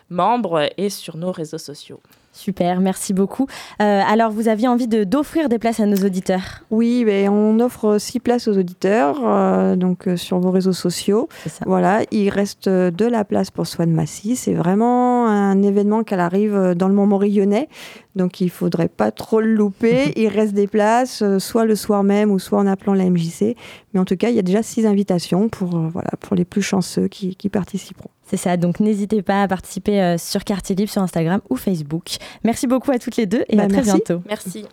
membres 0.10 0.70
et 0.78 0.90
sur 0.90 1.16
nos 1.16 1.32
réseaux 1.32 1.58
sociaux. 1.58 2.02
Super, 2.36 2.80
merci 2.80 3.14
beaucoup. 3.14 3.46
Euh, 3.80 4.02
alors, 4.08 4.32
vous 4.32 4.48
aviez 4.48 4.68
envie 4.68 4.88
d'offrir 4.88 5.50
des 5.50 5.60
places 5.60 5.80
à 5.80 5.86
nos 5.86 5.98
auditeurs? 5.98 6.64
Oui, 6.72 7.04
mais 7.06 7.30
on 7.30 7.60
offre 7.60 8.00
six 8.00 8.20
places 8.20 8.48
aux 8.48 8.58
auditeurs, 8.58 9.20
euh, 9.24 9.76
donc 9.76 10.08
euh, 10.08 10.18
sur 10.18 10.40
vos 10.40 10.50
réseaux 10.50 10.74
sociaux. 10.74 11.30
Voilà, 11.68 12.02
il 12.10 12.30
reste 12.30 12.68
de 12.68 13.06
la 13.06 13.24
place 13.24 13.52
pour 13.52 13.68
Swan 13.68 13.92
Massy. 13.92 14.36
C'est 14.36 14.56
vraiment 14.56 15.28
un 15.28 15.62
événement 15.62 16.04
qu'elle 16.04 16.20
arrive 16.20 16.74
dans 16.76 16.88
le 16.88 16.96
moment 16.96 17.18
rayonnais, 17.18 17.70
donc 18.16 18.42
il 18.42 18.50
faudrait 18.50 18.90
pas 18.90 19.12
trop 19.12 19.40
le 19.40 19.54
louper. 19.54 20.12
il 20.16 20.28
reste 20.28 20.56
des 20.56 20.68
places, 20.68 21.24
soit 21.38 21.66
le 21.66 21.76
soir 21.76 22.04
même 22.04 22.32
ou 22.32 22.40
soit 22.40 22.58
en 22.58 22.66
appelant 22.66 22.96
la 22.96 23.08
MJC. 23.12 23.56
Mais 23.94 24.00
en 24.00 24.06
tout 24.06 24.18
cas, 24.18 24.30
il 24.30 24.36
y 24.36 24.40
a 24.40 24.44
déjà 24.44 24.64
six 24.64 24.88
invitations 24.88 25.50
pour, 25.50 25.70
voilà, 25.70 26.10
pour 26.20 26.36
les 26.36 26.46
plus 26.46 26.64
chanceux 26.64 27.08
qui 27.08 27.50
participeront. 27.50 28.10
C'est 28.34 28.38
ça, 28.38 28.58
donc 28.58 28.80
n'hésitez 28.80 29.22
pas 29.22 29.44
à 29.44 29.48
participer 29.48 30.02
euh, 30.02 30.18
sur 30.18 30.44
Quartier 30.44 30.76
Libre 30.76 30.92
sur 30.92 31.04
Instagram 31.04 31.40
ou 31.52 31.56
Facebook. 31.56 32.16
Merci 32.44 32.66
beaucoup 32.66 32.90
à 32.90 32.98
toutes 32.98 33.16
les 33.16 33.28
deux 33.28 33.46
et 33.48 33.56
bah, 33.56 33.66
à 33.66 33.68
très 33.68 33.84
bientôt. 33.84 34.24
Merci. 34.28 34.66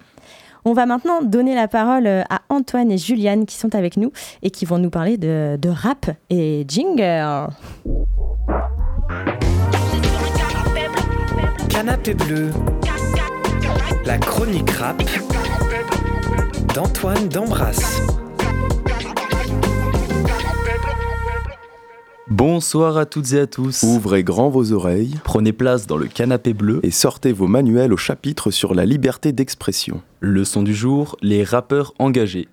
On 0.64 0.72
va 0.72 0.86
maintenant 0.86 1.20
donner 1.20 1.54
la 1.54 1.68
parole 1.68 2.06
euh, 2.06 2.22
à 2.30 2.40
Antoine 2.48 2.90
et 2.90 2.96
Juliane 2.96 3.44
qui 3.44 3.56
sont 3.56 3.74
avec 3.74 3.98
nous 3.98 4.12
et 4.42 4.48
qui 4.48 4.64
vont 4.64 4.78
nous 4.78 4.88
parler 4.88 5.18
de, 5.18 5.58
de 5.60 5.68
rap 5.68 6.06
et 6.30 6.64
jingle. 6.66 7.50
Canapé 11.68 12.14
bleu, 12.14 12.48
la 14.06 14.16
chronique 14.16 14.70
rap 14.70 15.02
d'Antoine 16.74 17.28
d'Embrasse. 17.28 18.00
Bonsoir 22.30 22.96
à 22.96 23.06
toutes 23.06 23.32
et 23.32 23.40
à 23.40 23.48
tous. 23.48 23.82
Ouvrez 23.82 24.22
grand 24.22 24.50
vos 24.50 24.70
oreilles. 24.70 25.16
Prenez 25.24 25.52
place 25.52 25.88
dans 25.88 25.96
le 25.96 26.06
canapé 26.06 26.54
bleu 26.54 26.78
et 26.84 26.92
sortez 26.92 27.32
vos 27.32 27.48
manuels 27.48 27.92
au 27.92 27.96
chapitre 27.96 28.52
sur 28.52 28.72
la 28.72 28.86
liberté 28.86 29.32
d'expression. 29.32 30.00
Leçon 30.20 30.62
du 30.62 30.72
jour, 30.72 31.16
les 31.22 31.42
rappeurs 31.42 31.92
engagés. 31.98 32.46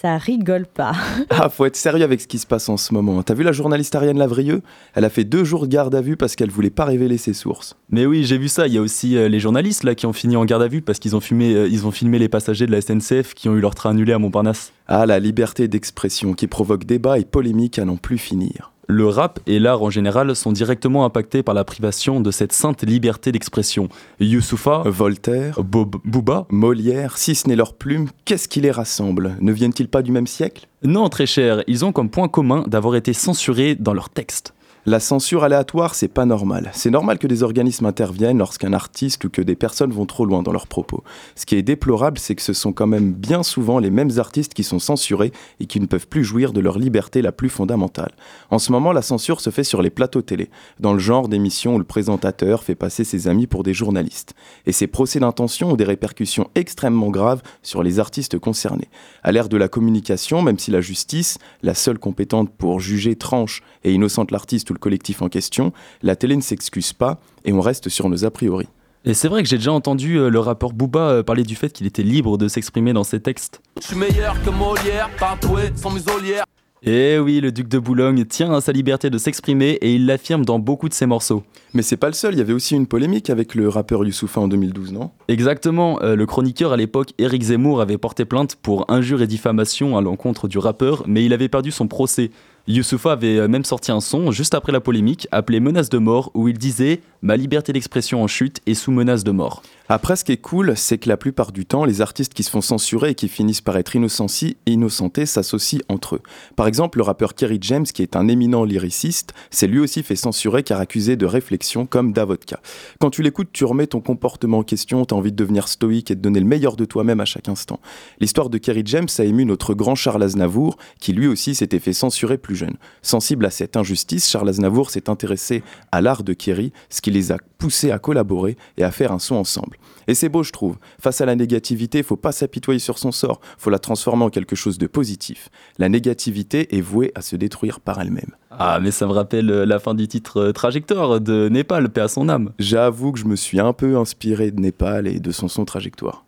Ça 0.00 0.16
rigole 0.16 0.64
pas. 0.64 0.92
ah, 1.28 1.50
faut 1.50 1.66
être 1.66 1.76
sérieux 1.76 2.04
avec 2.04 2.22
ce 2.22 2.26
qui 2.26 2.38
se 2.38 2.46
passe 2.46 2.70
en 2.70 2.78
ce 2.78 2.94
moment. 2.94 3.22
T'as 3.22 3.34
vu 3.34 3.42
la 3.42 3.52
journaliste 3.52 3.94
Ariane 3.94 4.16
Lavrieux? 4.16 4.62
Elle 4.94 5.04
a 5.04 5.10
fait 5.10 5.24
deux 5.24 5.44
jours 5.44 5.66
de 5.66 5.70
garde 5.70 5.94
à 5.94 6.00
vue 6.00 6.16
parce 6.16 6.36
qu'elle 6.36 6.48
voulait 6.48 6.70
pas 6.70 6.86
révéler 6.86 7.18
ses 7.18 7.34
sources. 7.34 7.76
Mais 7.90 8.06
oui, 8.06 8.24
j'ai 8.24 8.38
vu 8.38 8.48
ça. 8.48 8.66
Il 8.66 8.72
y 8.72 8.78
a 8.78 8.80
aussi 8.80 9.18
euh, 9.18 9.28
les 9.28 9.40
journalistes 9.40 9.84
là 9.84 9.94
qui 9.94 10.06
ont 10.06 10.14
fini 10.14 10.38
en 10.38 10.46
garde 10.46 10.62
à 10.62 10.68
vue 10.68 10.80
parce 10.80 11.00
qu'ils 11.00 11.16
ont, 11.16 11.20
euh, 11.32 11.68
ils 11.70 11.86
ont 11.86 11.90
filmé 11.90 12.18
les 12.18 12.30
passagers 12.30 12.64
de 12.64 12.72
la 12.72 12.80
SNCF 12.80 13.34
qui 13.34 13.50
ont 13.50 13.54
eu 13.54 13.60
leur 13.60 13.74
train 13.74 13.90
annulé 13.90 14.14
à 14.14 14.18
Montparnasse. 14.18 14.72
Ah, 14.88 15.04
la 15.04 15.18
liberté 15.18 15.68
d'expression 15.68 16.32
qui 16.32 16.46
provoque 16.46 16.84
débat 16.84 17.18
et 17.18 17.26
polémique 17.26 17.78
à 17.78 17.84
n'en 17.84 17.98
plus 17.98 18.16
finir. 18.16 18.72
Le 18.90 19.06
rap 19.06 19.38
et 19.46 19.60
l'art 19.60 19.82
en 19.82 19.90
général 19.90 20.34
sont 20.34 20.50
directement 20.50 21.04
impactés 21.04 21.44
par 21.44 21.54
la 21.54 21.62
privation 21.62 22.20
de 22.20 22.32
cette 22.32 22.52
sainte 22.52 22.82
liberté 22.82 23.30
d'expression. 23.30 23.88
Youssoufa, 24.18 24.82
Voltaire, 24.84 25.62
Bob, 25.62 25.94
Booba, 26.04 26.46
Molière, 26.50 27.16
si 27.16 27.36
ce 27.36 27.46
n'est 27.46 27.54
leur 27.54 27.74
plume, 27.74 28.08
qu'est-ce 28.24 28.48
qui 28.48 28.60
les 28.60 28.72
rassemble? 28.72 29.36
Ne 29.40 29.52
viennent-ils 29.52 29.86
pas 29.86 30.02
du 30.02 30.10
même 30.10 30.26
siècle? 30.26 30.66
Non, 30.82 31.08
très 31.08 31.26
cher, 31.26 31.62
ils 31.68 31.84
ont 31.84 31.92
comme 31.92 32.10
point 32.10 32.26
commun 32.26 32.64
d'avoir 32.66 32.96
été 32.96 33.12
censurés 33.12 33.76
dans 33.76 33.94
leurs 33.94 34.10
textes. 34.10 34.54
La 34.86 34.98
censure 34.98 35.44
aléatoire, 35.44 35.94
c'est 35.94 36.08
pas 36.08 36.24
normal. 36.24 36.70
C'est 36.72 36.88
normal 36.88 37.18
que 37.18 37.26
des 37.26 37.42
organismes 37.42 37.84
interviennent 37.84 38.38
lorsqu'un 38.38 38.72
artiste 38.72 39.22
ou 39.24 39.28
que 39.28 39.42
des 39.42 39.54
personnes 39.54 39.92
vont 39.92 40.06
trop 40.06 40.24
loin 40.24 40.42
dans 40.42 40.52
leurs 40.52 40.66
propos. 40.66 41.04
Ce 41.34 41.44
qui 41.44 41.56
est 41.56 41.62
déplorable, 41.62 42.18
c'est 42.18 42.34
que 42.34 42.40
ce 42.40 42.54
sont 42.54 42.72
quand 42.72 42.86
même 42.86 43.12
bien 43.12 43.42
souvent 43.42 43.78
les 43.78 43.90
mêmes 43.90 44.12
artistes 44.16 44.54
qui 44.54 44.64
sont 44.64 44.78
censurés 44.78 45.32
et 45.60 45.66
qui 45.66 45.80
ne 45.80 45.86
peuvent 45.86 46.08
plus 46.08 46.24
jouir 46.24 46.54
de 46.54 46.60
leur 46.60 46.78
liberté 46.78 47.20
la 47.20 47.30
plus 47.30 47.50
fondamentale. 47.50 48.12
En 48.50 48.58
ce 48.58 48.72
moment, 48.72 48.92
la 48.92 49.02
censure 49.02 49.42
se 49.42 49.50
fait 49.50 49.64
sur 49.64 49.82
les 49.82 49.90
plateaux 49.90 50.22
télé, 50.22 50.48
dans 50.78 50.94
le 50.94 50.98
genre 50.98 51.28
d'émission 51.28 51.74
où 51.74 51.78
le 51.78 51.84
présentateur 51.84 52.62
fait 52.62 52.74
passer 52.74 53.04
ses 53.04 53.28
amis 53.28 53.46
pour 53.46 53.64
des 53.64 53.74
journalistes. 53.74 54.32
Et 54.64 54.72
ces 54.72 54.86
procès 54.86 55.20
d'intention 55.20 55.72
ont 55.72 55.76
des 55.76 55.84
répercussions 55.84 56.48
extrêmement 56.54 57.10
graves 57.10 57.42
sur 57.62 57.82
les 57.82 57.98
artistes 57.98 58.38
concernés. 58.38 58.88
À 59.22 59.30
l'ère 59.30 59.50
de 59.50 59.58
la 59.58 59.68
communication, 59.68 60.40
même 60.40 60.58
si 60.58 60.70
la 60.70 60.80
justice, 60.80 61.36
la 61.62 61.74
seule 61.74 61.98
compétente 61.98 62.48
pour 62.48 62.80
juger 62.80 63.14
tranche 63.14 63.62
et 63.84 63.92
innocente 63.92 64.30
l'artiste 64.30 64.70
ou 64.70 64.72
le 64.72 64.78
collectif 64.80 65.22
en 65.22 65.28
question, 65.28 65.72
la 66.02 66.16
télé 66.16 66.34
ne 66.34 66.42
s'excuse 66.42 66.92
pas 66.92 67.20
et 67.44 67.52
on 67.52 67.60
reste 67.60 67.88
sur 67.88 68.08
nos 68.08 68.24
a 68.24 68.30
priori. 68.30 68.66
Et 69.04 69.14
c'est 69.14 69.28
vrai 69.28 69.42
que 69.42 69.48
j'ai 69.48 69.56
déjà 69.56 69.72
entendu 69.72 70.16
euh, 70.16 70.28
le 70.28 70.40
rappeur 70.40 70.72
Booba 70.72 71.00
euh, 71.00 71.22
parler 71.22 71.42
du 71.42 71.54
fait 71.54 71.72
qu'il 71.72 71.86
était 71.86 72.02
libre 72.02 72.36
de 72.36 72.48
s'exprimer 72.48 72.92
dans 72.92 73.04
ses 73.04 73.20
textes. 73.20 73.62
Je 73.80 73.86
suis 73.86 73.96
meilleur 73.96 74.36
que 74.42 74.50
Molière, 74.50 75.08
tatoué 75.18 75.70
sans 75.74 75.90
muselière. 75.90 76.44
Et 76.82 77.14
Eh 77.14 77.18
oui, 77.18 77.40
le 77.40 77.52
duc 77.52 77.68
de 77.68 77.78
Boulogne 77.78 78.24
tient 78.24 78.52
à 78.54 78.62
sa 78.62 78.72
liberté 78.72 79.10
de 79.10 79.18
s'exprimer 79.18 79.72
et 79.82 79.94
il 79.94 80.06
l'affirme 80.06 80.46
dans 80.46 80.58
beaucoup 80.58 80.88
de 80.88 80.94
ses 80.94 81.04
morceaux. 81.04 81.42
Mais 81.74 81.82
c'est 81.82 81.98
pas 81.98 82.06
le 82.06 82.14
seul, 82.14 82.34
il 82.34 82.38
y 82.38 82.40
avait 82.40 82.54
aussi 82.54 82.74
une 82.74 82.86
polémique 82.86 83.28
avec 83.28 83.54
le 83.54 83.68
rappeur 83.68 84.02
Youssoufa 84.02 84.40
en 84.40 84.48
2012, 84.48 84.92
non? 84.92 85.10
Exactement, 85.28 86.00
euh, 86.02 86.16
le 86.16 86.24
chroniqueur 86.24 86.72
à 86.72 86.78
l'époque, 86.78 87.12
Éric 87.18 87.42
Zemmour, 87.42 87.82
avait 87.82 87.98
porté 87.98 88.24
plainte 88.24 88.56
pour 88.56 88.90
injure 88.90 89.20
et 89.20 89.26
diffamation 89.26 89.98
à 89.98 90.00
l'encontre 90.00 90.48
du 90.48 90.56
rappeur, 90.56 91.04
mais 91.06 91.22
il 91.22 91.34
avait 91.34 91.50
perdu 91.50 91.70
son 91.70 91.86
procès. 91.86 92.30
Youssoufa 92.66 93.12
avait 93.12 93.38
euh, 93.38 93.48
même 93.48 93.64
sorti 93.64 93.90
un 93.92 94.00
son 94.00 94.30
juste 94.30 94.54
après 94.54 94.72
la 94.72 94.80
polémique 94.80 95.26
appelé 95.32 95.60
Menace 95.60 95.88
de 95.88 95.98
mort 95.98 96.30
où 96.34 96.48
il 96.48 96.58
disait 96.58 97.00
Ma 97.22 97.36
liberté 97.36 97.74
d'expression 97.74 98.22
en 98.22 98.26
chute 98.26 98.62
est 98.64 98.72
sous 98.72 98.92
menace 98.92 99.24
de 99.24 99.30
mort. 99.30 99.62
Après, 99.90 100.16
ce 100.16 100.24
qui 100.24 100.32
est 100.32 100.38
cool, 100.38 100.74
c'est 100.76 100.96
que 100.96 101.08
la 101.08 101.18
plupart 101.18 101.52
du 101.52 101.66
temps, 101.66 101.84
les 101.84 102.00
artistes 102.00 102.32
qui 102.32 102.44
se 102.44 102.50
font 102.50 102.62
censurer 102.62 103.10
et 103.10 103.14
qui 103.14 103.28
finissent 103.28 103.60
par 103.60 103.76
être 103.76 103.94
innocentis 103.94 104.56
et 104.64 104.72
innocentés 104.72 105.26
s'associent 105.26 105.80
entre 105.88 106.14
eux. 106.14 106.22
Par 106.56 106.66
exemple, 106.66 106.98
le 106.98 107.02
rappeur 107.02 107.34
Kerry 107.34 107.58
James, 107.60 107.84
qui 107.84 108.00
est 108.00 108.16
un 108.16 108.28
éminent 108.28 108.64
lyriciste, 108.64 109.34
s'est 109.50 109.66
lui 109.66 109.80
aussi 109.80 110.02
fait 110.02 110.16
censurer 110.16 110.62
car 110.62 110.80
accusé 110.80 111.16
de 111.16 111.26
réflexion 111.26 111.84
comme 111.84 112.12
Davodka. 112.12 112.60
Quand 113.00 113.10
tu 113.10 113.22
l'écoutes, 113.22 113.50
tu 113.52 113.64
remets 113.64 113.88
ton 113.88 114.00
comportement 114.00 114.58
en 114.58 114.62
question, 114.62 115.04
t'as 115.04 115.16
envie 115.16 115.32
de 115.32 115.36
devenir 115.36 115.68
stoïque 115.68 116.10
et 116.12 116.14
de 116.14 116.20
donner 116.20 116.40
le 116.40 116.46
meilleur 116.46 116.76
de 116.76 116.84
toi-même 116.84 117.20
à 117.20 117.24
chaque 117.26 117.48
instant. 117.48 117.80
L'histoire 118.20 118.48
de 118.48 118.58
Kerry 118.58 118.82
James 118.86 119.08
a 119.18 119.24
ému 119.24 119.44
notre 119.44 119.74
grand 119.74 119.96
Charles 119.96 120.22
Aznavour, 120.22 120.78
qui 121.00 121.12
lui 121.12 121.26
aussi 121.26 121.54
s'était 121.54 121.80
fait 121.80 121.92
censurer 121.92 122.38
plus 122.38 122.54
jeune. 122.54 122.76
Sensible 123.02 123.44
à 123.44 123.50
cette 123.50 123.76
injustice, 123.76 124.30
Charles 124.30 124.48
Aznavour 124.48 124.90
s'est 124.90 125.10
intéressé 125.10 125.64
à 125.90 126.00
l'art 126.00 126.22
de 126.22 126.32
Kerry, 126.32 126.72
ce 126.88 127.00
qui 127.00 127.09
les 127.12 127.32
a 127.32 127.38
poussés 127.58 127.90
à 127.90 127.98
collaborer 127.98 128.56
et 128.76 128.84
à 128.84 128.90
faire 128.90 129.12
un 129.12 129.18
son 129.18 129.36
ensemble. 129.36 129.76
Et 130.06 130.14
c'est 130.14 130.28
beau, 130.28 130.42
je 130.42 130.52
trouve. 130.52 130.76
Face 131.00 131.20
à 131.20 131.26
la 131.26 131.36
négativité, 131.36 131.98
il 131.98 132.04
faut 132.04 132.16
pas 132.16 132.32
s'apitoyer 132.32 132.80
sur 132.80 132.98
son 132.98 133.12
sort, 133.12 133.40
faut 133.58 133.70
la 133.70 133.78
transformer 133.78 134.24
en 134.24 134.30
quelque 134.30 134.56
chose 134.56 134.78
de 134.78 134.86
positif. 134.86 135.48
La 135.78 135.88
négativité 135.88 136.76
est 136.76 136.80
vouée 136.80 137.12
à 137.14 137.22
se 137.22 137.36
détruire 137.36 137.80
par 137.80 138.00
elle-même. 138.00 138.34
Ah, 138.50 138.80
mais 138.80 138.90
ça 138.90 139.06
me 139.06 139.12
rappelle 139.12 139.50
euh, 139.50 139.64
la 139.64 139.78
fin 139.78 139.94
du 139.94 140.08
titre 140.08 140.40
euh, 140.40 140.52
Trajectoire 140.52 141.20
de 141.20 141.48
Népal, 141.48 141.88
paix 141.90 142.00
à 142.00 142.08
son 142.08 142.28
âme. 142.28 142.52
J'avoue 142.58 143.12
que 143.12 143.18
je 143.18 143.24
me 143.24 143.36
suis 143.36 143.60
un 143.60 143.72
peu 143.72 143.96
inspiré 143.96 144.50
de 144.50 144.60
Népal 144.60 145.06
et 145.06 145.20
de 145.20 145.30
son 145.30 145.48
son 145.48 145.64
Trajectoire. 145.64 146.24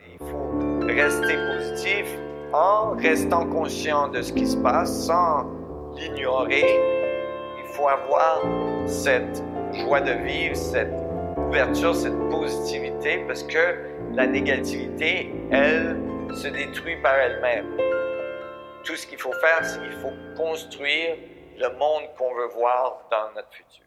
Il 0.00 0.26
faut 0.26 0.86
rester 0.86 1.36
positif 1.56 2.06
en 2.52 2.96
restant 2.96 3.46
conscient 3.46 4.08
de 4.08 4.22
ce 4.22 4.32
qui 4.32 4.46
se 4.46 4.56
passe 4.56 5.06
sans 5.06 5.46
l'ignorer. 5.96 6.64
Il 7.58 7.74
faut 7.74 7.88
avoir 7.88 8.42
cette 8.86 9.42
joie 9.72 10.00
de 10.00 10.12
vivre, 10.12 10.56
cette 10.56 10.92
ouverture, 11.48 11.94
cette 11.94 12.18
positivité, 12.30 13.24
parce 13.26 13.42
que 13.42 13.76
la 14.14 14.26
négativité, 14.26 15.30
elle, 15.50 15.96
se 16.34 16.48
détruit 16.48 16.96
par 17.02 17.14
elle-même. 17.14 17.66
Tout 18.84 18.96
ce 18.96 19.06
qu'il 19.06 19.18
faut 19.18 19.32
faire, 19.32 19.64
c'est 19.64 19.80
qu'il 19.80 19.92
faut 19.92 20.12
construire 20.36 21.16
le 21.58 21.68
monde 21.78 22.02
qu'on 22.18 22.34
veut 22.34 22.48
voir 22.54 23.08
dans 23.10 23.34
notre 23.34 23.52
futur. 23.52 23.84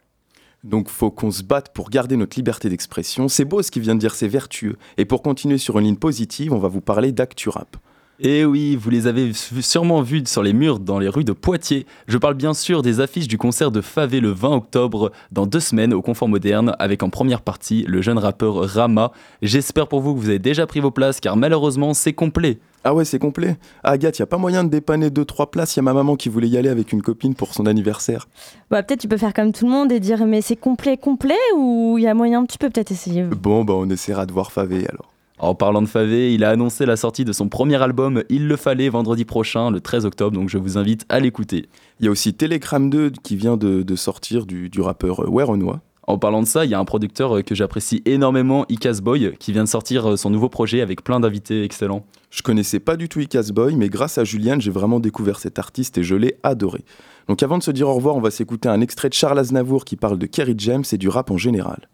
Donc 0.64 0.90
faut 0.90 1.12
qu'on 1.12 1.32
se 1.32 1.44
batte 1.44 1.74
pour 1.74 1.90
garder 1.90 2.18
notre 2.18 2.38
liberté 2.38 2.70
d'expression. 2.70 3.28
C'est 3.28 3.46
beau 3.46 3.62
ce 3.62 3.72
qu'il 3.72 3.82
vient 3.82 3.96
de 3.96 4.00
dire, 4.00 4.14
c'est 4.14 4.28
vertueux. 4.28 4.78
Et 4.98 5.06
pour 5.06 5.22
continuer 5.22 5.58
sur 5.58 5.80
une 5.80 5.86
ligne 5.86 5.96
positive, 5.96 6.54
on 6.54 6.60
va 6.60 6.68
vous 6.68 6.82
parler 6.82 7.12
d'ActuRap. 7.12 7.78
Et 8.22 8.40
Eh 8.40 8.46
oui, 8.46 8.76
vous 8.76 8.90
les 8.90 9.08
avez 9.08 9.32
sûrement 9.32 10.02
vus 10.02 10.24
sur 10.26 10.44
les 10.44 10.52
murs 10.52 10.80
dans 10.80 11.00
les 11.00 11.08
rues 11.08 11.24
de 11.24 11.32
Poitiers. 11.32 11.86
Je 12.10 12.18
parle 12.18 12.34
bien 12.34 12.54
sûr 12.54 12.82
des 12.82 13.00
affiches 13.00 13.30
du 13.30 13.38
concert 13.38 13.72
de 13.72 13.80
Favé 13.80 14.20
le 14.20 14.32
20 14.32 14.58
octobre, 14.58 15.14
dans 15.32 15.46
deux 15.46 15.62
semaines 15.62 15.94
au 15.94 16.02
Confort 16.02 16.28
Moderne, 16.28 16.76
avec 16.80 17.02
en 17.02 17.10
première 17.10 17.42
partie 17.42 17.86
le 17.88 18.02
jeune 18.02 18.18
rappeur 18.18 18.56
Rama. 18.56 19.14
J'espère 19.42 19.88
pour 19.88 20.02
vous 20.02 20.14
que 20.16 20.20
vous 20.20 20.28
avez 20.28 20.38
déjà 20.40 20.68
pris 20.68 20.82
vos 20.82 20.92
places, 20.92 21.22
car 21.22 21.38
malheureusement 21.38 21.94
c'est 21.94 22.12
complet. 22.12 22.60
Ah 22.84 22.94
ouais, 22.94 23.06
c'est 23.06 23.20
complet. 23.20 23.58
Ah, 23.86 23.92
Agathe, 23.92 24.20
y 24.20 24.22
a 24.22 24.26
pas 24.26 24.38
moyen 24.38 24.66
de 24.66 24.70
dépanner 24.70 25.10
deux 25.10 25.24
trois 25.24 25.50
places. 25.50 25.78
Y 25.78 25.80
a 25.80 25.84
ma 25.84 25.94
maman 25.94 26.18
qui 26.18 26.28
voulait 26.28 26.50
y 26.50 26.58
aller 26.58 26.70
avec 26.70 26.92
une 26.92 27.02
copine 27.02 27.36
pour 27.36 27.54
son 27.54 27.68
anniversaire. 27.68 28.28
Bah, 28.70 28.84
peut-être 28.84 29.00
tu 29.00 29.08
peux 29.08 29.18
faire 29.18 29.34
comme 29.34 29.54
tout 29.54 29.66
le 29.66 29.72
monde 29.72 29.94
et 29.94 30.02
dire 30.02 30.26
mais 30.26 30.42
c'est 30.42 30.58
complet, 30.58 30.98
complet 30.98 31.38
ou 31.56 31.96
il 31.98 32.04
y 32.04 32.08
a 32.08 32.14
moyen, 32.14 32.46
tu 32.46 32.58
peux 32.58 32.70
peut-être 32.70 32.92
essayer. 32.92 33.24
Bon, 33.24 33.64
bah 33.64 33.76
on 33.78 33.90
essaiera 33.90 34.26
de 34.26 34.34
voir 34.34 34.52
Favé 34.52 34.86
alors. 34.90 35.14
En 35.40 35.56
parlant 35.56 35.82
de 35.82 35.88
Favé, 35.88 36.34
il 36.34 36.44
a 36.44 36.50
annoncé 36.50 36.86
la 36.86 36.98
sortie 36.98 37.24
de 37.24 37.32
son 37.32 37.48
premier 37.48 37.82
album 37.82 38.24
Il 38.30 38.50
le 38.50 38.58
fallait 38.58 38.90
vendredi 38.90 39.24
prochain, 39.24 39.72
le 39.72 39.80
13 39.80 40.06
octobre, 40.06 40.36
donc 40.36 40.50
je 40.50 40.58
vous 40.58 40.78
invite 40.78 41.06
à 41.08 41.22
l'écouter. 41.22 41.70
Il 42.00 42.06
y 42.06 42.08
a 42.10 42.12
aussi 42.12 42.34
Telegram 42.34 42.90
2 42.90 43.12
qui 43.24 43.38
vient 43.38 43.56
de, 43.56 43.82
de 43.82 43.96
sortir 43.96 44.46
du, 44.46 44.70
du 44.70 44.82
rappeur 44.82 45.24
Weronois. 45.32 45.80
En 46.10 46.18
parlant 46.18 46.42
de 46.42 46.48
ça, 46.48 46.66
il 46.66 46.72
y 46.72 46.74
a 46.74 46.80
un 46.80 46.86
producteur 46.86 47.42
que 47.46 47.56
j'apprécie 47.56 48.02
énormément, 48.06 48.66
Icas 48.68 49.00
Boy, 49.02 49.38
qui 49.40 49.54
vient 49.54 49.64
de 49.64 49.70
sortir 49.70 50.18
son 50.18 50.30
nouveau 50.30 50.50
projet 50.50 50.82
avec 50.82 51.04
plein 51.06 51.22
d'invités 51.22 51.64
excellents. 51.64 52.04
Je 52.32 52.42
connaissais 52.42 52.80
pas 52.80 52.98
du 52.98 53.08
tout 53.08 53.22
Icas 53.22 53.52
Boy, 53.54 53.76
mais 53.76 53.88
grâce 53.88 54.18
à 54.18 54.26
Juliane, 54.26 54.60
j'ai 54.60 54.72
vraiment 54.72 55.00
découvert 55.00 55.40
cet 55.40 55.58
artiste 55.58 55.98
et 56.00 56.04
je 56.04 56.16
l'ai 56.16 56.36
adoré. 56.44 56.84
Donc 57.30 57.44
avant 57.44 57.60
de 57.60 57.64
se 57.64 57.72
dire 57.72 57.88
au 57.88 57.94
revoir, 57.94 58.18
on 58.18 58.22
va 58.22 58.32
s'écouter 58.32 58.68
un 58.68 58.82
extrait 58.82 59.08
de 59.08 59.14
Charles 59.14 59.40
Aznavour 59.40 59.86
qui 59.86 59.96
parle 59.96 60.18
de 60.18 60.26
Kerry 60.26 60.56
James 60.58 60.84
et 60.92 60.98
du 60.98 61.08
rap 61.08 61.32
en 61.32 61.38
général. 61.38 61.88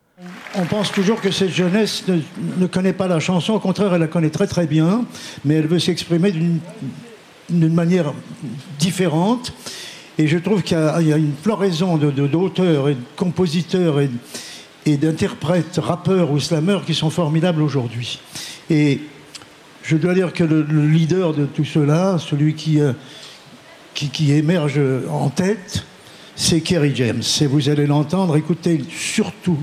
On 0.57 0.63
pense 0.65 0.91
toujours 0.91 1.19
que 1.19 1.31
cette 1.31 1.53
jeunesse 1.53 2.05
ne, 2.07 2.67
connaît 2.67 2.93
pas 2.93 3.07
la 3.07 3.19
chanson, 3.19 3.53
au 3.53 3.59
contraire, 3.59 3.93
elle 3.93 3.99
la 3.99 4.07
connaît 4.07 4.29
très 4.29 4.47
très 4.47 4.67
bien, 4.67 5.05
mais 5.43 5.55
elle 5.55 5.67
veut 5.67 5.79
s'exprimer 5.79 6.31
d'une 6.31 7.73
manière 7.73 8.13
différente. 8.79 9.53
Et 10.17 10.27
je 10.27 10.37
trouve 10.37 10.63
qu'il 10.63 10.77
y, 10.77 11.13
a 11.13 11.17
une 11.17 11.33
floraison 11.41 11.97
d'auteurs 11.97 12.85
de, 12.85 12.91
et 12.91 12.95
de 12.95 13.01
compositeurs 13.17 13.99
et, 13.99 14.97
d'interprètes, 14.97 15.77
rappeurs 15.77 16.31
ou 16.31 16.39
slameurs 16.39 16.85
qui 16.85 16.93
sont 16.93 17.09
formidables 17.09 17.61
aujourd'hui. 17.61 18.19
Et 18.69 19.01
je 19.83 19.97
dois 19.97 20.13
dire 20.13 20.31
que 20.31 20.45
le, 20.45 20.61
le 20.61 20.87
leader 20.87 21.33
de 21.33 21.45
tout 21.45 21.65
cela, 21.65 22.17
celui 22.17 22.55
euh, 22.79 22.93
qui 23.93 24.31
émerge 24.31 24.79
en 25.09 25.29
tête, 25.29 25.83
c'est 26.35 26.61
Kerry 26.61 26.95
James. 26.95 27.23
Et 27.41 27.47
vous 27.47 27.67
allez 27.67 27.87
l'entendre, 27.87 28.37
écoutez 28.37 28.81
surtout 28.89 29.57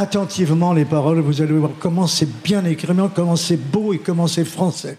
attentivement 0.00 0.72
les 0.72 0.86
paroles, 0.86 1.20
vous 1.20 1.42
allez 1.42 1.52
voir 1.52 1.72
comment 1.78 2.06
c'est 2.06 2.42
bien 2.42 2.64
écrit, 2.64 2.88
comment 3.14 3.36
c'est 3.36 3.58
beau 3.58 3.92
et 3.92 3.98
comment 3.98 4.26
c'est 4.26 4.46
français. 4.46 4.96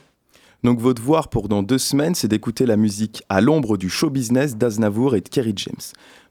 Donc 0.64 0.80
votre 0.80 1.02
devoir 1.02 1.30
pour 1.30 1.49
dans 1.49 1.64
deux 1.64 1.80
semaines, 1.80 2.14
c'est 2.14 2.28
d'écouter 2.28 2.68
la 2.68 2.78
musique 2.78 3.24
à 3.28 3.41
l'ombre 3.41 3.78
du 3.78 3.89
show 3.89 4.12
business 4.12 4.58
d'Aznavour 4.58 5.16
et 5.16 5.22
de 5.22 5.28
Kerry 5.28 5.54
James. 5.56 5.82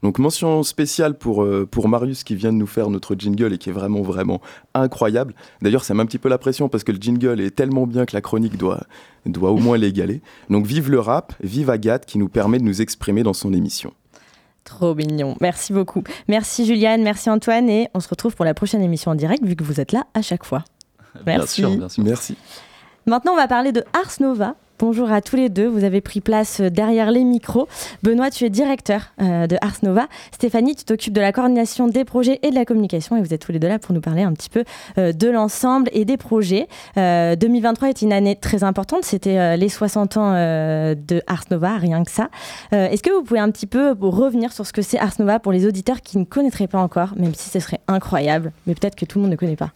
Donc 0.05 0.21
mention 0.21 0.63
spéciale 0.63 1.19
pour, 1.19 1.43
euh, 1.43 1.67
pour 1.69 1.89
Marius 1.89 2.23
qui 2.23 2.37
vient 2.37 2.53
de 2.53 2.59
nous 2.59 2.69
faire 2.69 2.91
notre 2.91 3.17
jingle 3.19 3.53
et 3.53 3.59
qui 3.59 3.71
est 3.71 3.73
vraiment 3.73 4.03
vraiment 4.03 4.41
incroyable. 4.73 5.35
D'ailleurs 5.63 5.83
ça 5.83 5.93
met 5.95 6.05
un 6.05 6.07
petit 6.07 6.19
peu 6.19 6.29
la 6.29 6.39
pression 6.39 6.69
parce 6.69 6.85
que 6.85 6.93
le 6.93 6.99
jingle 7.01 7.41
est 7.41 7.51
tellement 7.51 7.89
bien 7.89 8.07
que 8.07 8.15
la 8.15 8.21
chronique 8.21 8.57
doit, 8.57 8.85
doit 9.27 9.51
au 9.51 9.59
moins 9.59 9.79
l'égaler. 9.79 10.21
Donc 10.49 10.65
vive 10.65 10.93
le 10.93 11.01
rap, 11.01 11.33
vive 11.43 11.71
Agathe 11.71 12.07
qui 12.07 12.19
nous 12.19 12.29
permet 12.29 12.61
de 12.61 12.65
nous 12.65 12.81
exprimer 12.81 13.25
dans 13.25 13.35
son 13.35 13.53
émission. 13.53 13.93
Trop 14.65 14.95
mignon. 14.95 15.37
Merci 15.41 15.73
beaucoup. 15.73 16.03
Merci 16.29 16.67
Juliane, 16.67 17.03
merci 17.03 17.31
Antoine 17.31 17.69
et 17.69 17.89
on 17.95 18.01
se 18.01 18.09
retrouve 18.09 18.37
pour 18.37 18.45
la 18.45 18.55
prochaine 18.55 18.83
émission 18.83 19.11
en 19.11 19.15
direct 19.15 19.45
vu 19.45 19.57
que 19.57 19.65
vous 19.65 19.81
êtes 19.81 19.93
là 19.93 20.07
à 20.15 20.23
chaque 20.23 20.45
fois. 20.45 20.65
Merci. 21.27 21.63
Bien 21.63 21.71
sûr, 21.71 21.79
bien 21.79 21.89
sûr. 21.89 22.05
Merci. 22.05 22.37
Maintenant, 23.07 23.33
on 23.33 23.37
va 23.37 23.49
parler 23.49 23.73
de 23.73 23.85
Ars 23.93 24.21
Nova. 24.21 24.55
Bonjour 24.81 25.13
à 25.13 25.21
tous 25.21 25.37
les 25.37 25.51
deux. 25.51 25.69
Vous 25.69 25.85
avez 25.85 26.01
pris 26.01 26.23
place 26.23 26.63
derrière 26.63 27.11
les 27.11 27.23
micros. 27.23 27.69
Benoît, 28.03 28.31
tu 28.31 28.47
es 28.47 28.49
directeur 28.49 29.13
euh, 29.21 29.47
de 29.47 29.59
Ars 29.61 29.77
Nova. 29.83 30.09
Stéphanie, 30.33 30.75
tu 30.75 30.85
t'occupes 30.85 31.13
de 31.13 31.21
la 31.21 31.33
coordination 31.33 31.87
des 31.87 32.07
projets 32.07 32.39
et 32.43 32.49
de 32.49 32.55
la 32.55 32.65
communication. 32.65 33.15
Et 33.19 33.21
vous 33.21 33.35
êtes 33.35 33.43
tous 33.43 33.53
les 33.53 33.59
deux 33.59 33.69
là 33.69 33.79
pour 33.79 33.95
nous 33.95 34.01
parler 34.01 34.23
un 34.23 34.33
petit 34.33 34.49
peu 34.49 34.65
euh, 34.97 35.13
de 35.13 35.29
l'ensemble 35.29 35.91
et 35.93 36.07
des 36.07 36.17
projets. 36.17 36.67
2023 36.97 37.91
est 37.91 38.01
une 38.01 38.13
année 38.15 38.37
très 38.37 38.65
importante. 38.65 39.05
C'était 39.05 39.59
les 39.59 39.69
60 39.69 40.17
ans 40.17 40.33
de 40.33 41.23
Ars 41.27 41.45
Nova, 41.51 41.77
rien 41.77 42.03
que 42.03 42.11
ça. 42.11 42.31
Est-ce 42.73 43.03
que 43.03 43.11
vous 43.11 43.23
pouvez 43.23 43.41
un 43.41 43.51
petit 43.51 43.67
peu 43.67 43.95
revenir 44.01 44.53
sur 44.53 44.67
ce 44.67 44.73
que 44.73 44.83
c'est 44.83 44.99
Ars 44.99 45.15
Nova 45.19 45.41
pour 45.41 45.53
les 45.53 45.67
auditeurs 45.67 46.01
qui 46.01 46.17
ne 46.17 46.25
connaîtraient 46.25 46.69
pas 46.69 46.81
encore, 46.81 47.13
même 47.17 47.35
si 47.35 47.51
ce 47.51 47.61
serait 47.61 47.81
incroyable, 47.87 48.53
mais 48.67 48.75
peut-être 48.75 48.97
que 48.97 49.05
tout 49.05 49.19
le 49.19 49.23
monde 49.23 49.33
ne 49.33 49.37
connaît 49.37 49.57
pas? 49.57 49.73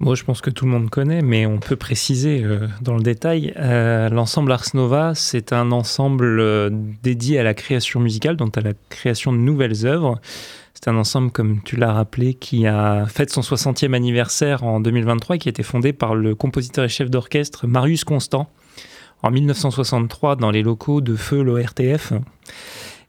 Moi, 0.00 0.14
je 0.14 0.24
pense 0.24 0.40
que 0.40 0.48
tout 0.48 0.64
le 0.64 0.70
monde 0.70 0.88
connaît, 0.88 1.20
mais 1.20 1.44
on 1.44 1.58
peut 1.58 1.76
préciser 1.76 2.42
euh, 2.42 2.66
dans 2.80 2.96
le 2.96 3.02
détail. 3.02 3.52
Euh, 3.58 4.08
l'ensemble 4.08 4.50
Ars 4.50 4.70
Nova, 4.72 5.14
c'est 5.14 5.52
un 5.52 5.72
ensemble 5.72 6.40
euh, 6.40 6.70
dédié 7.02 7.38
à 7.38 7.42
la 7.42 7.52
création 7.52 8.00
musicale, 8.00 8.36
donc 8.36 8.56
à 8.56 8.62
la 8.62 8.72
création 8.88 9.30
de 9.30 9.36
nouvelles 9.36 9.84
œuvres. 9.84 10.18
C'est 10.72 10.88
un 10.88 10.96
ensemble, 10.96 11.30
comme 11.30 11.60
tu 11.62 11.76
l'as 11.76 11.92
rappelé, 11.92 12.32
qui 12.32 12.66
a 12.66 13.04
fait 13.08 13.28
son 13.28 13.42
60e 13.42 13.92
anniversaire 13.92 14.64
en 14.64 14.80
2023 14.80 15.36
et 15.36 15.38
qui 15.38 15.48
a 15.48 15.50
été 15.50 15.62
fondé 15.62 15.92
par 15.92 16.14
le 16.14 16.34
compositeur 16.34 16.86
et 16.86 16.88
chef 16.88 17.10
d'orchestre 17.10 17.66
Marius 17.66 18.04
Constant 18.04 18.50
en 19.22 19.30
1963 19.30 20.36
dans 20.36 20.50
les 20.50 20.62
locaux 20.62 21.02
de 21.02 21.14
Feu 21.14 21.42
l'ORTF. 21.42 22.14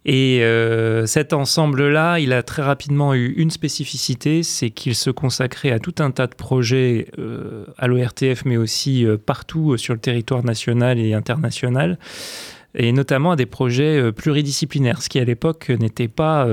Et 0.03 0.39
euh, 0.41 1.05
cet 1.05 1.31
ensemble-là, 1.31 2.19
il 2.19 2.33
a 2.33 2.41
très 2.41 2.63
rapidement 2.63 3.13
eu 3.13 3.33
une 3.37 3.51
spécificité, 3.51 4.41
c'est 4.41 4.71
qu'il 4.71 4.95
se 4.95 5.11
consacrait 5.11 5.71
à 5.71 5.79
tout 5.79 5.95
un 5.99 6.09
tas 6.09 6.25
de 6.25 6.33
projets 6.33 7.07
euh, 7.19 7.65
à 7.77 7.87
l'ORTF, 7.87 8.43
mais 8.45 8.57
aussi 8.57 9.05
euh, 9.05 9.17
partout 9.17 9.77
sur 9.77 9.93
le 9.93 9.99
territoire 9.99 10.43
national 10.43 10.97
et 10.97 11.13
international, 11.13 11.99
et 12.73 12.91
notamment 12.93 13.31
à 13.31 13.35
des 13.35 13.45
projets 13.45 14.11
pluridisciplinaires, 14.13 15.03
ce 15.03 15.09
qui 15.09 15.19
à 15.19 15.25
l'époque 15.25 15.69
n'était 15.69 16.07
pas 16.07 16.47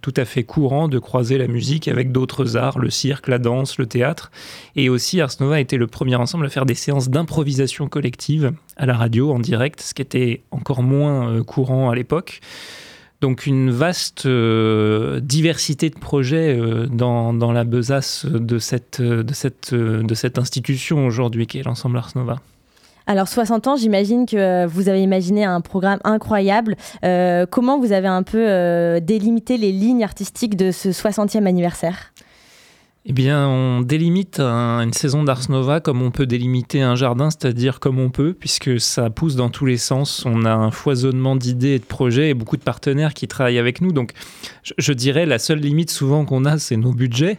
tout 0.00 0.14
à 0.16 0.24
fait 0.24 0.44
courant 0.44 0.86
de 0.86 1.00
croiser 1.00 1.38
la 1.38 1.48
musique 1.48 1.88
avec 1.88 2.12
d'autres 2.12 2.56
arts, 2.56 2.78
le 2.78 2.88
cirque, 2.88 3.26
la 3.26 3.38
danse, 3.38 3.76
le 3.76 3.86
théâtre. 3.86 4.30
Et 4.76 4.88
aussi, 4.88 5.20
Ars 5.20 5.32
Nova 5.40 5.58
était 5.58 5.76
le 5.76 5.88
premier 5.88 6.14
ensemble 6.14 6.46
à 6.46 6.50
faire 6.50 6.66
des 6.66 6.76
séances 6.76 7.08
d'improvisation 7.08 7.88
collective 7.88 8.52
à 8.76 8.86
la 8.86 8.94
radio 8.94 9.32
en 9.32 9.40
direct, 9.40 9.80
ce 9.80 9.92
qui 9.92 10.02
était 10.02 10.44
encore 10.52 10.84
moins 10.84 11.42
courant 11.42 11.90
à 11.90 11.96
l'époque. 11.96 12.40
Donc 13.20 13.46
une 13.46 13.70
vaste 13.70 14.26
euh, 14.26 15.20
diversité 15.20 15.88
de 15.88 15.98
projets 15.98 16.58
euh, 16.58 16.86
dans, 16.86 17.32
la 17.32 17.64
besace 17.64 18.26
de 18.26 18.58
cette, 18.58 19.00
de 19.00 19.32
cette, 19.32 20.38
institution 20.38 21.06
aujourd'hui 21.06 21.46
qui 21.46 21.58
est 21.58 21.62
l'ensemble 21.62 21.96
Ars 21.96 22.12
Nova. 22.14 22.36
Alors 23.06 23.28
60 23.28 23.68
ans, 23.68 23.76
j'imagine 23.76 24.26
que 24.26 24.66
vous 24.66 24.88
avez 24.88 25.00
imaginé 25.00 25.44
un 25.44 25.60
programme 25.60 26.00
incroyable. 26.04 26.76
Euh, 27.04 27.46
comment 27.48 27.78
vous 27.78 27.92
avez 27.92 28.08
un 28.08 28.24
peu 28.24 29.00
délimité 29.00 29.56
les 29.56 29.72
lignes 29.72 30.02
artistiques 30.02 30.56
de 30.56 30.72
ce 30.72 30.88
60e 30.88 31.46
anniversaire? 31.46 32.12
Eh 33.08 33.12
bien, 33.12 33.46
on 33.46 33.82
délimite 33.82 34.40
une 34.40 34.92
saison 34.92 35.22
d'Ars 35.22 35.48
Nova 35.48 35.78
comme 35.78 36.02
on 36.02 36.10
peut 36.10 36.26
délimiter 36.26 36.82
un 36.82 36.96
jardin, 36.96 37.30
c'est-à-dire 37.30 37.78
comme 37.78 38.00
on 38.00 38.10
peut, 38.10 38.34
puisque 38.34 38.80
ça 38.80 39.10
pousse 39.10 39.36
dans 39.36 39.48
tous 39.48 39.64
les 39.64 39.76
sens. 39.76 40.24
On 40.26 40.44
a 40.44 40.52
un 40.52 40.72
foisonnement 40.72 41.36
d'idées 41.36 41.74
et 41.74 41.78
de 41.78 41.84
projets 41.84 42.30
et 42.30 42.34
beaucoup 42.34 42.56
de 42.56 42.64
partenaires 42.64 43.14
qui 43.14 43.28
travaillent 43.28 43.60
avec 43.60 43.80
nous. 43.80 43.92
Donc, 43.92 44.10
je, 44.76 44.92
dirais 44.92 45.24
la 45.24 45.38
seule 45.38 45.60
limite 45.60 45.92
souvent 45.92 46.24
qu'on 46.24 46.44
a, 46.44 46.58
c'est 46.58 46.76
nos 46.76 46.92
budgets 46.92 47.38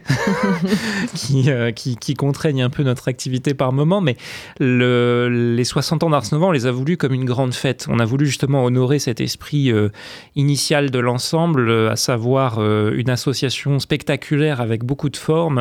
euh, 1.34 1.70
qui, 1.72 2.14
contraignent 2.14 2.62
un 2.62 2.70
peu 2.70 2.82
notre 2.82 3.08
activité 3.08 3.52
par 3.52 3.74
moment. 3.74 4.00
Mais 4.00 4.16
le, 4.60 5.54
les 5.54 5.64
60 5.64 6.02
ans 6.02 6.08
d'Ars 6.08 6.24
Nova, 6.32 6.46
on 6.46 6.52
les 6.52 6.64
a 6.64 6.70
voulu 6.70 6.96
comme 6.96 7.12
une 7.12 7.26
grande 7.26 7.52
fête. 7.52 7.84
On 7.90 7.98
a 7.98 8.06
voulu 8.06 8.24
justement 8.24 8.64
honorer 8.64 8.98
cet 8.98 9.20
esprit 9.20 9.70
euh, 9.70 9.90
initial 10.34 10.90
de 10.90 10.98
l'ensemble, 10.98 11.88
à 11.88 11.96
savoir 11.96 12.56
euh, 12.58 12.92
une 12.96 13.10
association 13.10 13.78
spectaculaire 13.80 14.62
avec 14.62 14.82
beaucoup 14.82 15.10
de 15.10 15.16
formes 15.18 15.57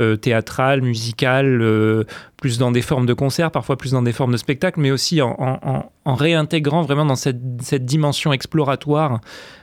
euh, 0.00 0.16
théâtrale, 0.16 0.82
musicale, 0.82 1.60
euh, 1.62 2.04
plus 2.36 2.58
dans 2.58 2.72
des 2.72 2.82
formes 2.82 3.06
de 3.06 3.14
concert, 3.14 3.50
parfois 3.50 3.76
plus 3.76 3.92
dans 3.92 4.02
des 4.02 4.12
formes 4.12 4.32
de 4.32 4.36
spectacle, 4.36 4.80
mais 4.80 4.90
aussi 4.90 5.20
en, 5.22 5.90
réintégrant 6.04 6.82
vraiment 6.82 7.06
dans 7.06 7.16
cette, 7.16 7.84
dimension 7.84 8.32
exploratoire 8.32 9.20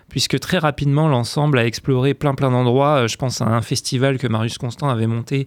puisque 0.09 0.37
très 0.39 0.57
rapidement 0.57 1.07
l'ensemble 1.07 1.57
a 1.57 1.65
exploré 1.65 2.13
plein 2.13 2.35
plein 2.35 2.51
d'endroits. 2.51 3.03
Euh, 3.03 3.07
je 3.07 3.15
pense 3.15 3.41
à 3.41 3.45
un 3.45 3.61
festival 3.61 4.17
que 4.17 4.27
Marius 4.27 4.57
Constant 4.57 4.89
avait 4.89 5.07
monté 5.07 5.45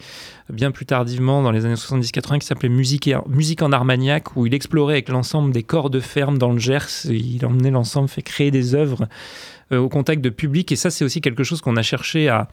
bien 0.49 0.71
plus 0.71 0.87
tardivement 0.87 1.43
dans 1.43 1.51
les 1.51 1.67
années 1.67 1.75
70-80 1.75 2.39
qui 2.39 2.47
s'appelait 2.47 2.71
Musique 2.71 3.63
en 3.63 3.73
Armagnac, 3.73 4.37
où 4.37 4.47
il 4.47 4.55
explorait 4.55 4.95
avec 4.95 5.11
l'ensemble 5.11 5.53
des 5.53 5.63
corps 5.63 5.91
de 5.91 6.01
ferme 6.01 6.39
dans 6.39 6.53
le 6.53 6.59
Gers. 6.59 7.05
Il 7.11 7.45
emmenait 7.45 7.71
l'ensemble, 7.71 8.09
fait 8.09 8.23
créer 8.23 8.51
des 8.51 8.75
œuvres 8.75 9.07
au 9.71 9.89
contact 9.89 10.23
de 10.23 10.31
public. 10.31 10.71
Et 10.73 10.77
ça, 10.77 10.91
c'est 10.91 11.05
aussi 11.05 11.21
quelque 11.21 11.45
chose 11.45 11.61
qu'on 11.61 11.77
a 11.77 11.83
cherché 11.83 12.29
à, 12.29 12.49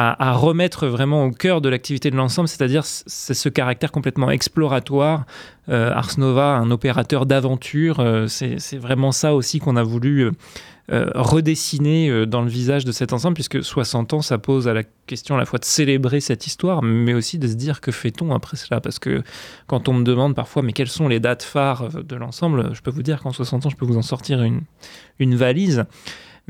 à, 0.00 0.32
remettre 0.32 0.86
vraiment 0.86 1.24
au 1.24 1.32
cœur 1.32 1.60
de 1.60 1.68
l'activité 1.68 2.12
de 2.12 2.16
l'ensemble, 2.16 2.46
c'est-à-dire 2.46 2.84
c'est 2.84 3.34
ce 3.34 3.48
caractère 3.48 3.90
complètement 3.90 4.30
exploratoire. 4.30 5.26
Euh, 5.68 5.90
Ars 5.92 6.18
Nova, 6.18 6.54
un 6.54 6.70
opérateur 6.70 7.26
d'aventure, 7.26 7.98
euh, 7.98 8.28
c'est 8.28 8.76
vraiment 8.76 9.10
ça 9.10 9.34
aussi 9.34 9.58
qu'on 9.58 9.74
a 9.74 9.82
voulu 9.82 10.30
euh, 10.92 11.10
redessiner 11.16 12.26
dans 12.26 12.42
le 12.42 12.48
visage 12.48 12.84
de 12.84 12.92
cet 12.92 13.12
ensemble, 13.12 13.34
puisque 13.34 13.64
60 13.64 14.14
ans, 14.14 14.22
ça 14.22 14.38
pose 14.38 14.68
à 14.68 14.72
la 14.72 14.84
question 14.84 15.34
à 15.34 15.38
la 15.38 15.44
fois 15.44 15.58
de 15.58 15.64
célébrer 15.64 16.20
cette 16.20 16.46
histoire, 16.46 16.80
mais 16.80 17.12
aussi 17.12 17.40
de 17.40 17.48
se 17.48 17.54
dire 17.54 17.80
que 17.80 17.90
fait-on 17.90 18.32
après 18.32 18.56
cela? 18.56 18.80
Parce 18.80 19.00
que 19.00 19.24
quand 19.66 19.88
on 19.88 19.94
me 19.94 20.04
demande 20.04 20.36
parfois, 20.36 20.62
mais 20.62 20.72
quelles 20.72 20.86
sont 20.86 21.08
les 21.08 21.18
dates 21.18 21.42
phares 21.42 22.04
de 22.04 22.14
l'ensemble, 22.14 22.70
je 22.72 22.82
peux 22.82 22.92
vous 22.92 23.02
dire 23.02 23.20
qu'en 23.20 23.32
60 23.32 23.66
ans, 23.66 23.70
je 23.70 23.76
peux 23.76 23.86
vous 23.86 23.98
en 23.98 24.02
sortir 24.02 24.44
une 25.18 25.34
valise. 25.34 25.86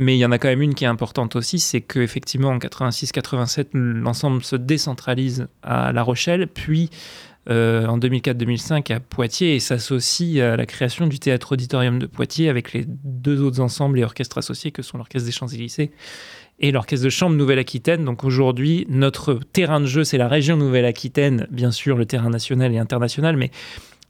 Mais 0.00 0.16
il 0.16 0.20
y 0.20 0.24
en 0.24 0.30
a 0.30 0.38
quand 0.38 0.48
même 0.48 0.62
une 0.62 0.74
qui 0.74 0.84
est 0.84 0.88
importante 0.88 1.34
aussi, 1.34 1.58
c'est 1.58 1.80
qu'effectivement 1.80 2.50
en 2.50 2.58
86-87, 2.58 3.70
l'ensemble 3.72 4.44
se 4.44 4.54
décentralise 4.54 5.48
à 5.64 5.92
La 5.92 6.04
Rochelle, 6.04 6.46
puis 6.46 6.88
euh, 7.50 7.84
en 7.86 7.98
2004-2005 7.98 8.92
à 8.92 9.00
Poitiers 9.00 9.56
et 9.56 9.60
s'associe 9.60 10.40
à 10.40 10.56
la 10.56 10.66
création 10.66 11.08
du 11.08 11.18
théâtre 11.18 11.52
auditorium 11.52 11.98
de 11.98 12.06
Poitiers 12.06 12.48
avec 12.48 12.72
les 12.72 12.84
deux 12.86 13.42
autres 13.42 13.60
ensembles 13.60 13.98
et 13.98 14.04
orchestres 14.04 14.38
associés 14.38 14.70
que 14.70 14.82
sont 14.82 14.98
l'Orchestre 14.98 15.26
des 15.26 15.32
Champs-Élysées 15.32 15.90
et 16.60 16.70
l'Orchestre 16.70 17.04
de 17.04 17.10
Chambre 17.10 17.34
Nouvelle-Aquitaine. 17.34 18.04
Donc 18.04 18.22
aujourd'hui, 18.22 18.86
notre 18.88 19.34
terrain 19.52 19.80
de 19.80 19.86
jeu, 19.86 20.04
c'est 20.04 20.18
la 20.18 20.28
région 20.28 20.56
Nouvelle-Aquitaine, 20.56 21.48
bien 21.50 21.72
sûr 21.72 21.96
le 21.96 22.06
terrain 22.06 22.30
national 22.30 22.72
et 22.72 22.78
international, 22.78 23.36
mais 23.36 23.50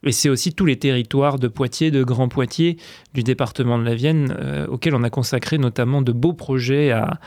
et 0.04 0.12
c'est 0.12 0.28
aussi 0.28 0.52
tous 0.52 0.66
les 0.66 0.76
territoires 0.76 1.38
de 1.38 1.48
Poitiers, 1.48 1.90
de 1.90 2.04
Grand 2.04 2.28
Poitiers, 2.28 2.76
du 3.14 3.22
département 3.22 3.78
de 3.78 3.84
la 3.84 3.94
Vienne, 3.94 4.34
euh, 4.38 4.66
auxquels 4.66 4.94
on 4.94 5.02
a 5.02 5.10
consacré 5.10 5.58
notamment 5.58 6.02
de 6.02 6.12
beaux 6.12 6.32
projets 6.32 6.92
à, 6.92 7.18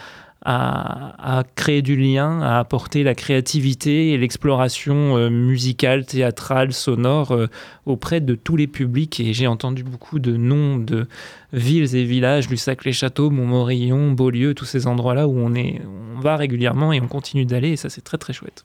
créer 1.56 1.82
du 1.82 1.96
lien, 1.96 2.42
à 2.42 2.58
apporter 2.58 3.04
la 3.04 3.14
créativité 3.14 4.12
et 4.12 4.18
l'exploration 4.18 5.18
euh, 5.18 5.30
musicale, 5.30 6.06
théâtrale, 6.06 6.74
sonore 6.74 7.32
euh, 7.32 7.48
auprès 7.86 8.22
de 8.22 8.34
tous 8.34 8.56
les 8.56 8.68
publics. 8.68 9.20
Et 9.20 9.34
j'ai 9.34 9.48
entendu 9.48 9.84
beaucoup 9.84 10.20
de 10.20 10.36
noms 10.38 10.78
de 10.78 11.08
villes 11.54 11.96
et 11.96 12.06
villages, 12.06 12.50
Lussac-les-Châteaux, 12.50 13.30
Montmorillon, 13.30 14.12
Beaulieu, 14.14 14.56
tous 14.56 14.66
ces 14.66 14.88
endroits-là 14.88 15.28
où 15.28 15.38
on, 15.38 15.54
on 15.54 16.20
va 16.22 16.38
régulièrement 16.38 16.94
et 16.94 17.02
on 17.02 17.08
continue 17.08 17.46
d'aller. 17.46 17.72
Et 17.72 17.78
ça, 17.78 17.90
c'est 17.90 18.02
très 18.02 18.18
très 18.18 18.34
chouette. 18.34 18.64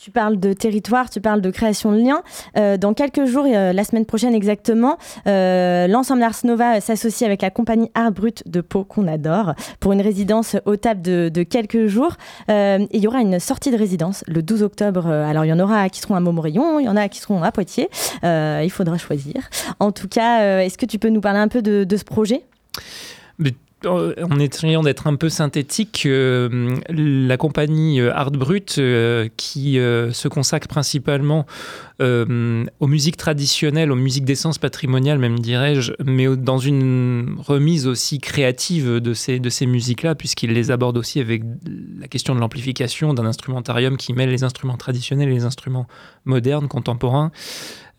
Tu 0.00 0.12
parles 0.12 0.38
de 0.38 0.52
territoire, 0.52 1.10
tu 1.10 1.20
parles 1.20 1.40
de 1.40 1.50
création 1.50 1.90
de 1.90 1.98
liens. 1.98 2.22
Euh, 2.56 2.76
dans 2.76 2.94
quelques 2.94 3.24
jours, 3.24 3.46
euh, 3.48 3.72
la 3.72 3.82
semaine 3.82 4.06
prochaine 4.06 4.32
exactement, 4.32 4.96
euh, 5.26 5.88
l'ensemble 5.88 6.22
Ars 6.22 6.38
Nova 6.44 6.80
s'associe 6.80 7.26
avec 7.26 7.42
la 7.42 7.50
compagnie 7.50 7.90
Art 7.96 8.12
Brut 8.12 8.44
de 8.46 8.60
Pau, 8.60 8.84
qu'on 8.84 9.08
adore, 9.08 9.54
pour 9.80 9.90
une 9.92 10.00
résidence 10.00 10.54
au 10.66 10.76
table 10.76 11.02
de, 11.02 11.42
quelques 11.42 11.86
jours. 11.86 12.12
il 12.48 12.86
y 12.92 13.08
aura 13.08 13.22
une 13.22 13.40
sortie 13.40 13.72
de 13.72 13.76
résidence 13.76 14.22
le 14.28 14.40
12 14.40 14.62
octobre. 14.62 15.08
Alors, 15.08 15.44
il 15.44 15.48
y 15.48 15.52
en 15.52 15.58
aura 15.58 15.88
qui 15.88 16.00
seront 16.00 16.14
à 16.14 16.20
Montmorillon, 16.20 16.78
il 16.78 16.84
y 16.84 16.88
en 16.88 16.96
a 16.96 17.08
qui 17.08 17.18
seront 17.18 17.42
à 17.42 17.50
Poitiers. 17.50 17.88
il 18.22 18.70
faudra 18.70 18.98
choisir. 18.98 19.50
En 19.80 19.90
tout 19.90 20.06
cas, 20.06 20.60
est-ce 20.60 20.78
que 20.78 20.86
tu 20.86 21.00
peux 21.00 21.08
nous 21.08 21.20
parler 21.20 21.40
un 21.40 21.48
peu 21.48 21.60
de 21.60 21.96
ce 21.96 22.04
projet? 22.04 22.44
En 23.86 24.38
essayant 24.40 24.82
d'être 24.82 25.06
un 25.06 25.14
peu 25.14 25.28
synthétique, 25.28 26.02
euh, 26.06 26.76
la 26.88 27.36
compagnie 27.36 28.00
euh, 28.00 28.12
Art 28.12 28.32
Brut, 28.32 28.76
euh, 28.78 29.28
qui 29.36 29.74
se 29.74 30.28
consacre 30.28 30.68
principalement 30.68 31.46
aux 32.00 32.86
musiques 32.86 33.16
traditionnelles, 33.16 33.90
aux 33.90 33.96
musiques 33.96 34.24
d'essence 34.24 34.58
patrimoniale, 34.58 35.18
même 35.18 35.38
dirais-je, 35.38 35.92
mais 36.04 36.28
dans 36.36 36.58
une 36.58 37.36
remise 37.38 37.88
aussi 37.88 38.18
créative 38.20 39.00
de 39.00 39.14
ces, 39.14 39.40
de 39.40 39.50
ces 39.50 39.66
musiques-là, 39.66 40.14
puisqu'il 40.14 40.52
les 40.52 40.70
aborde 40.70 40.96
aussi 40.96 41.18
avec 41.18 41.42
la 41.98 42.06
question 42.06 42.36
de 42.36 42.40
l'amplification 42.40 43.14
d'un 43.14 43.26
instrumentarium 43.26 43.96
qui 43.96 44.12
mêle 44.12 44.30
les 44.30 44.44
instruments 44.44 44.76
traditionnels 44.76 45.28
et 45.28 45.34
les 45.34 45.44
instruments 45.44 45.88
modernes, 46.24 46.68
contemporains. 46.68 47.32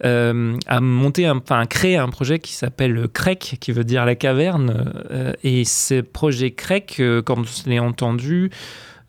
Euh, 0.05 0.57
a 0.65 0.79
monté, 0.79 1.25
un, 1.25 1.37
enfin, 1.37 1.65
créé 1.65 1.97
un 1.97 2.07
projet 2.09 2.39
qui 2.39 2.53
s'appelle 2.53 3.07
CREC, 3.13 3.57
qui 3.59 3.71
veut 3.71 3.83
dire 3.83 4.05
la 4.05 4.15
caverne. 4.15 4.93
Euh, 5.11 5.33
et 5.43 5.65
ce 5.65 6.01
projet 6.01 6.51
CREC, 6.51 6.97
euh, 6.99 7.21
quand 7.21 7.43
je 7.43 7.69
l'ai 7.69 7.79
entendu, 7.79 8.49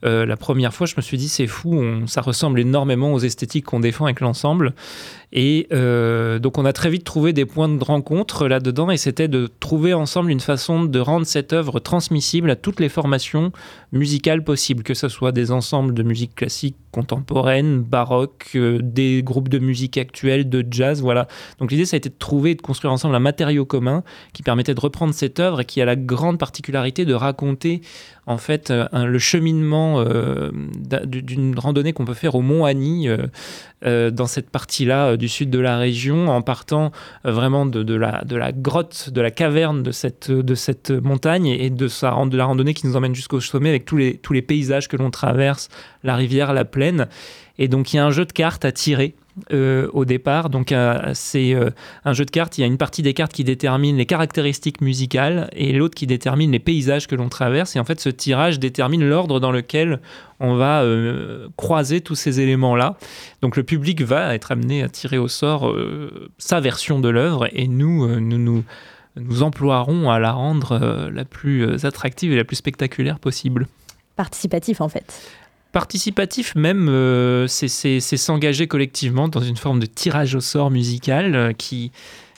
la 0.03 0.36
première 0.38 0.72
fois, 0.72 0.86
je 0.86 0.95
me 0.97 1.03
suis 1.03 1.18
dit, 1.18 1.28
c'est 1.28 1.47
fou, 1.47 1.84
ça 2.07 2.22
ressemble 2.22 2.59
énormément 2.59 3.12
aux 3.12 3.18
esthétiques 3.18 3.66
qu'on 3.66 3.80
défend 3.80 4.07
avec 4.07 4.20
l'ensemble. 4.20 4.72
Et 5.32 5.68
euh, 5.72 6.40
donc 6.40 6.58
on 6.58 6.64
a 6.64 6.72
très 6.72 6.90
vite 6.90 7.04
trouvé 7.04 7.32
des 7.32 7.44
points 7.44 7.68
de 7.68 7.82
rencontre 7.82 8.48
là-dedans 8.48 8.90
et 8.90 8.96
c'était 8.96 9.28
de 9.28 9.48
trouver 9.60 9.94
ensemble 9.94 10.30
une 10.30 10.40
façon 10.40 10.84
de 10.84 10.98
rendre 10.98 11.24
cette 11.24 11.52
œuvre 11.52 11.78
transmissible 11.78 12.50
à 12.50 12.56
toutes 12.56 12.80
les 12.80 12.88
formations 12.88 13.52
musicales 13.92 14.42
possibles, 14.42 14.82
que 14.82 14.94
ce 14.94 15.08
soit 15.08 15.30
des 15.30 15.52
ensembles 15.52 15.94
de 15.94 16.02
musique 16.02 16.34
classique, 16.34 16.76
contemporaine, 16.90 17.80
baroque, 17.80 18.50
euh, 18.56 18.80
des 18.82 19.22
groupes 19.22 19.48
de 19.48 19.60
musique 19.60 19.98
actuelle, 19.98 20.48
de 20.48 20.66
jazz, 20.68 21.00
voilà. 21.00 21.28
Donc 21.60 21.70
l'idée 21.70 21.84
ça 21.84 21.94
a 21.94 21.98
été 21.98 22.08
de 22.08 22.18
trouver 22.18 22.50
et 22.50 22.54
de 22.56 22.62
construire 22.62 22.92
ensemble 22.92 23.14
un 23.14 23.20
matériau 23.20 23.64
commun 23.64 24.02
qui 24.32 24.42
permettait 24.42 24.74
de 24.74 24.80
reprendre 24.80 25.14
cette 25.14 25.38
œuvre 25.38 25.60
et 25.60 25.64
qui 25.64 25.80
a 25.80 25.84
la 25.84 25.96
grande 25.96 26.38
particularité 26.38 27.04
de 27.04 27.14
raconter 27.14 27.82
en 28.26 28.38
fait 28.38 28.70
euh, 28.70 28.88
le 28.92 29.18
cheminement 29.20 30.04
d'une 31.06 31.56
randonnée 31.56 31.92
qu'on 31.92 32.04
peut 32.04 32.14
faire 32.14 32.34
au 32.34 32.42
Mont 32.42 32.66
euh, 33.82 34.10
dans 34.10 34.26
cette 34.26 34.50
partie-là 34.50 35.16
du 35.20 35.28
sud 35.28 35.50
de 35.50 35.60
la 35.60 35.78
région 35.78 36.26
en 36.28 36.42
partant 36.42 36.90
euh, 37.24 37.30
vraiment 37.30 37.66
de, 37.66 37.94
la, 37.94 38.24
de 38.24 38.34
la 38.34 38.50
grotte, 38.50 39.10
de 39.10 39.20
la 39.20 39.30
caverne 39.30 39.84
de 39.84 39.92
cette, 39.92 40.32
de 40.32 40.54
cette 40.56 40.90
montagne 40.90 41.46
et, 41.46 41.70
de, 41.70 41.86
sa, 41.86 42.16
de 42.24 42.36
la 42.36 42.46
randonnée 42.46 42.74
qui 42.74 42.88
nous 42.88 42.96
emmène 42.96 43.14
jusqu'au 43.14 43.40
sommet 43.40 43.68
avec 43.68 43.84
tous 43.84 43.96
les, 43.96 44.16
tous 44.16 44.32
les 44.32 44.42
paysages 44.42 44.88
que 44.88 44.96
l'on 44.96 45.10
traverse, 45.10 45.68
la 46.02 46.16
rivière, 46.16 46.52
la 46.52 46.64
plaine. 46.64 47.06
Et 47.58 47.68
donc 47.68 47.92
il 47.92 47.96
y 47.96 47.98
a 48.00 48.04
un 48.04 48.10
jeu 48.10 48.24
de 48.24 48.32
cartes 48.32 48.64
à 48.64 48.72
tirer 48.72 49.14
euh, 49.52 49.88
au 49.92 50.04
départ. 50.04 50.50
Donc 50.50 50.72
euh, 50.72 51.12
c'est 51.14 51.54
euh, 51.54 51.70
un 52.04 52.12
jeu 52.12 52.24
de 52.24 52.30
cartes. 52.30 52.58
Il 52.58 52.62
y 52.62 52.64
a 52.64 52.66
une 52.66 52.78
partie 52.78 53.02
des 53.02 53.14
cartes 53.14 53.32
qui 53.32 53.44
détermine 53.44 53.96
les 53.96 54.06
caractéristiques 54.06 54.80
musicales 54.80 55.48
et 55.52 55.72
l'autre 55.72 55.94
qui 55.94 56.06
détermine 56.06 56.50
les 56.50 56.58
paysages 56.58 57.06
que 57.06 57.14
l'on 57.14 57.28
traverse. 57.28 57.76
Et 57.76 57.80
en 57.80 57.84
fait, 57.84 58.00
ce 58.00 58.08
tirage 58.08 58.58
détermine 58.58 59.08
l'ordre 59.08 59.38
dans 59.38 59.52
lequel 59.52 60.00
on 60.40 60.56
va 60.56 60.84
croiser 61.56 62.00
tous 62.00 62.14
ces 62.14 62.40
éléments-là. 62.40 62.96
Donc 63.42 63.56
le 63.56 63.62
public 63.62 64.02
va 64.02 64.34
être 64.34 64.52
amené 64.52 64.82
à 64.82 64.88
tirer 64.88 65.18
au 65.18 65.28
sort 65.28 65.74
sa 66.38 66.60
version 66.60 66.98
de 66.98 67.08
l'œuvre 67.08 67.46
et 67.52 67.68
nous, 67.68 68.08
nous, 68.20 68.38
nous, 68.38 68.64
nous 69.16 69.42
emploierons 69.42 70.10
à 70.10 70.18
la 70.18 70.32
rendre 70.32 71.10
la 71.12 71.24
plus 71.26 71.84
attractive 71.84 72.32
et 72.32 72.36
la 72.36 72.44
plus 72.44 72.56
spectaculaire 72.56 73.18
possible. 73.18 73.66
Participatif 74.16 74.80
en 74.80 74.88
fait. 74.88 75.22
Participatif 75.72 76.56
même, 76.56 76.88
euh, 76.88 77.46
c'est- 77.46 78.00
s'engager 78.00 78.66
collectivement 78.66 79.28
dans 79.28 79.40
une 79.40 79.56
forme 79.56 79.78
de 79.78 79.86
tirage 79.86 80.34
au 80.34 80.40
sort 80.40 80.68
musical 80.72 81.36
euh, 81.36 81.52
qui, 81.52 81.92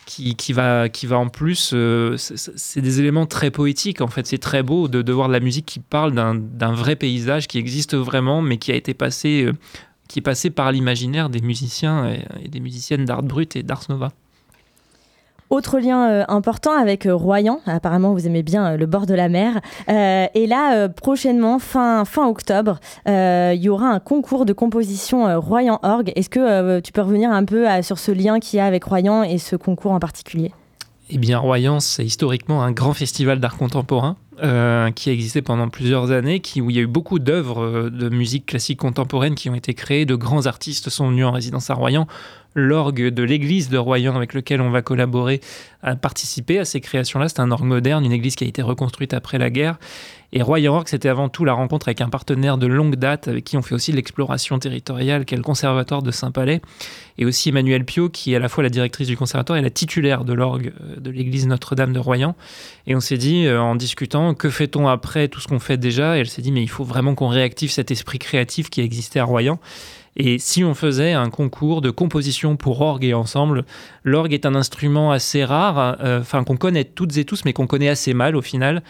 qui, 0.04 0.36
qui 0.36 0.52
va, 0.52 0.90
qui 0.90 1.06
va 1.06 1.18
en 1.18 1.28
plus... 1.28 1.70
euh, 1.72 2.16
c'est- 2.18 2.80
des 2.82 3.00
éléments 3.00 3.24
très 3.24 3.50
poétiques 3.50 4.02
en 4.02 4.08
fait, 4.08 4.26
c'est 4.26 4.36
très 4.36 4.62
beau 4.62 4.86
de, 4.86 5.12
voir 5.12 5.28
de 5.28 5.32
la 5.32 5.40
musique 5.40 5.64
qui 5.64 5.78
parle 5.80 6.12
d'un 6.12 6.72
vrai 6.74 6.94
paysage 6.94 7.48
qui 7.48 7.56
existe 7.56 7.94
vraiment 7.94 8.42
mais 8.42 8.58
qui 8.58 8.70
a 8.70 8.74
été 8.74 8.92
passé, 8.92 9.48
qui 10.08 10.18
est 10.18 10.22
passé 10.22 10.50
par 10.50 10.70
l'imaginaire 10.70 11.30
des 11.30 11.40
musiciens 11.40 12.12
et, 12.42 12.48
des 12.48 12.60
musiciennes 12.60 13.06
d'Art 13.06 13.22
Brut 13.22 13.56
et 13.56 13.62
d'Ars 13.62 13.84
Nova. 13.88 14.12
Autre 15.52 15.80
lien 15.80 16.08
euh, 16.08 16.24
important 16.28 16.72
avec 16.72 17.04
euh, 17.04 17.14
Royan, 17.14 17.60
apparemment 17.66 18.14
vous 18.14 18.26
aimez 18.26 18.42
bien 18.42 18.68
euh, 18.68 18.76
le 18.78 18.86
bord 18.86 19.04
de 19.04 19.12
la 19.12 19.28
mer. 19.28 19.60
Et 19.86 20.46
là, 20.46 20.88
prochainement, 20.88 21.58
fin, 21.58 22.06
fin 22.06 22.26
octobre, 22.26 22.80
il 23.06 23.60
y 23.60 23.68
aura 23.68 23.88
un 23.88 24.00
concours 24.00 24.46
de 24.46 24.54
composition 24.54 25.38
Royan 25.38 25.78
Orgue. 25.82 26.10
Est-ce 26.16 26.30
que 26.30 26.80
tu 26.80 26.92
peux 26.92 27.02
revenir 27.02 27.30
un 27.30 27.44
peu 27.44 27.66
sur 27.82 27.98
ce 27.98 28.10
lien 28.10 28.40
qu'il 28.40 28.56
y 28.56 28.60
a 28.60 28.64
avec 28.64 28.84
Royan 28.84 29.22
et 29.22 29.36
ce 29.36 29.56
concours 29.56 29.92
en 29.92 29.98
particulier? 29.98 30.52
Eh 31.10 31.18
bien, 31.18 31.38
Royan, 31.38 31.80
c'est 31.80 32.04
historiquement 32.04 32.62
un 32.62 32.72
grand 32.72 32.94
festival 32.94 33.38
d'art 33.38 33.58
contemporain 33.58 34.16
qui 34.94 35.10
a 35.10 35.12
existé 35.12 35.42
pendant 35.42 35.68
plusieurs 35.68 36.10
années, 36.10 36.40
où 36.56 36.70
il 36.70 36.76
y 36.76 36.78
a 36.78 36.82
eu 36.82 36.86
beaucoup 36.86 37.18
d'œuvres 37.18 37.90
de 37.90 38.08
musique 38.08 38.46
classique 38.46 38.78
contemporaine 38.78 39.34
qui 39.34 39.50
ont 39.50 39.54
été 39.54 39.74
créées, 39.74 40.06
de 40.06 40.14
grands 40.14 40.46
artistes 40.46 40.88
sont 40.88 41.10
venus 41.10 41.26
en 41.26 41.32
résidence 41.32 41.68
à 41.68 41.74
Royan. 41.74 42.06
L'orgue 42.54 43.08
de 43.08 43.22
l'église 43.22 43.68
de 43.68 43.78
Royan 43.78 44.14
avec 44.14 44.34
lequel 44.34 44.60
on 44.60 44.70
va 44.70 44.82
collaborer 44.82 45.40
a 45.82 45.96
participé 45.96 46.58
à 46.58 46.64
ces 46.64 46.80
créations-là. 46.80 47.28
C'est 47.28 47.40
un 47.40 47.50
orgue 47.50 47.64
moderne, 47.64 48.04
une 48.04 48.12
église 48.12 48.36
qui 48.36 48.44
a 48.44 48.46
été 48.46 48.62
reconstruite 48.62 49.14
après 49.14 49.38
la 49.38 49.50
guerre. 49.50 49.78
Et 50.34 50.40
Royan 50.40 50.74
Orgue, 50.74 50.88
c'était 50.88 51.10
avant 51.10 51.28
tout 51.28 51.44
la 51.44 51.52
rencontre 51.52 51.88
avec 51.88 52.00
un 52.00 52.08
partenaire 52.08 52.56
de 52.56 52.66
longue 52.66 52.96
date 52.96 53.28
avec 53.28 53.44
qui 53.44 53.58
on 53.58 53.62
fait 53.62 53.74
aussi 53.74 53.92
l'exploration 53.92 54.58
territoriale, 54.58 55.26
qui 55.26 55.34
est 55.34 55.36
le 55.36 55.42
Conservatoire 55.42 56.02
de 56.02 56.10
Saint-Palais, 56.10 56.62
et 57.18 57.26
aussi 57.26 57.50
Emmanuel 57.50 57.84
Pio, 57.84 58.08
qui 58.08 58.32
est 58.32 58.36
à 58.36 58.38
la 58.38 58.48
fois 58.48 58.62
la 58.62 58.70
directrice 58.70 59.08
du 59.08 59.16
conservatoire 59.16 59.58
et 59.58 59.62
la 59.62 59.68
titulaire 59.68 60.24
de 60.24 60.32
l'orgue 60.32 60.72
euh, 60.80 60.98
de 60.98 61.10
l'église 61.10 61.46
Notre-Dame 61.46 61.92
de 61.92 61.98
Royan. 61.98 62.34
Et 62.86 62.96
on 62.96 63.00
s'est 63.00 63.18
dit, 63.18 63.46
euh, 63.46 63.60
en 63.60 63.76
discutant, 63.76 64.32
que 64.32 64.48
fait-on 64.48 64.88
après 64.88 65.28
tout 65.28 65.40
ce 65.40 65.48
qu'on 65.48 65.58
fait 65.58 65.76
déjà? 65.76 66.16
Et 66.16 66.20
elle 66.20 66.28
s'est 66.28 66.42
dit, 66.42 66.52
mais 66.52 66.62
il 66.62 66.70
faut 66.70 66.84
vraiment 66.84 67.14
qu'on 67.14 67.28
réactive 67.28 67.70
cet 67.70 67.90
esprit 67.90 68.18
créatif 68.18 68.70
qui 68.70 68.80
existait 68.80 69.20
à 69.20 69.24
Royan. 69.24 69.58
Et 70.16 70.38
si 70.38 70.62
on 70.62 70.74
faisait 70.74 71.12
un 71.12 71.30
concours 71.30 71.80
de 71.80 71.90
composition 71.90 72.56
pour 72.56 72.80
orgue 72.82 73.04
et 73.04 73.14
ensemble, 73.14 73.64
l'orgue 74.04 74.34
est 74.34 74.44
un 74.44 74.54
instrument 74.54 75.10
assez 75.10 75.44
rare, 75.44 75.96
euh, 76.00 76.20
enfin 76.20 76.44
qu'on 76.44 76.56
connaît 76.56 76.84
toutes 76.84 77.16
et 77.16 77.24
tous, 77.24 77.44
mais 77.44 77.52
qu'on 77.52 77.66
connaît 77.66 77.88
assez 77.88 78.12
mal 78.12 78.36
au 78.36 78.42
final. 78.42 78.82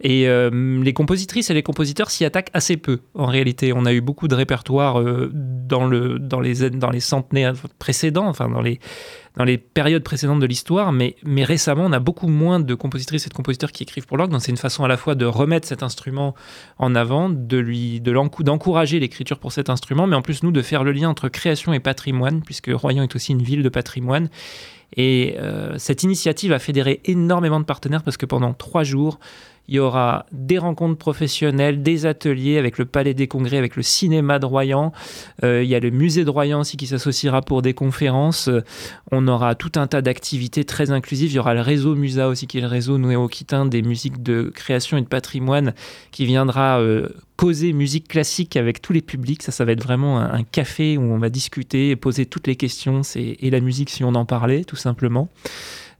Et 0.00 0.28
euh, 0.28 0.82
les 0.82 0.92
compositrices 0.92 1.48
et 1.48 1.54
les 1.54 1.62
compositeurs 1.62 2.10
s'y 2.10 2.24
attaquent 2.24 2.50
assez 2.52 2.76
peu. 2.76 3.00
En 3.14 3.26
réalité, 3.26 3.72
on 3.74 3.86
a 3.86 3.94
eu 3.94 4.02
beaucoup 4.02 4.28
de 4.28 4.34
répertoires 4.34 5.00
euh, 5.00 5.30
dans, 5.32 5.86
le, 5.86 6.18
dans, 6.18 6.40
les, 6.40 6.68
dans 6.70 6.90
centenaires 7.00 7.54
précédents, 7.78 8.26
enfin 8.26 8.48
dans 8.48 8.60
les, 8.60 9.58
périodes 9.58 10.02
précédentes 10.02 10.40
de 10.40 10.46
l'histoire, 10.46 10.92
mais, 10.92 11.16
récemment, 11.44 11.84
on 11.86 11.92
a 11.92 11.98
beaucoup 11.98 12.28
moins 12.28 12.60
de 12.60 12.74
compositrices 12.74 13.26
et 13.26 13.30
de 13.30 13.34
compositeurs 13.34 13.72
qui 13.72 13.84
écrivent 13.84 14.06
pour 14.06 14.18
l'orgue. 14.18 14.32
Donc 14.32 14.42
c'est 14.42 14.50
une 14.50 14.58
façon 14.58 14.84
à 14.84 14.88
la 14.88 14.98
fois 14.98 15.14
de 15.14 15.24
remettre 15.24 15.66
cet 15.66 15.82
instrument 15.82 16.34
en 16.78 16.94
avant, 16.94 17.30
de 17.30 17.56
lui, 17.56 18.00
d'encourager 18.00 19.00
l'écriture 19.00 19.38
pour 19.38 19.52
cet 19.52 19.70
instrument, 19.70 20.06
mais 20.06 20.16
en 20.16 20.22
plus 20.22 20.42
nous 20.42 20.52
de 20.52 20.62
faire 20.62 20.84
le 20.84 20.92
lien 20.92 21.08
entre 21.08 21.28
création 21.28 21.72
et 21.72 21.80
patrimoine, 21.80 22.42
puisque 22.42 22.70
Royan 22.72 23.02
est 23.02 23.14
aussi 23.16 23.32
une 23.32 23.42
ville 23.42 23.62
de 23.62 23.68
patrimoine. 23.70 24.28
Et 24.94 25.36
euh, 25.38 25.74
cette 25.78 26.02
initiative 26.02 26.52
a 26.52 26.58
fédéré 26.58 27.00
énormément 27.04 27.60
de 27.60 27.64
partenaires 27.64 28.02
parce 28.02 28.16
que 28.16 28.26
pendant 28.26 28.52
trois 28.52 28.84
jours, 28.84 29.18
il 29.68 29.74
y 29.76 29.78
aura 29.78 30.26
des 30.32 30.58
rencontres 30.58 30.98
professionnelles, 30.98 31.82
des 31.82 32.06
ateliers 32.06 32.58
avec 32.58 32.78
le 32.78 32.84
Palais 32.84 33.14
des 33.14 33.26
Congrès, 33.26 33.58
avec 33.58 33.76
le 33.76 33.82
cinéma 33.82 34.38
de 34.38 34.46
Royan. 34.46 34.92
Euh, 35.44 35.62
il 35.62 35.68
y 35.68 35.74
a 35.74 35.80
le 35.80 35.90
musée 35.90 36.24
de 36.24 36.30
Royan 36.30 36.60
aussi 36.60 36.76
qui 36.76 36.86
s'associera 36.86 37.42
pour 37.42 37.62
des 37.62 37.74
conférences. 37.74 38.48
On 39.10 39.26
aura 39.28 39.54
tout 39.54 39.72
un 39.76 39.86
tas 39.86 40.02
d'activités 40.02 40.64
très 40.64 40.90
inclusives. 40.90 41.32
Il 41.32 41.36
y 41.36 41.38
aura 41.38 41.54
le 41.54 41.60
réseau 41.60 41.94
Musa 41.94 42.28
aussi, 42.28 42.46
qui 42.46 42.58
est 42.58 42.62
le 42.62 42.66
réseau 42.66 42.98
néo-aquitain 42.98 43.66
des 43.66 43.82
musiques 43.82 44.22
de 44.22 44.50
création 44.54 44.96
et 44.96 45.02
de 45.02 45.06
patrimoine, 45.06 45.74
qui 46.12 46.26
viendra 46.26 46.80
euh, 46.80 47.08
causer 47.36 47.72
musique 47.72 48.08
classique 48.08 48.56
avec 48.56 48.80
tous 48.80 48.92
les 48.92 49.02
publics. 49.02 49.42
Ça, 49.42 49.52
ça 49.52 49.64
va 49.64 49.72
être 49.72 49.82
vraiment 49.82 50.18
un, 50.20 50.32
un 50.32 50.42
café 50.44 50.96
où 50.96 51.02
on 51.02 51.18
va 51.18 51.28
discuter 51.28 51.90
et 51.90 51.96
poser 51.96 52.26
toutes 52.26 52.46
les 52.46 52.56
questions. 52.56 53.02
Et 53.16 53.50
la 53.50 53.60
musique 53.60 53.90
si 53.90 54.04
on 54.04 54.14
en 54.14 54.24
parlait, 54.24 54.64
tout 54.64 54.76
simplement. 54.76 55.28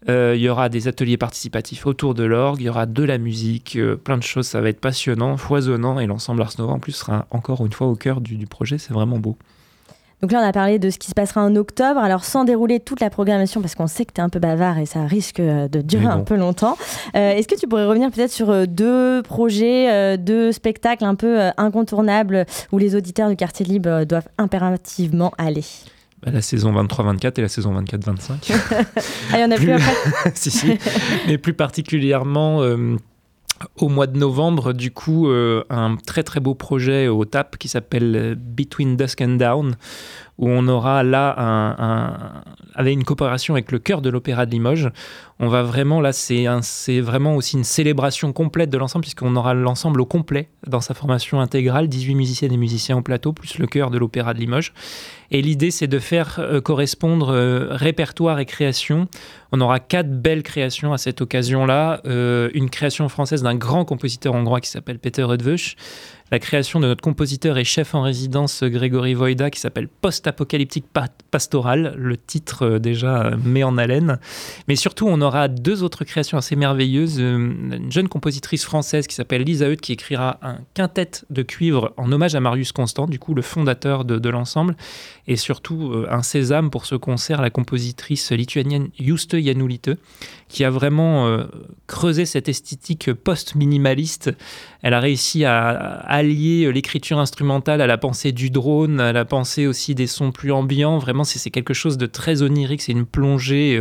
Euh, 0.09 0.35
il 0.37 0.43
y 0.43 0.49
aura 0.49 0.69
des 0.69 0.89
ateliers 0.89 1.17
participatifs 1.17 1.87
autour 1.87 2.15
de 2.15 2.25
l'orgue, 2.25 2.61
il 2.61 2.65
y 2.65 2.69
aura 2.69 2.87
de 2.87 3.03
la 3.03 3.19
musique, 3.19 3.77
euh, 3.77 3.97
plein 3.97 4.19
de 4.19 4.23
choses. 4.23 4.47
Ça 4.47 4.61
va 4.61 4.69
être 4.69 4.81
passionnant, 4.81 5.37
foisonnant, 5.37 5.99
et 5.99 6.07
l'ensemble 6.07 6.43
Ars 6.43 6.55
Nova 6.59 6.75
en 6.75 6.79
plus 6.79 6.93
sera 6.93 7.27
encore 7.31 7.65
une 7.65 7.73
fois 7.73 7.87
au 7.87 7.97
cœur 7.97 8.21
du, 8.21 8.37
du 8.37 8.47
projet. 8.47 8.79
C'est 8.79 8.93
vraiment 8.93 9.19
beau. 9.19 9.37
Donc 10.23 10.33
là, 10.33 10.41
on 10.43 10.49
a 10.49 10.53
parlé 10.53 10.79
de 10.79 10.89
ce 10.89 10.99
qui 10.99 11.09
se 11.09 11.15
passera 11.15 11.43
en 11.43 11.55
octobre. 11.57 12.01
Alors, 12.01 12.25
sans 12.25 12.45
dérouler 12.45 12.81
toute 12.81 13.01
la 13.01 13.11
programmation, 13.11 13.61
parce 13.61 13.75
qu'on 13.75 13.87
sait 13.87 14.07
que 14.07 14.15
tu 14.15 14.21
es 14.21 14.25
un 14.25 14.31
peu 14.31 14.39
bavard 14.39 14.79
et 14.79 14.87
ça 14.87 15.05
risque 15.05 15.41
euh, 15.41 15.69
de 15.69 15.83
durer 15.83 16.07
un 16.07 16.21
peu 16.21 16.37
longtemps, 16.37 16.77
euh, 17.15 17.33
est-ce 17.33 17.47
que 17.47 17.55
tu 17.55 17.69
pourrais 17.69 17.85
revenir 17.85 18.11
peut-être 18.11 18.33
sur 18.33 18.67
deux 18.67 19.23
projets, 19.23 19.93
euh, 19.93 20.17
deux 20.17 20.53
spectacles 20.53 21.05
un 21.05 21.17
peu 21.17 21.39
incontournables 21.59 22.47
où 22.73 22.79
les 22.79 22.97
auditeurs 22.97 23.29
du 23.29 23.37
quartier 23.37 23.67
libre 23.67 24.05
doivent 24.05 24.29
impérativement 24.39 25.33
aller? 25.37 25.65
La 26.25 26.43
saison 26.43 26.73
23-24 26.73 27.39
et 27.39 27.43
la 27.43 27.49
saison 27.49 27.81
24-25. 27.81 28.53
Ah, 29.33 29.39
il 29.39 29.41
y 29.41 29.45
en 29.45 29.51
a 29.51 29.57
plus 29.57 29.73
après 29.73 29.93
si, 30.35 30.51
si. 30.51 30.79
Mais 31.27 31.39
plus 31.39 31.55
particulièrement 31.55 32.63
euh, 32.63 32.97
au 33.77 33.89
mois 33.89 34.07
de 34.07 34.19
novembre, 34.19 34.73
du 34.73 34.91
coup, 34.91 35.29
euh, 35.29 35.65
un 35.71 35.97
très 35.97 36.23
très 36.23 36.41
beau 36.41 36.55
projet 36.55 37.09
au 37.09 37.25
TAP 37.25 37.59
qui 37.59 37.69
s'appelle 37.69 38.37
Between 38.39 38.97
Dusk 38.97 39.21
and 39.21 39.37
Down, 39.37 39.77
où 40.39 40.49
on 40.49 40.69
aura 40.69 41.03
là 41.03 41.35
un, 41.39 42.43
avec 42.75 42.93
une 42.93 43.05
coopération 43.05 43.55
avec 43.55 43.73
le 43.73 43.79
chœur 43.79 44.03
de 44.03 44.11
l'Opéra 44.11 44.47
de 44.47 44.51
Limoges. 44.51 44.91
On 45.39 45.49
va 45.49 45.63
vraiment, 45.63 46.01
là, 46.01 46.13
c'est 46.13 47.01
vraiment 47.01 47.37
aussi 47.37 47.57
une 47.57 47.65
célébration 47.65 48.33
complète 48.33 48.71
de 48.71 48.79
l'ensemble, 48.79 49.03
puisqu'on 49.03 49.37
aura 49.37 49.55
l'ensemble 49.55 50.01
au 50.01 50.07
complet 50.07 50.49
dans 50.67 50.81
sa 50.81 50.95
formation 50.95 51.41
intégrale, 51.41 51.89
18 51.89 52.15
musiciennes 52.15 52.53
et 52.53 52.57
musiciens 52.57 52.97
au 52.97 53.03
plateau, 53.03 53.33
plus 53.33 53.59
le 53.59 53.67
chœur 53.67 53.91
de 53.91 53.99
l'Opéra 53.99 54.35
de 54.35 54.39
Limoges. 54.39 54.73
Et 55.31 55.43
l'idée, 55.43 55.71
c'est 55.71 55.89
de 55.89 55.99
faire 55.99 56.37
euh, 56.39 56.61
correspondre 56.61 57.31
euh, 57.31 57.69
répertoire 57.71 58.39
et 58.39 58.47
création. 58.47 59.09
On 59.53 59.61
aura 59.61 59.81
quatre 59.81 60.11
belles 60.11 60.43
créations 60.43 60.93
à 60.93 60.99
cette 60.99 61.21
occasion-là. 61.21 62.01
Euh, 62.07 62.51
une 62.55 62.71
création 62.71 63.09
française 63.09 63.43
d'un 63.43 63.55
grand 63.55 63.85
compositeur 63.85 64.35
hongrois 64.35 64.61
qui 64.61 64.71
s'appelle 64.71 64.99
Peter 64.99 65.23
Rudvösch. 65.23 65.77
La 66.33 66.41
création 66.41 66.81
de 66.81 66.89
notre 66.89 67.03
compositeur 67.03 67.57
et 67.57 67.63
chef 67.63 67.95
en 67.95 68.03
résidence 68.03 68.65
Grégory 68.65 69.15
Voida 69.15 69.49
qui 69.49 69.61
s'appelle 69.61 69.87
Post-apocalyptique 69.87 70.87
pa- 70.93 71.07
pastoral. 71.31 71.95
Le 71.97 72.17
titre 72.17 72.65
euh, 72.67 72.79
déjà 72.81 73.27
euh, 73.27 73.37
met 73.45 73.63
en 73.63 73.79
haleine. 73.79 74.19
Mais 74.67 74.75
surtout, 74.75 75.07
on 75.07 75.21
aura 75.21 75.47
deux 75.47 75.85
autres 75.85 76.03
créations 76.05 76.37
assez 76.37 76.57
merveilleuses. 76.57 77.21
Euh, 77.21 77.37
Une 77.37 77.93
jeune 77.93 78.09
compositrice 78.09 78.65
française 78.65 79.07
qui 79.07 79.15
s'appelle 79.15 79.43
Lisa 79.43 79.69
Euth 79.69 79.81
qui 79.81 79.93
écrira 79.93 80.39
un 80.43 80.59
quintet 80.75 81.11
de 81.31 81.43
cuivre 81.43 81.93
en 81.97 82.11
hommage 82.11 82.35
à 82.35 82.41
Marius 82.41 82.73
Constant, 82.73 83.07
du 83.07 83.21
coup 83.21 83.33
le 83.35 83.43
fondateur 83.43 84.05
de 84.05 84.29
l'ensemble, 84.29 84.75
et 85.29 85.37
surtout 85.37 85.91
euh, 85.93 86.07
un 86.11 86.23
sésame 86.23 86.71
pour 86.71 86.87
ce 86.87 86.95
concert, 86.95 87.43
la 87.43 87.51
compositrice 87.51 88.31
lituanienne 88.33 88.89
Juste 88.99 89.39
Janulite, 89.39 89.91
qui 90.49 90.65
a 90.65 90.71
vraiment 90.71 91.27
euh, 91.27 91.45
creusé 91.87 92.27
cette 92.27 92.49
esthétique 92.49 93.13
post-minimaliste. 93.13 94.33
Elle 94.83 94.95
a 94.95 95.01
réussi 95.01 95.45
à, 95.45 95.69
allier 95.69 96.71
l'écriture 96.73 97.19
instrumentale 97.19 97.81
à 97.81 97.87
la 97.87 97.99
pensée 97.99 98.33
du 98.33 98.51
drone, 98.51 99.01
à 99.01 99.13
la 99.13 99.25
pensée 99.25 99.67
aussi 99.67 99.95
des 99.95 100.07
sons 100.07 100.31
plus 100.31 100.53
ambiants. 100.53 100.99
Vraiment, 100.99 101.25
c'est 101.25 101.51
quelque 101.51 101.75
chose 101.75 101.99
de 101.99 102.07
très 102.07 102.43
onirique, 102.43 102.83
c'est 102.83 102.93
une 102.93 103.07
plongée 103.07 103.77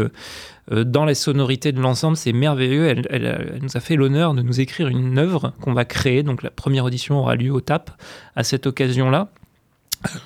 euh, 0.71 0.83
dans 0.83 1.05
les 1.05 1.13
sonorités 1.13 1.71
de 1.71 1.79
l'ensemble, 1.79 2.17
c'est 2.17 2.33
merveilleux. 2.33 2.87
Elle- 2.87 3.07
elle 3.11 3.59
nous 3.61 3.77
a 3.77 3.79
fait 3.79 3.95
l'honneur 3.95 4.33
de 4.33 4.41
nous 4.41 4.59
écrire 4.59 4.87
une 4.87 5.19
œuvre 5.19 5.53
qu'on 5.61 5.73
va 5.73 5.85
créer. 5.85 6.23
Donc 6.23 6.41
la 6.41 6.49
première 6.49 6.85
audition 6.85 7.19
aura 7.19 7.35
lieu 7.35 7.51
au 7.51 7.61
TAP 7.61 7.91
à 8.35 8.43
cette 8.43 8.65
occasion-là. 8.65 9.29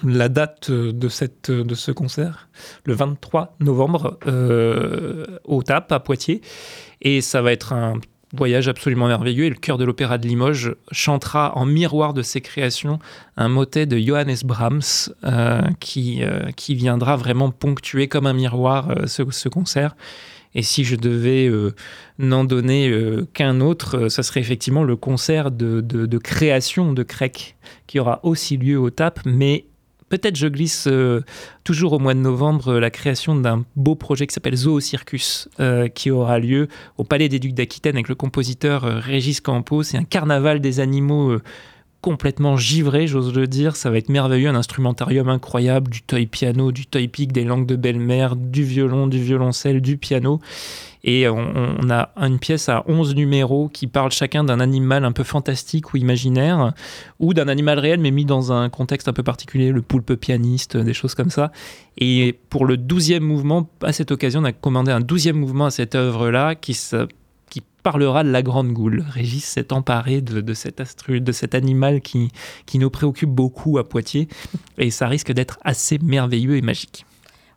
La 0.03 0.30
date 0.30 0.72
de, 0.72 1.09
cette, 1.09 1.51
ce 1.74 1.91
concert, 1.91 2.49
le 2.86 2.93
23 2.93 3.55
novembre, 3.59 4.17
euh, 4.28 5.26
au 5.43 5.63
TAP 5.63 5.91
à 5.91 5.99
Poitiers. 5.99 6.41
Et 7.01 7.22
ça 7.22 7.41
va 7.41 7.51
être 7.51 7.74
un 7.74 7.99
voyage 8.34 8.67
absolument 8.67 9.07
merveilleux. 9.07 9.45
Et 9.45 9.49
le 9.49 9.55
chœur 9.55 9.78
de 9.78 9.86
l'Opéra 9.86 10.17
de 10.17 10.28
Limoges 10.28 10.76
chantera 10.91 11.57
en 11.57 11.65
miroir 11.65 12.13
de 12.13 12.22
ses 12.22 12.41
créations 12.41 12.99
un 13.38 13.47
motet 13.47 13.86
de 13.86 13.97
Johannes 13.97 14.38
Brahms 14.43 15.11
euh, 15.24 15.61
qui, 15.80 16.24
euh, 16.24 16.51
qui 16.55 16.76
viendra 16.76 17.15
vraiment 17.15 17.51
ponctuer 17.51 18.07
comme 18.07 18.28
un 18.28 18.34
miroir 18.34 18.93
ce, 19.07 19.24
ce 19.32 19.49
concert. 19.49 19.95
Et 20.55 20.63
si 20.63 20.83
je 20.83 20.95
devais 20.95 21.47
euh, 21.47 21.75
n'en 22.17 22.43
donner 22.43 22.89
euh, 22.89 23.27
qu'un 23.33 23.61
autre, 23.61 23.97
euh, 23.97 24.09
ça 24.09 24.23
serait 24.23 24.39
effectivement 24.39 24.83
le 24.83 24.95
concert 24.95 25.51
de, 25.51 26.17
création 26.17 26.93
de 26.93 27.03
Crec, 27.03 27.55
qui 27.87 27.99
aura 27.99 28.19
aussi 28.23 28.57
lieu 28.57 28.79
au 28.79 28.89
TAP, 28.89 29.19
mais 29.25 29.65
peut-être 30.09 30.35
je 30.35 30.47
glisse 30.47 30.89
toujours 31.63 31.93
au 31.93 31.99
mois 31.99 32.15
de 32.15 32.19
novembre 32.19 32.79
la 32.79 32.89
création 32.89 33.35
d'un 33.35 33.63
beau 33.75 33.93
projet 33.93 34.25
qui 34.25 34.33
s'appelle 34.33 34.55
Zoo 34.55 34.79
Circus, 34.79 35.47
euh, 35.59 35.87
qui 35.87 36.09
aura 36.09 36.39
lieu 36.39 36.67
au 36.97 37.03
Palais 37.03 37.29
des 37.29 37.37
Ducs 37.37 37.53
d'Aquitaine 37.53 37.95
avec 37.95 38.09
le 38.09 38.15
compositeur 38.15 38.81
Régis 38.81 39.39
Campos. 39.39 39.83
C'est 39.83 39.97
un 39.97 40.03
carnaval 40.03 40.61
des 40.61 40.79
animaux. 40.79 41.37
Complètement 42.01 42.57
givré, 42.57 43.07
j'ose 43.07 43.33
le 43.33 43.47
dire. 43.47 43.75
Ça 43.75 43.89
va 43.89 43.97
être 43.97 44.09
merveilleux, 44.09 44.49
un 44.49 44.55
instrumentarium 44.55 45.29
incroyable, 45.29 45.91
du 45.91 46.01
toy 46.01 46.25
piano, 46.25 46.71
du 46.71 46.85
toy 46.85 47.07
pic, 47.07 47.31
des 47.31 47.43
langues 47.43 47.65
de 47.65 47.75
belle-mère, 47.75 48.35
du 48.35 48.63
violon, 48.63 49.07
du 49.07 49.21
violoncelle, 49.21 49.81
du 49.81 49.97
piano. 49.97 50.39
Et 51.03 51.29
on, 51.29 51.89
a 51.89 52.09
une 52.17 52.39
pièce 52.39 52.67
à 52.67 52.83
11 52.87 53.15
numéros 53.15 53.69
qui 53.69 53.87
parlent 53.87 54.11
chacun 54.11 54.43
d'un 54.43 54.59
animal 54.59 55.05
un 55.05 55.13
peu 55.13 55.23
fantastique 55.23 55.93
ou 55.93 55.97
imaginaire, 55.97 56.73
ou 57.19 57.33
d'un 57.33 57.47
animal 57.47 57.79
réel 57.79 58.01
mais 58.01 58.11
mis 58.11 58.25
dans 58.25 58.51
un 58.51 58.69
contexte 58.69 59.07
un 59.07 59.13
peu 59.13 59.23
particulier, 59.23 59.71
le 59.71 59.81
poulpe 59.81 60.15
pianiste, 60.15 60.75
des 60.75 60.93
choses 60.93 61.15
comme 61.15 61.29
ça. 61.29 61.51
Et 61.97 62.37
pour 62.49 62.65
le 62.65 62.75
12e 62.75 63.21
mouvement, 63.21 63.69
à 63.81 63.93
cette 63.93 64.11
occasion, 64.11 64.41
on 64.41 64.45
a 64.45 64.51
commandé 64.51 64.91
un 64.91 64.99
12e 64.99 65.33
mouvement 65.33 65.67
à 65.67 65.71
cette 65.71 65.95
œuvre-là 65.95 66.55
qui, 66.55 66.73
qui 66.73 67.28
parlera 67.84 68.23
de 68.23 68.30
la 68.30 68.41
grande 68.41 68.71
goule. 68.71 69.05
Régis 69.09 69.43
s'est 69.45 69.73
emparé 69.73 70.21
de, 70.21 70.53
cet, 70.53 70.80
astru- 70.80 71.19
de 71.19 71.32
cet 71.32 71.55
animal 71.55 72.01
qui 72.01 72.32
nous 72.75 72.89
préoccupe 72.89 73.30
beaucoup 73.30 73.77
à 73.77 73.88
Poitiers, 73.88 74.27
et 74.77 74.91
ça 74.91 75.07
risque 75.07 75.32
d'être 75.32 75.57
assez 75.63 75.97
merveilleux 75.99 76.55
et 76.55 76.61
magique. 76.61 77.05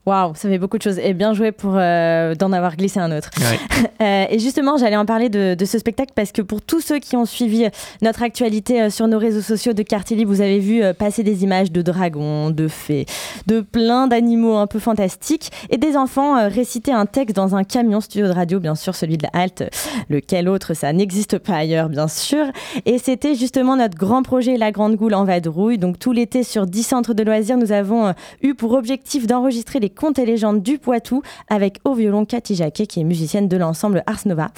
Waouh, 0.04 0.34
ça 0.34 0.48
fait 0.48 0.58
beaucoup 0.58 0.78
de 0.78 0.82
choses. 0.82 0.98
Et 0.98 1.14
bien 1.14 1.32
joué 1.32 1.52
pour 1.52 1.74
euh, 1.76 2.34
d'en 2.34 2.52
avoir 2.52 2.76
glissé 2.76 2.98
un 2.98 3.16
autre. 3.16 3.30
Ouais. 3.38 3.58
Euh, 4.00 4.24
et 4.30 4.38
justement, 4.40 4.76
j'allais 4.76 4.96
en 4.96 5.06
parler 5.06 5.28
de, 5.28 5.54
de 5.54 5.64
ce 5.64 5.78
spectacle 5.78 6.12
parce 6.14 6.32
que 6.32 6.42
pour 6.42 6.60
tous 6.60 6.80
ceux 6.80 6.98
qui 6.98 7.16
ont 7.16 7.24
suivi 7.24 7.68
notre 8.00 8.22
actualité 8.22 8.82
euh, 8.82 8.90
sur 8.90 9.06
nos 9.06 9.18
réseaux 9.18 9.42
sociaux 9.42 9.74
de 9.74 9.82
Quartier 9.82 10.16
Libre, 10.16 10.32
vous 10.32 10.40
avez 10.40 10.58
vu 10.58 10.82
euh, 10.82 10.92
passer 10.92 11.22
des 11.22 11.44
images 11.44 11.70
de 11.70 11.82
dragons, 11.82 12.50
de 12.50 12.66
fées, 12.66 13.06
de 13.46 13.60
plein 13.60 14.08
d'animaux 14.08 14.56
un 14.56 14.66
peu 14.66 14.80
fantastiques 14.80 15.50
et 15.70 15.76
des 15.76 15.96
enfants 15.96 16.36
euh, 16.36 16.48
réciter 16.48 16.92
un 16.92 17.06
texte 17.06 17.36
dans 17.36 17.54
un 17.54 17.64
camion 17.64 18.00
studio 18.00 18.26
de 18.26 18.32
radio, 18.32 18.60
bien 18.60 18.74
sûr, 18.74 18.94
celui 18.94 19.18
de 19.18 19.24
la 19.24 19.40
halte. 19.40 19.64
Lequel 20.08 20.48
autre, 20.48 20.74
ça 20.74 20.92
n'existe 20.92 21.38
pas 21.38 21.56
ailleurs, 21.56 21.88
bien 21.88 22.08
sûr. 22.08 22.46
Et 22.86 22.98
c'était 22.98 23.34
justement 23.34 23.76
notre 23.76 23.96
grand 23.96 24.22
projet 24.22 24.56
La 24.56 24.72
Grande 24.72 24.96
Goule 24.96 25.14
en 25.14 25.24
vadrouille. 25.24 25.78
Donc 25.78 25.98
tout 25.98 26.12
l'été 26.12 26.42
sur 26.42 26.66
10 26.66 26.82
centres 26.82 27.14
de 27.14 27.22
loisirs, 27.22 27.56
nous 27.56 27.72
avons 27.72 28.06
euh, 28.06 28.12
eu 28.42 28.54
pour 28.54 28.72
objectif 28.72 29.26
d'enregistrer 29.26 29.80
les 29.80 29.90
contes 29.92 30.18
et 30.18 30.26
légendes 30.26 30.62
du 30.62 30.78
Poitou 30.78 31.22
avec 31.48 31.78
au 31.84 31.94
violon 31.94 32.24
Cathy 32.24 32.54
Jacquet, 32.54 32.86
qui 32.86 33.00
est 33.00 33.04
musicienne 33.04 33.48
de 33.48 33.56
l'ensemble 33.56 34.02
Ars 34.06 34.26
Nova. 34.26 34.48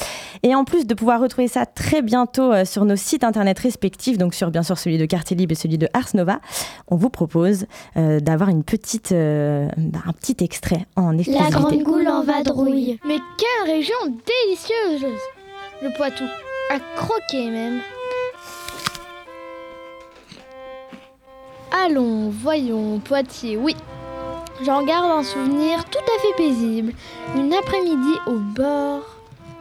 Et 0.42 0.54
en 0.54 0.64
plus 0.64 0.86
de 0.86 0.94
pouvoir 0.94 1.20
retrouver 1.20 1.48
ça 1.48 1.66
très 1.66 2.02
bientôt 2.02 2.52
euh, 2.52 2.64
sur 2.64 2.84
nos 2.84 2.96
sites 2.96 3.24
internet 3.24 3.58
respectifs, 3.58 4.18
donc 4.18 4.34
sur 4.34 4.50
bien 4.50 4.62
sûr 4.62 4.78
celui 4.78 4.98
de 4.98 5.06
Quartier 5.06 5.36
Libre 5.36 5.52
et 5.52 5.56
celui 5.56 5.78
de 5.78 5.88
Ars 5.92 6.14
Nova, 6.14 6.40
on 6.88 6.96
vous 6.96 7.10
propose 7.10 7.66
euh, 7.96 8.20
d'avoir 8.20 8.48
une 8.48 8.64
petite, 8.64 9.12
euh, 9.12 9.68
bah, 9.76 10.00
un 10.06 10.12
petit 10.12 10.36
extrait 10.42 10.86
en 10.96 11.10
La 11.10 11.18
exclusivité. 11.18 11.52
grande 11.52 11.82
goule 11.82 12.08
en 12.08 12.22
vadrouille. 12.22 12.98
Mais 13.06 13.18
quelle 13.38 13.74
région 13.74 13.94
délicieuse 14.06 15.10
Le 15.82 15.94
Poitou. 15.96 16.24
À 16.70 16.78
croquer 16.96 17.50
même. 17.50 17.80
Allons, 21.86 22.30
voyons, 22.30 23.00
Poitiers, 23.00 23.56
oui. 23.56 23.76
J'en 24.62 24.84
garde 24.84 25.10
un 25.10 25.24
souvenir 25.24 25.84
tout 25.86 25.98
à 25.98 26.20
fait 26.20 26.34
paisible. 26.36 26.92
Une 27.36 27.52
après-midi 27.52 28.14
au 28.26 28.38
bord 28.38 29.02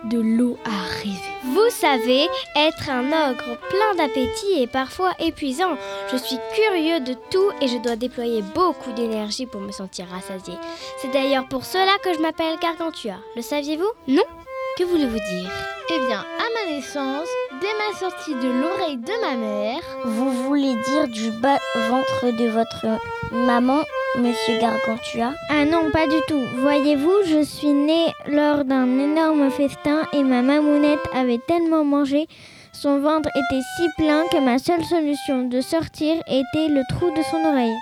de 0.05 0.19
l'eau 0.19 0.57
à 0.65 0.83
rêver. 0.99 1.17
Vous 1.45 1.69
savez, 1.69 2.27
être 2.55 2.89
un 2.89 3.07
ogre 3.07 3.57
plein 3.69 3.95
d'appétit 3.97 4.61
est 4.61 4.71
parfois 4.71 5.11
épuisant. 5.19 5.75
Je 6.11 6.17
suis 6.17 6.37
curieux 6.53 6.99
de 6.99 7.15
tout 7.29 7.51
et 7.61 7.67
je 7.67 7.77
dois 7.77 7.95
déployer 7.95 8.41
beaucoup 8.53 8.91
d'énergie 8.91 9.45
pour 9.45 9.61
me 9.61 9.71
sentir 9.71 10.05
rassasié. 10.11 10.55
C'est 10.99 11.11
d'ailleurs 11.11 11.47
pour 11.47 11.65
cela 11.65 11.91
que 12.03 12.13
je 12.13 12.19
m'appelle 12.19 12.59
Gargantua. 12.61 13.15
Le 13.35 13.41
saviez-vous? 13.41 13.91
Non 14.07 14.23
Que 14.75 14.85
voulez-vous 14.85 15.19
dire? 15.19 15.51
Eh 15.91 16.07
bien, 16.07 16.19
à 16.19 16.65
ma 16.65 16.71
naissance, 16.71 17.27
dès 17.61 17.67
ma 17.77 17.99
sortie 17.99 18.33
de 18.33 18.49
l'oreille 18.49 18.97
de 18.97 19.21
ma 19.21 19.35
mère, 19.35 19.79
Vous 20.03 20.31
voulez 20.31 20.73
dire 20.73 21.07
du 21.07 21.29
bas 21.29 21.59
ventre 21.75 22.35
de 22.35 22.49
votre 22.49 22.99
maman, 23.31 23.83
monsieur 24.17 24.59
Gargantua? 24.59 25.33
Ah 25.49 25.65
non, 25.65 25.91
pas 25.91 26.07
du 26.07 26.17
tout. 26.27 26.41
Voyez-vous, 26.57 27.17
je 27.27 27.43
suis 27.43 27.67
née 27.71 28.07
lors 28.27 28.65
d'un 28.65 28.97
énorme 28.97 29.51
festin 29.51 30.07
et 30.11 30.23
ma 30.23 30.41
mamounette 30.41 31.07
avait 31.13 31.41
tellement 31.47 31.83
mangé, 31.83 32.27
son 32.71 32.99
ventre 32.99 33.29
était 33.29 33.61
si 33.77 33.87
plein 33.97 34.23
que 34.31 34.39
ma 34.39 34.57
seule 34.57 34.83
solution 34.83 35.47
de 35.47 35.61
sortir 35.61 36.15
était 36.25 36.69
le 36.69 36.81
trou 36.89 37.11
de 37.11 37.21
son 37.21 37.45
oreille. 37.45 37.77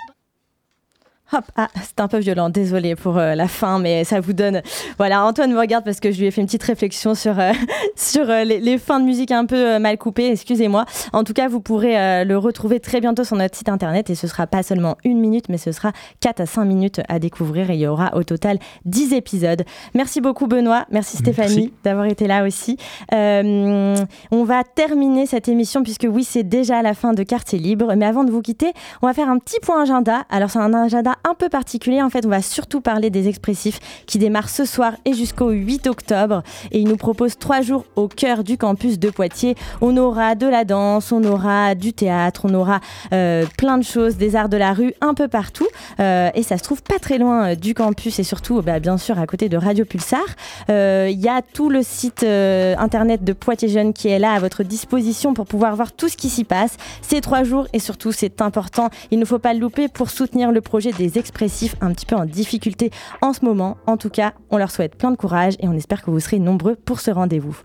Hop, 1.34 1.44
ah, 1.56 1.68
c'est 1.82 2.00
un 2.00 2.08
peu 2.08 2.18
violent, 2.18 2.50
désolé 2.50 2.94
pour 2.94 3.16
euh, 3.16 3.34
la 3.34 3.48
fin, 3.48 3.78
mais 3.78 4.04
ça 4.04 4.20
vous 4.20 4.34
donne. 4.34 4.60
Voilà, 4.98 5.24
Antoine 5.24 5.52
me 5.52 5.58
regarde 5.58 5.82
parce 5.82 5.98
que 5.98 6.12
je 6.12 6.18
lui 6.18 6.26
ai 6.26 6.30
fait 6.30 6.42
une 6.42 6.46
petite 6.46 6.62
réflexion 6.62 7.14
sur, 7.14 7.40
euh, 7.40 7.52
sur 7.96 8.28
euh, 8.28 8.44
les, 8.44 8.60
les 8.60 8.76
fins 8.76 9.00
de 9.00 9.06
musique 9.06 9.30
un 9.30 9.46
peu 9.46 9.78
mal 9.78 9.96
coupées, 9.96 10.30
excusez-moi. 10.30 10.84
En 11.14 11.24
tout 11.24 11.32
cas, 11.32 11.48
vous 11.48 11.60
pourrez 11.60 12.24
le 12.24 12.36
retrouver 12.36 12.80
très 12.80 13.00
bientôt 13.00 13.24
sur 13.24 13.36
notre 13.36 13.56
site 13.56 13.68
internet 13.68 14.10
et 14.10 14.14
ce 14.14 14.26
sera 14.26 14.46
pas 14.46 14.62
seulement 14.62 14.96
une 15.04 15.20
minute, 15.20 15.48
mais 15.48 15.56
ce 15.56 15.72
sera 15.72 15.92
4 16.20 16.40
à 16.40 16.46
5 16.46 16.64
minutes 16.64 17.00
à 17.08 17.18
découvrir 17.18 17.70
et 17.70 17.74
il 17.74 17.80
y 17.80 17.86
aura 17.86 18.14
au 18.16 18.24
total 18.24 18.58
10 18.84 19.14
épisodes. 19.14 19.62
Merci 19.94 20.20
beaucoup, 20.20 20.46
Benoît. 20.46 20.86
Merci, 20.90 21.16
Stéphanie, 21.16 21.72
d'avoir 21.84 22.06
été 22.06 22.26
là 22.26 22.44
aussi. 22.44 22.76
On 23.10 24.44
va 24.44 24.64
terminer 24.64 25.26
cette 25.26 25.48
émission 25.48 25.82
puisque 25.82 26.06
oui, 26.10 26.24
c'est 26.24 26.42
déjà 26.42 26.82
la 26.82 26.94
fin 26.94 27.12
de 27.14 27.22
Quartier 27.22 27.58
Libre. 27.58 27.94
Mais 27.96 28.06
avant 28.06 28.24
de 28.24 28.30
vous 28.30 28.42
quitter, 28.42 28.72
on 29.00 29.06
va 29.06 29.14
faire 29.14 29.28
un 29.28 29.38
petit 29.38 29.60
point 29.60 29.82
agenda. 29.82 30.24
Alors, 30.30 30.50
c'est 30.50 30.58
un 30.58 30.74
agenda 30.74 31.14
un 31.24 31.34
peu 31.34 31.48
particulier. 31.48 32.02
En 32.02 32.10
fait, 32.10 32.26
on 32.26 32.28
va 32.28 32.42
surtout 32.42 32.80
parler 32.80 33.10
des 33.10 33.28
expressifs 33.28 33.78
qui 34.06 34.18
démarrent 34.18 34.48
ce 34.48 34.64
soir 34.64 34.94
et 35.04 35.14
jusqu'au 35.14 35.50
8 35.50 35.86
octobre. 35.86 36.42
Et 36.70 36.80
ils 36.80 36.88
nous 36.88 36.96
proposent 36.96 37.38
trois 37.38 37.60
jours 37.60 37.84
au 37.96 38.08
cœur 38.08 38.44
du 38.44 38.58
campus 38.58 38.98
de 38.98 39.10
Poitiers. 39.10 39.54
On 39.80 39.96
aura 39.96 40.34
de 40.34 40.46
la 40.46 40.64
danse, 40.64 41.12
on 41.12 41.22
aura 41.24 41.74
du 41.74 41.92
théâtre, 41.92 42.42
on 42.44 42.54
aura 42.54 42.80
euh, 43.12 43.44
plein 43.56 43.78
de 43.78 43.84
choses, 43.84 44.16
des 44.16 44.36
arts 44.36 44.48
de 44.48 44.56
la 44.56 44.72
rue 44.72 44.94
un 45.00 45.14
peu 45.14 45.28
partout. 45.28 45.66
Euh, 46.00 46.30
et 46.34 46.42
ça 46.42 46.58
se 46.58 46.62
trouve 46.62 46.82
pas 46.82 46.98
très 46.98 47.18
loin 47.18 47.50
euh, 47.50 47.54
du 47.54 47.74
campus 47.74 48.18
et 48.18 48.24
surtout, 48.24 48.62
bah, 48.62 48.80
bien 48.80 48.98
sûr, 48.98 49.18
à 49.18 49.26
côté 49.26 49.48
de 49.48 49.56
Radio 49.56 49.84
Pulsar. 49.84 50.20
Il 50.68 51.20
y 51.20 51.28
a 51.28 51.42
tout 51.42 51.68
le 51.68 51.82
site 51.82 52.24
internet 52.24 53.24
de 53.24 53.32
Poitiers 53.32 53.68
Jeunes 53.68 53.92
qui 53.92 54.08
est 54.08 54.18
là 54.18 54.32
à 54.32 54.38
votre 54.38 54.62
disposition 54.62 55.34
pour 55.34 55.46
pouvoir 55.46 55.76
voir 55.76 55.92
tout 55.92 56.08
ce 56.08 56.16
qui 56.16 56.28
s'y 56.28 56.44
passe. 56.44 56.76
Ces 57.02 57.20
trois 57.20 57.44
jours 57.44 57.66
et 57.72 57.78
surtout, 57.78 58.12
c'est 58.12 58.40
important, 58.40 58.88
il 59.10 59.18
ne 59.18 59.24
faut 59.24 59.38
pas 59.38 59.54
le 59.54 59.60
louper 59.60 59.88
pour 59.88 60.10
soutenir 60.10 60.52
le 60.52 60.60
projet 60.60 60.92
des 60.92 61.11
expressifs 61.18 61.76
un 61.80 61.92
petit 61.92 62.06
peu 62.06 62.16
en 62.16 62.24
difficulté 62.24 62.90
en 63.20 63.32
ce 63.32 63.44
moment. 63.44 63.76
En 63.86 63.96
tout 63.96 64.10
cas, 64.10 64.32
on 64.50 64.56
leur 64.56 64.70
souhaite 64.70 64.96
plein 64.96 65.10
de 65.10 65.16
courage 65.16 65.54
et 65.60 65.68
on 65.68 65.72
espère 65.72 66.02
que 66.02 66.10
vous 66.10 66.20
serez 66.20 66.38
nombreux 66.38 66.76
pour 66.76 67.00
ce 67.00 67.10
rendez-vous. 67.10 67.56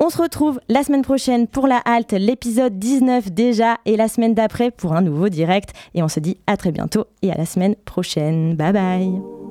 On 0.00 0.10
se 0.10 0.20
retrouve 0.20 0.60
la 0.68 0.82
semaine 0.82 1.02
prochaine 1.02 1.46
pour 1.46 1.66
la 1.66 1.78
halte, 1.78 2.12
l'épisode 2.12 2.78
19 2.78 3.32
déjà, 3.32 3.78
et 3.84 3.96
la 3.96 4.08
semaine 4.08 4.34
d'après 4.34 4.70
pour 4.70 4.94
un 4.94 5.02
nouveau 5.02 5.28
direct. 5.28 5.72
Et 5.94 6.02
on 6.02 6.08
se 6.08 6.20
dit 6.20 6.38
à 6.46 6.56
très 6.56 6.72
bientôt 6.72 7.06
et 7.22 7.32
à 7.32 7.36
la 7.36 7.46
semaine 7.46 7.74
prochaine. 7.84 8.54
Bye 8.54 8.72
bye 8.72 9.41